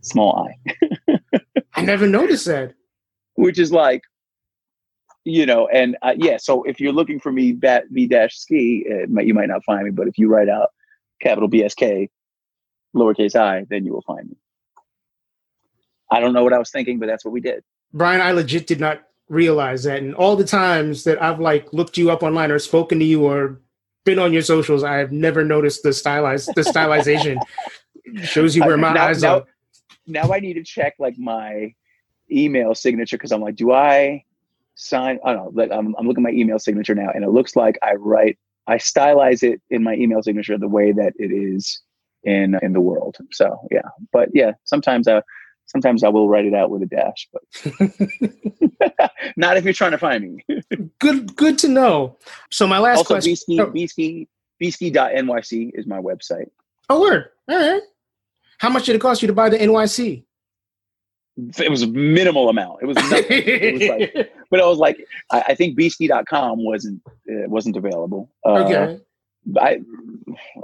small 0.00 0.48
I. 0.48 1.18
I 1.74 1.82
never 1.82 2.06
noticed 2.06 2.46
that 2.46 2.74
which 3.36 3.58
is 3.58 3.72
like, 3.72 4.02
you 5.24 5.46
know, 5.46 5.68
and 5.68 5.96
uh, 6.02 6.14
yeah. 6.16 6.36
So 6.36 6.62
if 6.64 6.80
you're 6.80 6.92
looking 6.92 7.18
for 7.20 7.32
me, 7.32 7.52
bat 7.52 7.84
v 7.90 8.06
dash 8.06 8.36
ski, 8.36 8.86
might, 9.08 9.26
you 9.26 9.34
might 9.34 9.48
not 9.48 9.64
find 9.64 9.84
me. 9.84 9.90
But 9.90 10.08
if 10.08 10.18
you 10.18 10.28
write 10.28 10.48
out 10.48 10.68
capital 11.20 11.48
BSK, 11.48 12.08
lowercase 12.94 13.36
i, 13.36 13.64
then 13.68 13.84
you 13.84 13.92
will 13.92 14.02
find 14.02 14.28
me. 14.28 14.36
I 16.10 16.20
don't 16.20 16.32
know 16.32 16.44
what 16.44 16.52
I 16.52 16.58
was 16.58 16.70
thinking, 16.70 16.98
but 16.98 17.06
that's 17.06 17.24
what 17.24 17.32
we 17.32 17.40
did. 17.40 17.64
Brian, 17.92 18.20
I 18.20 18.32
legit 18.32 18.66
did 18.66 18.80
not 18.80 19.02
realize 19.28 19.84
that. 19.84 20.02
And 20.02 20.14
all 20.14 20.36
the 20.36 20.44
times 20.44 21.04
that 21.04 21.20
I've 21.20 21.40
like 21.40 21.72
looked 21.72 21.98
you 21.98 22.10
up 22.10 22.22
online 22.22 22.50
or 22.50 22.58
spoken 22.58 22.98
to 23.00 23.04
you 23.04 23.24
or 23.24 23.60
been 24.04 24.18
on 24.18 24.32
your 24.32 24.42
socials, 24.42 24.84
I 24.84 24.96
have 24.96 25.12
never 25.12 25.44
noticed 25.44 25.82
the 25.82 25.92
stylized 25.92 26.50
the 26.54 26.62
stylization. 26.62 27.38
Shows 28.22 28.54
you 28.54 28.62
where 28.62 28.76
my 28.76 28.92
now, 28.92 29.06
eyes 29.06 29.22
now, 29.22 29.34
are. 29.38 29.44
Now 30.06 30.32
I 30.32 30.38
need 30.38 30.54
to 30.54 30.62
check 30.62 30.94
like 31.00 31.18
my 31.18 31.74
email 32.30 32.74
signature 32.74 33.16
because 33.16 33.32
I'm 33.32 33.40
like, 33.40 33.56
do 33.56 33.72
I 33.72 34.24
sign? 34.74 35.18
I 35.24 35.32
don't 35.32 35.54
know. 35.54 35.62
Like 35.62 35.70
I'm, 35.72 35.94
I'm 35.98 36.06
looking 36.06 36.24
at 36.24 36.32
my 36.32 36.38
email 36.38 36.58
signature 36.58 36.94
now, 36.94 37.10
and 37.14 37.24
it 37.24 37.30
looks 37.30 37.56
like 37.56 37.78
I 37.82 37.94
write, 37.94 38.38
I 38.66 38.76
stylize 38.76 39.42
it 39.42 39.60
in 39.70 39.82
my 39.82 39.94
email 39.94 40.22
signature 40.22 40.58
the 40.58 40.68
way 40.68 40.92
that 40.92 41.12
it 41.16 41.32
is 41.32 41.80
in 42.24 42.58
in 42.62 42.72
the 42.72 42.80
world. 42.80 43.16
So 43.32 43.66
yeah, 43.70 43.88
but 44.12 44.30
yeah, 44.34 44.52
sometimes 44.64 45.08
I 45.08 45.22
sometimes 45.66 46.02
I 46.02 46.08
will 46.08 46.28
write 46.28 46.46
it 46.46 46.54
out 46.54 46.70
with 46.70 46.82
a 46.82 46.86
dash, 46.86 47.28
but 47.32 49.12
not 49.36 49.56
if 49.56 49.64
you're 49.64 49.72
trying 49.72 49.92
to 49.92 49.98
find 49.98 50.36
me. 50.36 50.44
good, 50.98 51.36
good 51.36 51.58
to 51.58 51.68
know. 51.68 52.16
So 52.50 52.66
my 52.66 52.78
last 52.78 52.98
also, 52.98 53.14
question, 53.14 53.34
bski, 53.34 53.60
oh. 53.60 53.70
bski, 53.70 54.28
bski.nyc 54.62 55.70
is 55.74 55.86
my 55.86 55.98
website. 55.98 56.50
Oh, 56.88 57.00
word. 57.00 57.30
All 57.48 57.56
right. 57.56 57.82
How 58.58 58.70
much 58.70 58.86
did 58.86 58.94
it 58.94 59.00
cost 59.00 59.22
you 59.22 59.26
to 59.28 59.34
buy 59.34 59.48
the 59.48 59.58
NYC? 59.58 60.24
It 61.36 61.70
was 61.70 61.82
a 61.82 61.86
minimal 61.86 62.48
amount. 62.48 62.80
It 62.82 62.86
was 62.86 62.96
nothing. 62.96 63.26
it 63.28 63.74
was 63.74 63.88
like, 64.16 64.32
but 64.50 64.60
I 64.60 64.66
was 64.66 64.78
like, 64.78 65.06
I, 65.30 65.44
I 65.48 65.54
think 65.54 65.78
bski.com 65.78 66.64
wasn't 66.64 67.02
uh, 67.06 67.48
wasn't 67.48 67.76
available. 67.76 68.30
Uh, 68.44 68.64
okay. 68.64 69.00
I 69.60 69.80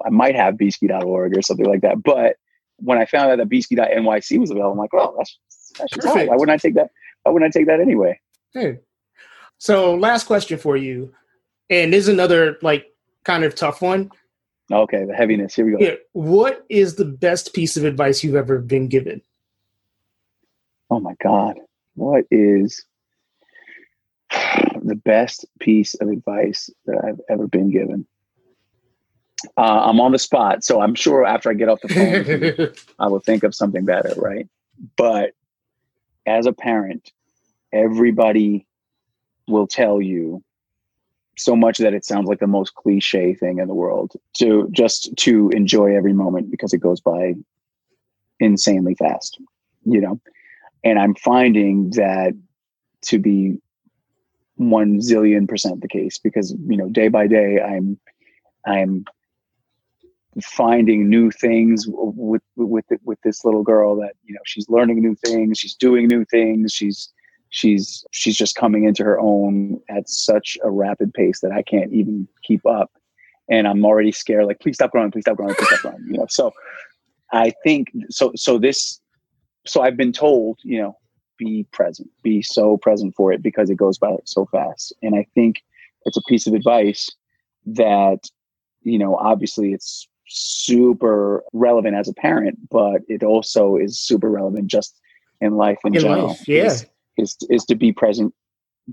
I 0.04 0.10
might 0.10 0.34
have 0.34 0.54
bski.org 0.54 1.36
or 1.36 1.42
something 1.42 1.66
like 1.66 1.82
that. 1.82 2.02
But 2.02 2.36
when 2.76 2.98
I 2.98 3.04
found 3.04 3.30
out 3.30 3.38
that 3.38 3.48
bski.nyc 3.48 4.38
was 4.38 4.50
available, 4.50 4.72
I'm 4.72 4.78
like, 4.78 4.92
well, 4.92 5.14
that's 5.16 5.38
that's 5.78 5.96
Perfect. 5.96 6.30
Why 6.30 6.36
wouldn't 6.36 6.54
I 6.54 6.58
take 6.58 6.74
that? 6.74 6.90
Why 7.22 7.32
wouldn't 7.32 7.54
I 7.54 7.58
take 7.58 7.66
that 7.66 7.80
anyway? 7.80 8.18
Hey. 8.52 8.78
So 9.58 9.94
last 9.94 10.26
question 10.26 10.58
for 10.58 10.76
you, 10.76 11.14
and 11.70 11.92
this 11.92 12.04
is 12.04 12.08
another 12.08 12.58
like 12.62 12.86
kind 13.24 13.44
of 13.44 13.54
tough 13.54 13.82
one. 13.82 14.10
Okay, 14.70 15.04
the 15.04 15.14
heaviness. 15.14 15.54
Here 15.54 15.66
we 15.66 15.72
go. 15.72 15.78
Yeah. 15.78 15.94
What 16.12 16.64
is 16.68 16.96
the 16.96 17.04
best 17.04 17.52
piece 17.52 17.76
of 17.76 17.84
advice 17.84 18.24
you've 18.24 18.36
ever 18.36 18.58
been 18.58 18.88
given? 18.88 19.20
Oh 20.92 21.00
my 21.00 21.14
God, 21.22 21.58
what 21.94 22.26
is 22.30 22.84
the 24.30 24.94
best 24.94 25.46
piece 25.58 25.94
of 25.94 26.08
advice 26.08 26.68
that 26.84 27.02
I've 27.02 27.20
ever 27.30 27.46
been 27.46 27.70
given? 27.70 28.06
Uh, 29.56 29.86
I'm 29.86 30.00
on 30.00 30.12
the 30.12 30.18
spot, 30.18 30.62
so 30.62 30.82
I'm 30.82 30.94
sure 30.94 31.24
after 31.24 31.48
I 31.48 31.54
get 31.54 31.70
off 31.70 31.80
the 31.80 31.88
phone, 31.88 32.74
I 32.98 33.08
will 33.08 33.20
think 33.20 33.42
of 33.42 33.54
something 33.54 33.86
better, 33.86 34.12
right? 34.18 34.46
But 34.98 35.32
as 36.26 36.44
a 36.44 36.52
parent, 36.52 37.10
everybody 37.72 38.66
will 39.48 39.66
tell 39.66 40.00
you 40.00 40.44
so 41.38 41.56
much 41.56 41.78
that 41.78 41.94
it 41.94 42.04
sounds 42.04 42.28
like 42.28 42.38
the 42.38 42.46
most 42.46 42.74
cliche 42.74 43.34
thing 43.34 43.60
in 43.60 43.66
the 43.66 43.74
world 43.74 44.12
to 44.36 44.68
just 44.70 45.10
to 45.16 45.48
enjoy 45.54 45.96
every 45.96 46.12
moment 46.12 46.50
because 46.50 46.74
it 46.74 46.78
goes 46.78 47.00
by 47.00 47.32
insanely 48.38 48.94
fast 48.94 49.40
you 49.84 49.98
know 49.98 50.20
and 50.84 50.98
i'm 50.98 51.14
finding 51.14 51.90
that 51.90 52.32
to 53.02 53.18
be 53.18 53.56
one 54.56 55.00
zillion 55.00 55.48
percent 55.48 55.80
the 55.80 55.88
case 55.88 56.18
because 56.18 56.54
you 56.66 56.76
know 56.76 56.88
day 56.88 57.08
by 57.08 57.26
day 57.26 57.60
i'm 57.60 57.98
i'm 58.66 59.04
finding 60.40 61.10
new 61.10 61.30
things 61.30 61.86
with 61.88 62.42
with 62.56 62.84
with 63.04 63.20
this 63.22 63.44
little 63.44 63.62
girl 63.62 63.96
that 63.96 64.12
you 64.24 64.32
know 64.34 64.40
she's 64.46 64.68
learning 64.68 65.02
new 65.02 65.14
things 65.26 65.58
she's 65.58 65.74
doing 65.74 66.06
new 66.06 66.24
things 66.26 66.72
she's 66.72 67.12
she's 67.52 68.04
she's 68.10 68.36
just 68.36 68.56
coming 68.56 68.84
into 68.84 69.04
her 69.04 69.20
own 69.20 69.78
at 69.90 70.08
such 70.08 70.58
a 70.64 70.70
rapid 70.70 71.12
pace 71.14 71.40
that 71.40 71.52
I 71.52 71.62
can't 71.62 71.92
even 71.92 72.26
keep 72.42 72.64
up. 72.66 72.90
And 73.48 73.68
I'm 73.68 73.84
already 73.84 74.10
scared 74.10 74.46
like 74.46 74.58
please 74.58 74.74
stop 74.74 74.90
growing 74.90 75.10
please 75.10 75.22
stop 75.22 75.36
growing 75.36 75.54
please 75.54 75.68
stop 75.68 75.80
growing 75.82 76.04
you 76.10 76.18
know? 76.18 76.26
So 76.28 76.52
I 77.32 77.52
think 77.62 77.88
so 78.08 78.32
so 78.34 78.58
this 78.58 79.00
so 79.66 79.82
I've 79.82 79.96
been 79.96 80.12
told 80.12 80.58
you 80.62 80.80
know 80.80 80.96
be 81.38 81.66
present 81.72 82.08
be 82.22 82.42
so 82.42 82.76
present 82.76 83.14
for 83.14 83.32
it 83.32 83.42
because 83.42 83.70
it 83.70 83.76
goes 83.76 83.98
by 83.98 84.14
so 84.24 84.46
fast 84.46 84.92
and 85.02 85.14
I 85.14 85.26
think 85.34 85.56
it's 86.04 86.16
a 86.16 86.22
piece 86.28 86.46
of 86.46 86.54
advice 86.54 87.10
that 87.66 88.28
you 88.82 88.98
know 88.98 89.16
obviously 89.16 89.72
it's 89.72 90.08
super 90.32 91.42
relevant 91.52 91.94
as 91.96 92.08
a 92.08 92.14
parent, 92.14 92.58
but 92.70 93.02
it 93.08 93.22
also 93.22 93.76
is 93.76 93.98
super 93.98 94.30
relevant 94.30 94.66
just 94.66 94.98
in 95.40 95.56
life 95.56 95.78
in, 95.84 95.94
in 95.94 96.00
general. 96.00 96.28
Life, 96.28 96.48
yeah. 96.48 96.64
Is, 96.66 96.86
is, 97.18 97.36
is 97.50 97.64
to 97.66 97.74
be 97.74 97.92
present 97.92 98.34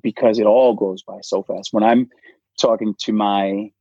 because 0.01 0.39
it 0.39 0.45
all 0.45 0.75
goes 0.75 1.01
by 1.01 1.19
so 1.21 1.43
fast. 1.43 1.69
When 1.71 1.83
I'm 1.83 2.09
talking 2.59 2.93
to 2.99 3.13
my 3.13 3.71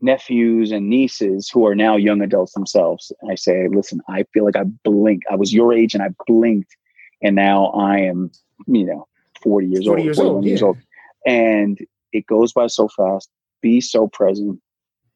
nephews 0.00 0.70
and 0.70 0.88
nieces 0.88 1.48
who 1.48 1.66
are 1.66 1.74
now 1.74 1.96
young 1.96 2.22
adults 2.22 2.52
themselves, 2.52 3.12
And 3.20 3.30
I 3.30 3.34
say, 3.34 3.68
listen, 3.68 4.00
I 4.08 4.24
feel 4.32 4.44
like 4.44 4.56
I 4.56 4.64
blinked. 4.64 5.26
I 5.30 5.36
was 5.36 5.52
your 5.52 5.72
age 5.72 5.94
and 5.94 6.02
I 6.02 6.08
blinked, 6.26 6.76
and 7.22 7.34
now 7.34 7.66
I 7.66 7.98
am, 7.98 8.30
you 8.66 8.84
know, 8.84 9.06
40 9.42 9.66
years 9.66 9.86
40 9.86 9.88
old, 9.88 10.04
years 10.04 10.18
old, 10.18 10.44
years 10.44 10.62
old. 10.62 10.78
And 11.26 11.78
it 12.12 12.26
goes 12.26 12.52
by 12.52 12.66
so 12.68 12.88
fast. 12.88 13.30
Be 13.60 13.80
so 13.80 14.08
present. 14.08 14.60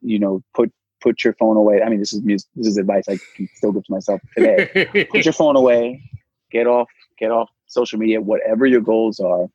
You 0.00 0.18
know, 0.18 0.42
put 0.54 0.72
put 1.00 1.24
your 1.24 1.34
phone 1.34 1.56
away. 1.56 1.82
I 1.82 1.88
mean, 1.88 2.00
this 2.00 2.12
is 2.12 2.22
this 2.22 2.46
is 2.56 2.76
advice 2.76 3.04
I 3.08 3.18
can 3.36 3.48
still 3.54 3.72
give 3.72 3.84
to 3.84 3.92
myself 3.92 4.20
today. 4.36 5.06
put 5.10 5.24
your 5.24 5.32
phone 5.32 5.56
away. 5.56 6.02
Get 6.50 6.66
off. 6.66 6.88
Get 7.18 7.30
off 7.30 7.50
social 7.66 7.98
media. 7.98 8.20
Whatever 8.20 8.66
your 8.66 8.80
goals 8.80 9.20
are, 9.20 9.46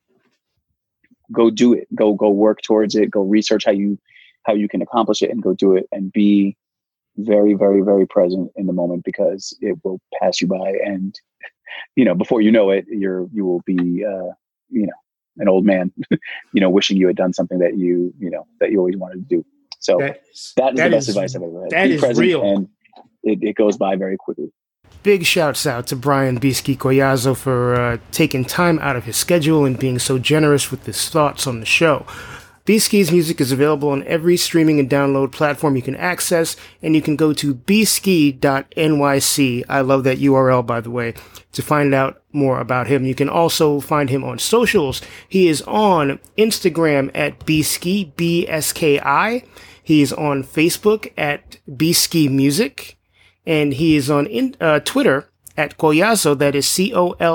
go 1.32 1.50
do 1.50 1.74
it. 1.74 1.88
Go 1.94 2.14
go 2.14 2.30
work 2.30 2.62
towards 2.62 2.96
it. 2.96 3.12
Go 3.12 3.22
research 3.22 3.66
how 3.66 3.72
you 3.72 4.00
how 4.48 4.54
you 4.54 4.68
can 4.68 4.82
accomplish 4.82 5.22
it, 5.22 5.30
and 5.30 5.44
go 5.44 5.54
do 5.54 5.76
it. 5.76 5.88
And 5.92 6.12
be 6.12 6.58
very 7.18 7.54
very 7.54 7.82
very 7.82 8.08
present 8.08 8.52
in 8.56 8.68
the 8.68 8.74
moment 8.74 9.04
because 9.04 9.56
it 9.62 9.78
will 9.84 10.00
pass 10.20 10.42
you 10.42 10.48
by. 10.48 10.78
And 10.84 11.20
you 11.96 12.06
know, 12.06 12.16
before 12.16 12.42
you 12.42 12.52
know 12.52 12.70
it, 12.72 12.86
you're 12.88 13.28
you 13.34 13.46
will 13.46 13.62
be 13.66 14.06
uh, 14.06 14.32
you 14.70 14.88
know 14.88 14.94
an 15.38 15.48
old 15.48 15.66
man, 15.66 15.92
you 16.54 16.62
know, 16.62 16.70
wishing 16.70 16.98
you 16.98 17.08
had 17.08 17.16
done 17.16 17.34
something 17.34 17.60
that 17.60 17.78
you 17.78 18.14
you 18.20 18.30
know 18.30 18.48
that 18.60 18.72
you 18.72 18.80
always 18.80 18.98
wanted 18.98 19.30
to 19.30 19.36
do. 19.36 19.46
So 19.80 19.98
that 20.00 20.22
is, 20.32 20.54
that 20.58 20.74
is 20.74 20.78
that 20.78 20.84
the 20.84 20.90
best 20.90 21.10
is, 21.10 21.16
advice 21.16 21.36
I've 21.36 21.44
ever 21.44 21.62
had. 21.62 21.70
That 21.72 21.88
Be 21.88 22.08
is 22.08 22.20
real. 22.20 22.44
And 22.44 22.68
it, 23.24 23.40
it, 23.42 23.56
goes 23.56 23.78
by 23.78 23.96
very 23.96 24.18
quickly. 24.18 24.52
Big 25.04 25.26
shouts 25.26 25.66
out 25.68 25.88
to 25.88 25.96
Brian 25.96 26.40
Bski 26.40 26.78
Collazo 26.78 27.36
for 27.36 27.76
uh, 27.76 27.98
taking 28.12 28.44
time 28.44 28.80
out 28.80 28.96
of 28.96 29.04
his 29.04 29.16
schedule 29.16 29.66
and 29.66 29.78
being 29.78 30.00
so 30.00 30.18
generous 30.18 30.72
with 30.72 30.86
his 30.86 31.10
thoughts 31.10 31.46
on 31.46 31.60
the 31.60 31.66
show. 31.66 32.06
Bski's 32.68 33.14
music 33.14 33.40
is 33.40 33.54
available 33.54 33.90
on 33.92 34.04
every 34.04 34.36
streaming 34.36 34.78
and 34.78 34.90
download 34.90 35.32
platform 35.32 35.78
you 35.78 35.82
can 35.82 35.96
access, 35.96 36.58
and 36.82 36.96
you 36.96 37.02
can 37.02 37.16
go 37.16 37.32
to 37.32 37.56
bski.nyc. 37.56 38.36
I 39.70 39.80
love 39.80 40.04
that 40.04 40.18
URL, 40.18 40.66
by 40.66 40.82
the 40.82 40.92
way, 40.92 41.14
to 41.54 41.62
find 41.62 41.94
out 41.94 42.22
more 42.34 42.60
about 42.60 42.88
him. 42.88 43.06
You 43.06 43.16
can 43.16 43.30
also 43.30 43.80
find 43.80 44.10
him 44.10 44.26
on 44.26 44.38
socials. 44.38 45.02
He 45.30 45.48
is 45.48 45.62
on 45.62 46.20
Instagram 46.38 47.10
at 47.16 47.40
bski, 47.46 48.14
B-S-K-I. 48.18 49.44
He 49.82 50.02
is 50.02 50.12
on 50.12 50.44
Facebook 50.44 51.14
at 51.18 51.60
bski 51.70 52.30
music, 52.30 52.98
and 53.46 53.76
he 53.76 53.96
is 53.96 54.12
on 54.12 54.28
in, 54.28 54.58
uh, 54.60 54.82
Twitter 54.82 55.30
at 55.56 55.78
Collazo, 55.78 56.38
that 56.38 56.54
is 56.54 56.68
C-O-L-L-A-Z-O. 56.68 57.28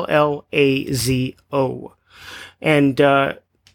And, 2.60 3.00
uh, 3.00 3.32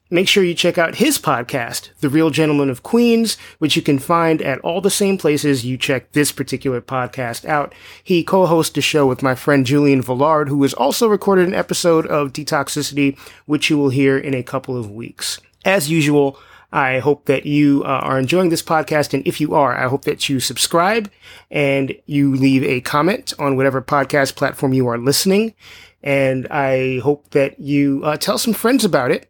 Make 0.09 0.29
sure 0.29 0.43
you 0.43 0.53
check 0.53 0.77
out 0.77 0.95
his 0.95 1.19
podcast, 1.19 1.89
The 1.99 2.07
Real 2.07 2.29
Gentleman 2.29 2.69
of 2.69 2.81
Queens, 2.81 3.35
which 3.59 3.75
you 3.75 3.81
can 3.81 3.99
find 3.99 4.41
at 4.41 4.59
all 4.59 4.79
the 4.79 4.89
same 4.89 5.17
places 5.17 5.65
you 5.65 5.77
check 5.77 6.13
this 6.13 6.31
particular 6.31 6.79
podcast 6.79 7.43
out. 7.43 7.75
He 8.01 8.23
co-hosts 8.23 8.77
a 8.77 8.81
show 8.81 9.05
with 9.05 9.21
my 9.21 9.35
friend 9.35 9.65
Julian 9.65 10.01
Villard, 10.01 10.47
who 10.47 10.61
has 10.61 10.73
also 10.73 11.09
recorded 11.09 11.45
an 11.47 11.53
episode 11.53 12.07
of 12.07 12.31
Detoxicity, 12.31 13.19
which 13.47 13.69
you 13.69 13.77
will 13.77 13.89
hear 13.89 14.17
in 14.17 14.33
a 14.33 14.43
couple 14.43 14.77
of 14.77 14.89
weeks. 14.89 15.41
As 15.65 15.89
usual, 15.89 16.39
I 16.71 16.99
hope 16.99 17.25
that 17.25 17.45
you 17.45 17.83
uh, 17.83 17.87
are 17.87 18.17
enjoying 18.17 18.49
this 18.49 18.63
podcast. 18.63 19.13
And 19.13 19.27
if 19.27 19.41
you 19.41 19.55
are, 19.55 19.77
I 19.77 19.89
hope 19.89 20.05
that 20.05 20.29
you 20.29 20.39
subscribe 20.39 21.11
and 21.51 21.93
you 22.05 22.33
leave 22.33 22.63
a 22.63 22.79
comment 22.79 23.33
on 23.37 23.57
whatever 23.57 23.81
podcast 23.81 24.35
platform 24.35 24.71
you 24.73 24.87
are 24.87 24.97
listening. 24.97 25.53
And 26.01 26.47
I 26.47 26.99
hope 26.99 27.29
that 27.31 27.59
you 27.59 28.01
uh, 28.05 28.15
tell 28.15 28.37
some 28.37 28.53
friends 28.53 28.85
about 28.85 29.11
it 29.11 29.29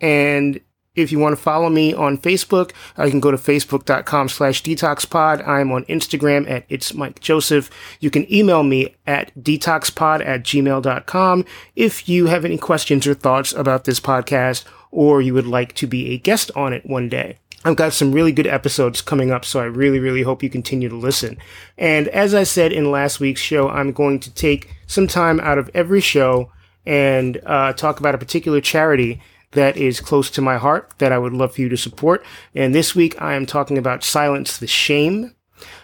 and 0.00 0.60
if 0.94 1.10
you 1.10 1.18
want 1.18 1.36
to 1.36 1.42
follow 1.42 1.68
me 1.68 1.92
on 1.92 2.18
Facebook, 2.18 2.72
uh, 2.98 3.04
you 3.04 3.10
can 3.10 3.20
go 3.20 3.30
to 3.30 3.36
facebook.com 3.36 4.28
slash 4.28 4.62
detoxpod. 4.62 5.46
I'm 5.46 5.72
on 5.72 5.84
Instagram 5.86 6.48
at 6.48 6.64
it's 6.68 6.94
Mike 6.94 7.20
Joseph. 7.20 7.70
You 8.00 8.10
can 8.10 8.32
email 8.32 8.62
me 8.62 8.94
at 9.06 9.34
detoxpod 9.34 10.24
at 10.24 10.44
gmail.com 10.44 11.44
if 11.74 12.08
you 12.08 12.26
have 12.26 12.44
any 12.44 12.58
questions 12.58 13.06
or 13.06 13.14
thoughts 13.14 13.52
about 13.52 13.84
this 13.84 14.00
podcast 14.00 14.64
or 14.90 15.20
you 15.20 15.34
would 15.34 15.46
like 15.46 15.74
to 15.74 15.86
be 15.88 16.12
a 16.12 16.18
guest 16.18 16.50
on 16.54 16.72
it 16.72 16.86
one 16.86 17.08
day. 17.08 17.38
I've 17.66 17.76
got 17.76 17.94
some 17.94 18.12
really 18.12 18.30
good 18.30 18.46
episodes 18.46 19.00
coming 19.00 19.30
up, 19.30 19.44
so 19.44 19.58
I 19.58 19.64
really, 19.64 19.98
really 19.98 20.22
hope 20.22 20.42
you 20.42 20.50
continue 20.50 20.90
to 20.90 20.96
listen. 20.96 21.38
And 21.78 22.08
as 22.08 22.34
I 22.34 22.42
said 22.42 22.72
in 22.72 22.90
last 22.90 23.20
week's 23.20 23.40
show, 23.40 23.70
I'm 23.70 23.90
going 23.90 24.20
to 24.20 24.32
take 24.32 24.70
some 24.86 25.06
time 25.06 25.40
out 25.40 25.56
of 25.56 25.70
every 25.72 26.02
show 26.02 26.52
and 26.84 27.40
uh, 27.46 27.72
talk 27.72 27.98
about 27.98 28.14
a 28.14 28.18
particular 28.18 28.60
charity 28.60 29.22
that 29.54 29.76
is 29.76 30.00
close 30.00 30.30
to 30.30 30.40
my 30.40 30.56
heart 30.56 30.92
that 30.98 31.12
I 31.12 31.18
would 31.18 31.32
love 31.32 31.54
for 31.54 31.62
you 31.62 31.68
to 31.68 31.76
support. 31.76 32.24
And 32.54 32.74
this 32.74 32.94
week 32.94 33.20
I 33.20 33.34
am 33.34 33.46
talking 33.46 33.78
about 33.78 34.04
Silence 34.04 34.58
the 34.58 34.66
Shame. 34.66 35.34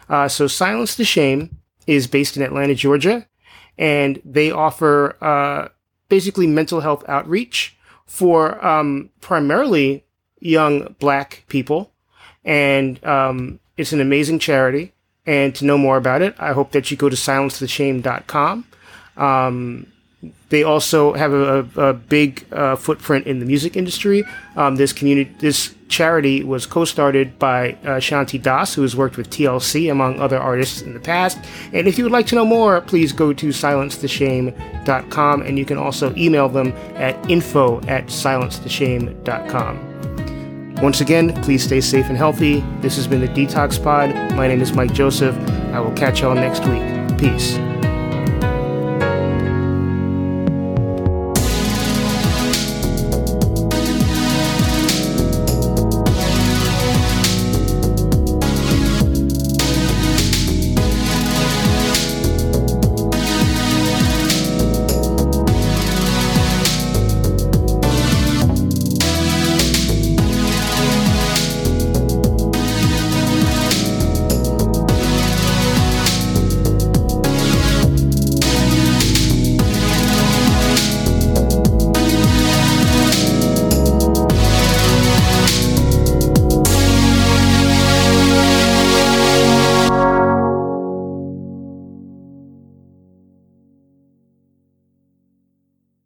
Uh, 0.08 0.28
so 0.28 0.46
Silence 0.46 0.94
the 0.94 1.04
Shame 1.04 1.56
is 1.86 2.06
based 2.06 2.36
in 2.36 2.42
Atlanta, 2.42 2.74
Georgia, 2.74 3.26
and 3.78 4.20
they 4.24 4.50
offer 4.50 5.16
uh, 5.24 5.68
basically 6.08 6.46
mental 6.46 6.80
health 6.80 7.04
outreach 7.08 7.76
for 8.06 8.64
um, 8.64 9.10
primarily 9.20 10.04
young 10.40 10.94
black 10.98 11.44
people. 11.48 11.92
And 12.44 13.02
um, 13.04 13.60
it's 13.76 13.92
an 13.92 14.00
amazing 14.00 14.38
charity. 14.38 14.92
And 15.26 15.54
to 15.56 15.64
know 15.64 15.78
more 15.78 15.96
about 15.96 16.22
it, 16.22 16.34
I 16.38 16.52
hope 16.52 16.72
that 16.72 16.90
you 16.90 16.96
go 16.96 17.08
to 17.08 17.16
silencetheshame.com. 17.16 18.66
Um, 19.16 19.86
they 20.50 20.62
also 20.62 21.14
have 21.14 21.32
a, 21.32 21.66
a 21.76 21.94
big 21.94 22.46
uh, 22.52 22.76
footprint 22.76 23.26
in 23.26 23.38
the 23.40 23.46
music 23.46 23.74
industry. 23.76 24.22
Um, 24.56 24.76
this 24.76 24.92
community, 24.92 25.34
this 25.38 25.74
charity 25.88 26.44
was 26.44 26.66
co-started 26.66 27.38
by 27.38 27.72
uh, 27.84 27.98
Shanti 28.00 28.40
Das, 28.40 28.74
who 28.74 28.82
has 28.82 28.94
worked 28.94 29.16
with 29.16 29.30
TLC 29.30 29.90
among 29.90 30.20
other 30.20 30.38
artists 30.38 30.82
in 30.82 30.92
the 30.92 31.00
past. 31.00 31.38
And 31.72 31.88
if 31.88 31.96
you 31.96 32.04
would 32.04 32.12
like 32.12 32.26
to 32.26 32.34
know 32.34 32.44
more, 32.44 32.82
please 32.82 33.12
go 33.12 33.32
to 33.32 33.48
silencetheshame.com, 33.48 35.42
and 35.42 35.58
you 35.58 35.64
can 35.64 35.78
also 35.78 36.14
email 36.16 36.48
them 36.48 36.72
at 36.96 37.30
info 37.30 37.80
at 37.82 38.06
silencetheshame.com. 38.06 39.86
Once 40.82 41.00
again, 41.00 41.34
please 41.42 41.62
stay 41.62 41.80
safe 41.80 42.08
and 42.08 42.16
healthy. 42.16 42.64
This 42.80 42.96
has 42.96 43.06
been 43.06 43.20
the 43.20 43.28
Detox 43.28 43.82
Pod. 43.82 44.10
My 44.34 44.48
name 44.48 44.62
is 44.62 44.72
Mike 44.72 44.94
Joseph. 44.94 45.36
I 45.72 45.80
will 45.80 45.92
catch 45.92 46.22
y'all 46.22 46.34
next 46.34 46.64
week. 46.66 47.18
Peace. 47.18 47.58